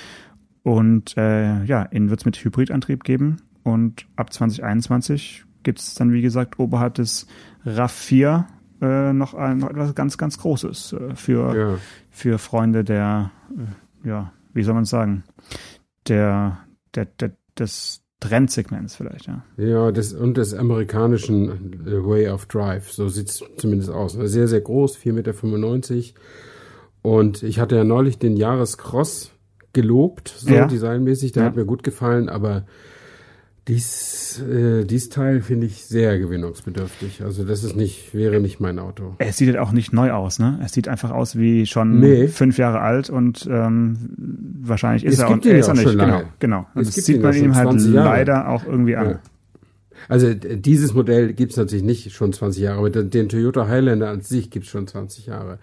Und 0.63 1.17
äh, 1.17 1.65
ja, 1.65 1.83
innen 1.83 2.11
wird 2.11 2.21
es 2.21 2.27
mit 2.27 2.37
Hybridantrieb 2.37 3.05
geben 3.05 3.39
und 3.63 4.07
ab 4.17 4.33
2021 4.33 5.45
gibt 5.63 5.79
es 5.79 5.95
dann, 5.95 6.13
wie 6.13 6.23
gesagt, 6.23 6.59
oberhalb 6.59 6.95
des 6.95 7.27
RAV4 7.65 8.45
äh, 8.81 9.13
noch, 9.13 9.35
ein, 9.35 9.59
noch 9.59 9.71
etwas 9.71 9.95
ganz, 9.95 10.19
ganz 10.19 10.39
Großes 10.39 10.93
äh, 10.93 11.15
für, 11.15 11.57
ja. 11.57 11.79
für 12.11 12.39
Freunde 12.39 12.85
der, 12.85 13.31
äh, 14.05 14.09
ja, 14.09 14.33
wie 14.53 14.63
soll 14.65 14.75
man 14.75 14.85
sagen, 14.85 15.25
der, 16.09 16.59
der, 16.95 17.05
der, 17.05 17.33
des 17.59 18.03
Trendsegments 18.19 18.97
vielleicht, 18.97 19.27
ja. 19.27 19.45
Ja, 19.57 19.93
des, 19.93 20.13
und 20.13 20.37
des 20.37 20.55
amerikanischen 20.55 21.87
äh, 21.87 22.05
Way 22.05 22.29
of 22.29 22.47
Drive, 22.47 22.91
so 22.91 23.09
sieht 23.09 23.29
es 23.29 23.45
zumindest 23.57 23.91
aus. 23.91 24.13
Sehr, 24.13 24.49
sehr 24.49 24.61
groß, 24.61 24.97
4,95 24.99 25.95
Meter. 25.95 26.21
Und 27.03 27.43
ich 27.43 27.59
hatte 27.59 27.77
ja 27.77 27.85
neulich 27.85 28.19
den 28.19 28.37
Jahrescross 28.37 29.33
gelobt, 29.73 30.29
so 30.29 30.55
ja. 30.55 30.67
designmäßig, 30.67 31.33
der 31.33 31.43
ja. 31.43 31.49
hat 31.49 31.57
mir 31.57 31.65
gut 31.65 31.83
gefallen, 31.83 32.29
aber 32.29 32.65
dies, 33.69 34.41
äh, 34.41 34.85
dies 34.85 35.09
Teil 35.09 35.41
finde 35.41 35.67
ich 35.67 35.85
sehr 35.85 36.19
gewinnungsbedürftig. 36.19 37.23
Also 37.23 37.45
das 37.45 37.63
ist 37.63 37.77
nicht, 37.77 38.13
wäre 38.13 38.41
nicht 38.41 38.59
mein 38.59 38.79
Auto. 38.81 39.15
Es 39.19 39.37
sieht 39.37 39.49
halt 39.49 39.59
auch 39.59 39.71
nicht 39.71 39.93
neu 39.93 40.11
aus, 40.11 40.41
ne? 40.41 40.59
Es 40.65 40.73
sieht 40.73 40.89
einfach 40.89 41.13
aus 41.13 41.37
wie 41.37 41.67
schon 41.67 42.01
nee. 42.01 42.27
fünf 42.27 42.59
Jahre 42.59 42.81
alt 42.81 43.09
und 43.09 43.49
ähm, 43.49 43.97
wahrscheinlich 44.63 45.05
ist 45.05 45.15
es 45.15 45.21
er 45.21 45.31
und 45.31 45.47
er 45.47 45.59
ist 45.59 45.69
er 45.69 45.75
nicht. 45.75 45.85
Genau, 45.85 46.23
genau. 46.41 46.67
Und 46.75 46.89
das 46.89 46.95
sieht 46.95 47.23
man 47.23 47.35
ihm 47.35 47.55
halt 47.55 47.81
leider 47.83 48.49
auch 48.49 48.65
irgendwie 48.65 48.97
an. 48.97 49.11
Ja. 49.11 49.21
Also 50.09 50.35
dieses 50.35 50.95
Modell 50.95 51.33
gibt's 51.33 51.57
natürlich 51.57 51.85
nicht 51.85 52.13
schon 52.13 52.33
20 52.33 52.63
Jahre, 52.63 52.79
aber 52.79 52.91
den, 52.91 53.29
Toyota 53.29 53.69
Highlander 53.69 54.09
an 54.09 54.21
sich 54.21 54.51
gibt's 54.51 54.69
schon 54.69 54.87
20 54.87 55.27
Jahre. 55.27 55.59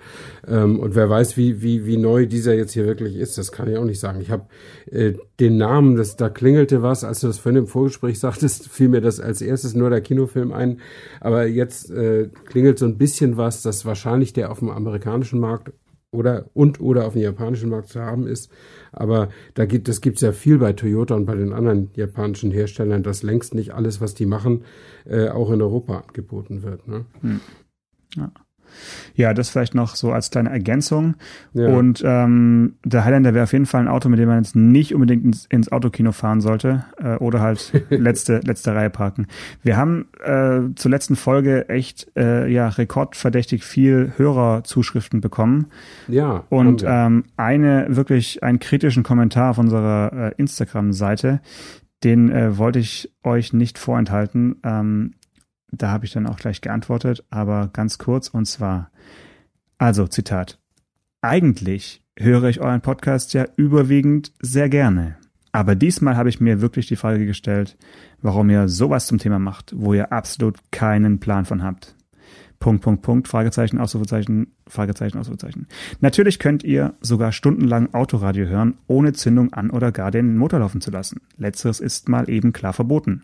Ähm, 0.47 0.80
und 0.80 0.95
wer 0.95 1.10
weiß, 1.10 1.38
wie, 1.38 1.62
wie, 1.62 1.86
wie 1.86 1.97
neu 1.97 2.25
dieser 2.25 2.54
jetzt 2.54 2.73
hier 2.73 2.86
wirklich 2.86 3.15
ist, 3.15 3.38
das 3.38 3.52
kann 3.52 3.69
ich 3.69 3.78
auch 3.78 3.86
nicht 3.86 3.99
sagen. 3.99 4.21
Ich 4.21 4.32
habe 4.32 4.45
äh, 4.91 5.13
den 5.39 5.58
Namen, 5.58 5.95
das, 5.95 6.15
da 6.15 6.30
klingelte 6.30 6.82
was, 6.82 7.04
als 7.04 7.21
du 7.21 7.28
das 7.28 7.39
vorhin 7.39 7.63
im 7.63 7.67
Vorgespräch 7.67 8.19
sagtest, 8.19 8.67
fiel 8.67 8.89
mir 8.89 9.02
das 9.02 9.19
als 9.19 9.41
erstes 9.41 9.73
nur 9.73 9.89
der 9.89 10.02
Kinofilm 10.02 10.52
ein. 10.52 10.80
Aber 11.19 11.45
jetzt 11.45 11.91
äh, 11.91 12.30
klingelt 12.45 12.80
so 12.80 12.86
ein 12.86 12.97
bisschen 12.97 13.38
was, 13.38 13.62
dass 13.62 13.86
wahrscheinlich 13.86 14.34
der 14.34 14.52
auf 14.52 14.60
dem 14.60 14.69
amerikanischen 14.69 15.39
Markt 15.39 15.71
oder 16.11 16.49
und 16.53 16.79
oder 16.81 17.05
auf 17.05 17.13
dem 17.13 17.21
japanischen 17.21 17.69
Markt 17.69 17.89
zu 17.89 18.01
haben 18.01 18.27
ist. 18.27 18.51
Aber 18.91 19.29
da 19.53 19.65
gibt 19.65 19.87
das 19.87 20.01
gibt's 20.01 20.21
ja 20.21 20.31
viel 20.31 20.57
bei 20.57 20.73
Toyota 20.73 21.15
und 21.15 21.25
bei 21.25 21.35
den 21.35 21.53
anderen 21.53 21.91
japanischen 21.93 22.51
Herstellern, 22.51 23.03
dass 23.03 23.23
längst 23.23 23.53
nicht 23.53 23.73
alles, 23.73 24.01
was 24.01 24.15
die 24.15 24.25
machen, 24.25 24.63
äh, 25.05 25.29
auch 25.29 25.51
in 25.51 25.61
Europa 25.61 25.99
angeboten 25.99 26.63
wird. 26.63 26.87
Ne? 26.87 27.05
Hm. 27.21 27.39
Ja. 28.15 28.31
Ja, 29.15 29.34
das 29.34 29.49
vielleicht 29.49 29.75
noch 29.75 29.95
so 29.95 30.12
als 30.12 30.32
kleine 30.32 30.49
Ergänzung. 30.49 31.15
Ja. 31.53 31.67
Und 31.67 32.01
ähm, 32.05 32.75
der 32.84 33.05
Highlander 33.05 33.34
wäre 33.34 33.43
auf 33.43 33.53
jeden 33.53 33.65
Fall 33.65 33.82
ein 33.82 33.88
Auto, 33.88 34.10
mit 34.10 34.19
dem 34.19 34.27
man 34.27 34.38
jetzt 34.38 34.55
nicht 34.55 34.93
unbedingt 34.93 35.25
ins, 35.25 35.45
ins 35.45 35.71
Autokino 35.71 36.12
fahren 36.12 36.41
sollte 36.41 36.86
äh, 36.97 37.15
oder 37.15 37.41
halt 37.41 37.71
letzte 37.89 38.39
letzte 38.39 38.73
Reihe 38.73 38.89
parken. 38.89 39.27
Wir 39.63 39.77
haben 39.77 40.08
äh, 40.23 40.73
zur 40.75 40.91
letzten 40.91 41.15
Folge 41.15 41.69
echt 41.69 42.12
äh, 42.15 42.47
ja 42.47 42.67
rekordverdächtig 42.67 43.63
viel 43.63 44.13
Hörerzuschriften 44.17 45.21
bekommen. 45.21 45.67
Ja. 46.08 46.43
Und 46.49 46.84
ähm, 46.88 47.25
eine 47.38 47.88
wirklich 47.89 48.43
einen 48.43 48.60
kritischen 48.60 49.03
Kommentar 49.03 49.51
auf 49.51 49.58
unserer 49.58 50.12
äh, 50.13 50.32
Instagram-Seite, 50.38 51.41
den 52.03 52.32
äh, 52.32 52.58
wollte 52.58 52.79
ich 52.79 53.12
euch 53.23 53.53
nicht 53.53 53.77
vorenthalten. 53.77 54.58
Ähm, 54.63 55.13
da 55.71 55.89
habe 55.91 56.05
ich 56.05 56.12
dann 56.12 56.27
auch 56.27 56.38
gleich 56.38 56.62
geantwortet, 56.62 57.23
aber 57.29 57.69
ganz 57.73 57.97
kurz 57.97 58.27
und 58.27 58.45
zwar, 58.45 58.91
also 59.77 60.08
Zitat, 60.08 60.60
eigentlich 61.21 62.03
höre 62.17 62.45
ich 62.45 62.62
euren 62.62 62.82
Podcast 62.82 63.34
ja 63.34 63.45
überwiegend 63.55 64.34
sehr 64.41 64.69
gerne. 64.69 65.17
Aber 65.51 65.75
diesmal 65.75 66.15
habe 66.15 66.29
ich 66.29 66.39
mir 66.39 66.62
wirklich 66.62 66.88
die 66.88 66.95
Frage 66.95 67.25
gestellt, 67.25 67.77
warum 68.21 68.49
ihr 68.49 68.67
sowas 68.67 69.08
zum 69.08 69.17
Thema 69.17 69.39
macht, 69.39 69.73
wo 69.75 69.93
ihr 69.93 70.12
absolut 70.12 70.58
keinen 70.71 71.19
Plan 71.19 71.45
von 71.45 71.63
habt. 71.63 71.95
Punkt, 72.60 72.84
Punkt, 72.84 73.01
Punkt, 73.01 73.27
Fragezeichen, 73.29 73.79
Ausrufezeichen, 73.79 74.53
Fragezeichen, 74.67 75.17
Ausrufezeichen. 75.17 75.67
Natürlich 76.01 76.39
könnt 76.39 76.63
ihr 76.63 76.93
sogar 76.99 77.32
stundenlang 77.32 77.93
Autoradio 77.93 78.47
hören, 78.47 78.77
ohne 78.88 79.13
Zündung 79.13 79.53
an 79.53 79.69
oder 79.69 79.93
gar 79.93 80.12
den 80.12 80.36
Motor 80.36 80.60
laufen 80.60 80.82
zu 80.82 80.91
lassen. 80.91 81.21
Letzteres 81.38 81.79
ist 81.79 82.10
mal 82.10 82.29
eben 82.29 82.51
klar 82.51 82.73
verboten. 82.73 83.23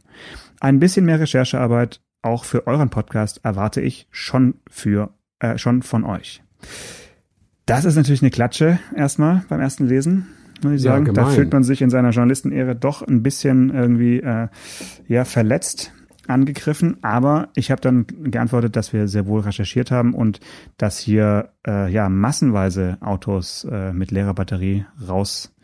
Ein 0.61 0.79
bisschen 0.79 1.05
mehr 1.05 1.19
Recherchearbeit 1.19 1.99
auch 2.25 2.43
für 2.43 2.67
euren 2.67 2.89
Podcast 2.89 3.41
erwarte 3.43 3.81
ich 3.81 4.07
schon 4.11 4.55
für 4.69 5.13
äh, 5.39 5.57
schon 5.57 5.83
von 5.83 6.03
euch. 6.03 6.43
Das 7.65 7.85
ist 7.85 7.95
natürlich 7.95 8.21
eine 8.21 8.31
Klatsche 8.31 8.79
erstmal 8.95 9.43
beim 9.49 9.61
ersten 9.61 9.87
Lesen, 9.87 10.27
muss 10.63 10.73
ich 10.73 10.81
sagen. 10.81 11.07
Ja, 11.07 11.13
da 11.13 11.25
fühlt 11.27 11.51
man 11.51 11.63
sich 11.63 11.81
in 11.81 11.89
seiner 11.89 12.11
Journalistenehre 12.11 12.75
doch 12.75 13.01
ein 13.01 13.23
bisschen 13.23 13.73
irgendwie 13.73 14.19
äh, 14.19 14.47
ja 15.07 15.25
verletzt 15.25 15.91
angegriffen, 16.27 16.97
aber 17.03 17.49
ich 17.55 17.69
habe 17.69 17.81
dann 17.81 18.07
geantwortet, 18.07 18.75
dass 18.75 18.93
wir 18.93 19.07
sehr 19.07 19.27
wohl 19.27 19.41
recherchiert 19.41 19.91
haben 19.91 20.13
und 20.15 20.39
dass 20.77 20.97
hier 20.97 21.49
äh, 21.67 21.91
ja 21.91 22.09
massenweise 22.09 22.97
Autos 23.01 23.65
äh, 23.71 23.93
mit 23.93 24.11
leerer 24.11 24.33
Batterie 24.33 24.85
raus 25.07 25.54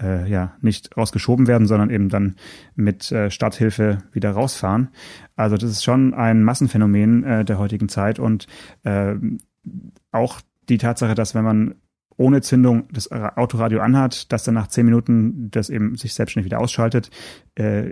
äh, 0.00 0.28
ja 0.28 0.54
nicht 0.60 0.96
rausgeschoben 0.96 1.46
werden, 1.46 1.66
sondern 1.66 1.90
eben 1.90 2.08
dann 2.08 2.36
mit 2.74 3.10
äh, 3.12 3.30
Starthilfe 3.30 3.98
wieder 4.12 4.30
rausfahren. 4.30 4.88
Also 5.36 5.56
das 5.56 5.70
ist 5.70 5.84
schon 5.84 6.14
ein 6.14 6.42
Massenphänomen 6.42 7.24
äh, 7.24 7.44
der 7.44 7.58
heutigen 7.58 7.88
Zeit 7.88 8.18
und 8.18 8.46
äh, 8.84 9.14
auch 10.10 10.40
die 10.68 10.78
Tatsache, 10.78 11.14
dass 11.14 11.34
wenn 11.34 11.44
man 11.44 11.74
ohne 12.22 12.40
Zündung 12.40 12.84
das 12.92 13.10
Autoradio 13.10 13.80
anhat, 13.80 14.32
dass 14.32 14.44
dann 14.44 14.54
nach 14.54 14.68
zehn 14.68 14.86
Minuten 14.86 15.50
das 15.50 15.70
eben 15.70 15.96
sich 15.96 16.14
selbstständig 16.14 16.46
wieder 16.46 16.60
ausschaltet, 16.60 17.10
äh, 17.56 17.90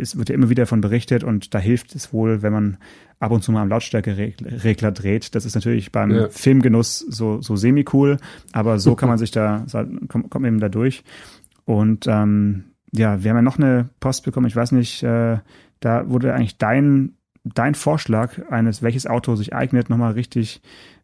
es 0.00 0.16
wird 0.16 0.30
ja 0.30 0.34
immer 0.34 0.48
wieder 0.48 0.62
davon 0.62 0.80
berichtet 0.80 1.22
und 1.22 1.54
da 1.54 1.58
hilft 1.58 1.94
es 1.94 2.12
wohl, 2.12 2.42
wenn 2.42 2.52
man 2.52 2.78
ab 3.18 3.32
und 3.32 3.44
zu 3.44 3.52
mal 3.52 3.60
am 3.60 3.68
Lautstärkeregler 3.68 4.92
dreht. 4.92 5.34
Das 5.34 5.44
ist 5.44 5.54
natürlich 5.54 5.92
beim 5.92 6.10
ja. 6.10 6.28
Filmgenuss 6.30 7.00
so, 7.00 7.42
so 7.42 7.54
semi-cool, 7.54 8.16
aber 8.52 8.78
so 8.78 8.94
kann 8.94 9.10
man 9.10 9.18
sich 9.24 9.30
da, 9.30 9.66
kommt, 10.08 10.30
kommt 10.30 10.46
eben 10.46 10.58
da 10.58 10.70
durch. 10.70 11.04
Und 11.66 12.06
ähm, 12.08 12.64
ja, 12.92 13.22
wir 13.22 13.30
haben 13.30 13.36
ja 13.36 13.42
noch 13.42 13.58
eine 13.58 13.90
Post 14.00 14.24
bekommen, 14.24 14.46
ich 14.46 14.56
weiß 14.56 14.72
nicht, 14.72 15.02
äh, 15.02 15.38
da 15.80 16.08
wurde 16.08 16.34
eigentlich 16.34 16.56
dein, 16.56 17.14
dein 17.44 17.74
Vorschlag 17.74 18.50
eines, 18.50 18.82
welches 18.82 19.06
Auto 19.06 19.36
sich 19.36 19.54
eignet, 19.54 19.90
nochmal 19.90 20.12
richtig 20.12 20.62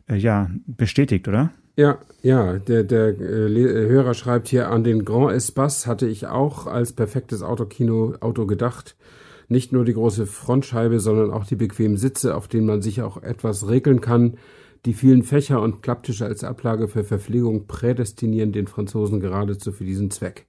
äh, 0.09 0.17
ja, 0.17 0.51
bestätigt, 0.67 1.29
oder? 1.29 1.53
Ja, 1.77 1.99
ja, 2.23 2.59
der, 2.59 2.85
der 2.85 3.21
äh, 3.21 3.47
äh, 3.47 3.89
Hörer 3.89 4.15
schreibt 4.15 4.49
hier, 4.49 4.71
an 4.71 4.83
den 4.83 5.05
Grand 5.05 5.33
Espace 5.33 5.87
hatte 5.87 6.07
ich 6.07 6.27
auch 6.27 6.67
als 6.67 6.93
perfektes 6.93 7.43
Autokino-Auto 7.43 8.47
gedacht. 8.47 8.97
Nicht 9.49 9.73
nur 9.73 9.85
die 9.85 9.93
große 9.93 10.27
Frontscheibe, 10.27 11.01
sondern 11.01 11.31
auch 11.31 11.45
die 11.45 11.55
bequemen 11.55 11.99
Sitze, 11.99 12.35
auf 12.35 12.49
denen 12.49 12.67
man 12.67 12.83
sich 12.83 13.03
auch 13.03 13.23
etwas 13.23 13.69
regeln 13.69 14.01
kann. 14.01 14.39
Die 14.87 14.95
vielen 14.95 15.23
Fächer 15.23 15.61
und 15.61 15.83
Klapptische 15.83 16.25
als 16.25 16.45
Ablage 16.45 16.89
für 16.89 17.05
Verpflegung 17.05 17.67
prädestinieren 17.67 18.53
den 18.53 18.69
Franzosen 18.69 19.21
geradezu 19.21 19.71
für 19.71 19.85
diesen 19.85 20.11
Zweck. 20.11 20.47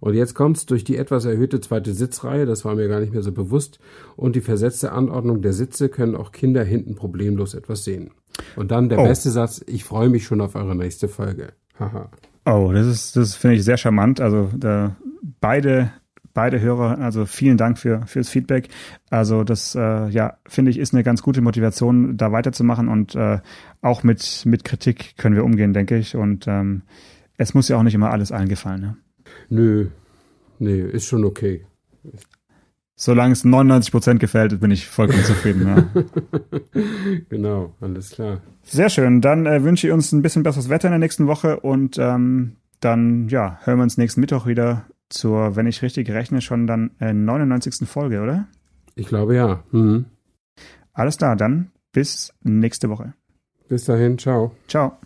Und 0.00 0.14
jetzt 0.14 0.34
kommt's 0.34 0.66
durch 0.66 0.84
die 0.84 0.96
etwas 0.96 1.24
erhöhte 1.24 1.60
zweite 1.60 1.92
Sitzreihe, 1.92 2.46
das 2.46 2.64
war 2.64 2.74
mir 2.74 2.88
gar 2.88 3.00
nicht 3.00 3.12
mehr 3.12 3.22
so 3.22 3.32
bewusst, 3.32 3.80
und 4.16 4.36
die 4.36 4.40
versetzte 4.40 4.92
Anordnung 4.92 5.42
der 5.42 5.52
Sitze 5.52 5.88
können 5.88 6.14
auch 6.14 6.30
Kinder 6.30 6.62
hinten 6.62 6.94
problemlos 6.94 7.54
etwas 7.54 7.84
sehen. 7.84 8.10
Und 8.56 8.70
dann 8.70 8.88
der 8.88 8.98
oh. 8.98 9.04
beste 9.04 9.30
Satz, 9.30 9.62
ich 9.66 9.84
freue 9.84 10.08
mich 10.08 10.24
schon 10.24 10.40
auf 10.40 10.54
eure 10.54 10.74
nächste 10.74 11.08
Folge. 11.08 11.52
Haha. 11.78 12.10
oh, 12.44 12.72
das 12.72 12.86
ist, 12.86 13.16
das 13.16 13.34
finde 13.34 13.56
ich 13.56 13.64
sehr 13.64 13.76
charmant. 13.76 14.20
Also 14.20 14.50
da 14.56 14.96
beide 15.40 15.92
beide 16.34 16.60
Hörer, 16.60 16.98
also 16.98 17.26
vielen 17.26 17.56
Dank 17.56 17.78
für 17.78 18.06
fürs 18.06 18.28
Feedback. 18.28 18.68
Also 19.10 19.42
das, 19.42 19.74
äh, 19.74 20.08
ja, 20.08 20.38
finde 20.46 20.70
ich, 20.70 20.78
ist 20.78 20.94
eine 20.94 21.02
ganz 21.02 21.20
gute 21.20 21.40
Motivation, 21.40 22.16
da 22.16 22.30
weiterzumachen 22.30 22.88
und 22.88 23.16
äh, 23.16 23.40
auch 23.80 24.04
mit 24.04 24.44
mit 24.44 24.62
Kritik 24.62 25.16
können 25.16 25.34
wir 25.34 25.44
umgehen, 25.44 25.72
denke 25.72 25.96
ich. 25.96 26.14
Und 26.14 26.46
ähm, 26.46 26.82
es 27.36 27.54
muss 27.54 27.68
ja 27.68 27.76
auch 27.76 27.82
nicht 27.82 27.94
immer 27.94 28.10
alles 28.10 28.30
allen 28.30 28.48
gefallen. 28.48 28.80
Ne? 28.80 28.96
Nö, 29.48 29.88
nee, 30.60 30.80
ist 30.80 31.06
schon 31.06 31.24
okay. 31.24 31.66
Solange 33.00 33.32
es 33.32 33.44
99 33.44 33.92
Prozent 33.92 34.18
gefällt, 34.18 34.58
bin 34.58 34.72
ich 34.72 34.88
vollkommen 34.88 35.22
zufrieden. 35.22 35.68
Ja. 35.68 36.02
genau, 37.28 37.72
alles 37.80 38.10
klar. 38.10 38.40
Sehr 38.64 38.90
schön. 38.90 39.20
Dann 39.20 39.46
äh, 39.46 39.62
wünsche 39.62 39.86
ich 39.86 39.92
uns 39.92 40.10
ein 40.10 40.20
bisschen 40.20 40.42
besseres 40.42 40.68
Wetter 40.68 40.88
in 40.88 40.92
der 40.92 40.98
nächsten 40.98 41.28
Woche 41.28 41.60
und 41.60 41.96
ähm, 41.98 42.56
dann 42.80 43.28
ja 43.28 43.60
hören 43.62 43.78
wir 43.78 43.84
uns 43.84 43.98
nächsten 43.98 44.20
Mittwoch 44.20 44.46
wieder 44.46 44.84
zur, 45.10 45.54
wenn 45.54 45.68
ich 45.68 45.80
richtig 45.80 46.10
rechne, 46.10 46.40
schon 46.40 46.66
dann 46.66 46.90
äh, 46.98 47.12
99. 47.12 47.88
Folge, 47.88 48.20
oder? 48.20 48.48
Ich 48.96 49.06
glaube 49.06 49.36
ja. 49.36 49.62
Mhm. 49.70 50.06
Alles 50.92 51.18
klar, 51.18 51.36
dann 51.36 51.70
bis 51.92 52.34
nächste 52.42 52.90
Woche. 52.90 53.14
Bis 53.68 53.84
dahin, 53.84 54.18
ciao. 54.18 54.56
Ciao. 54.66 54.98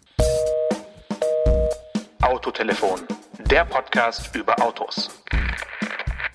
Autotelefon, 2.23 3.01
der 3.51 3.67
Podcast 3.67 4.35
über 4.35 4.59
Autos 4.63 5.11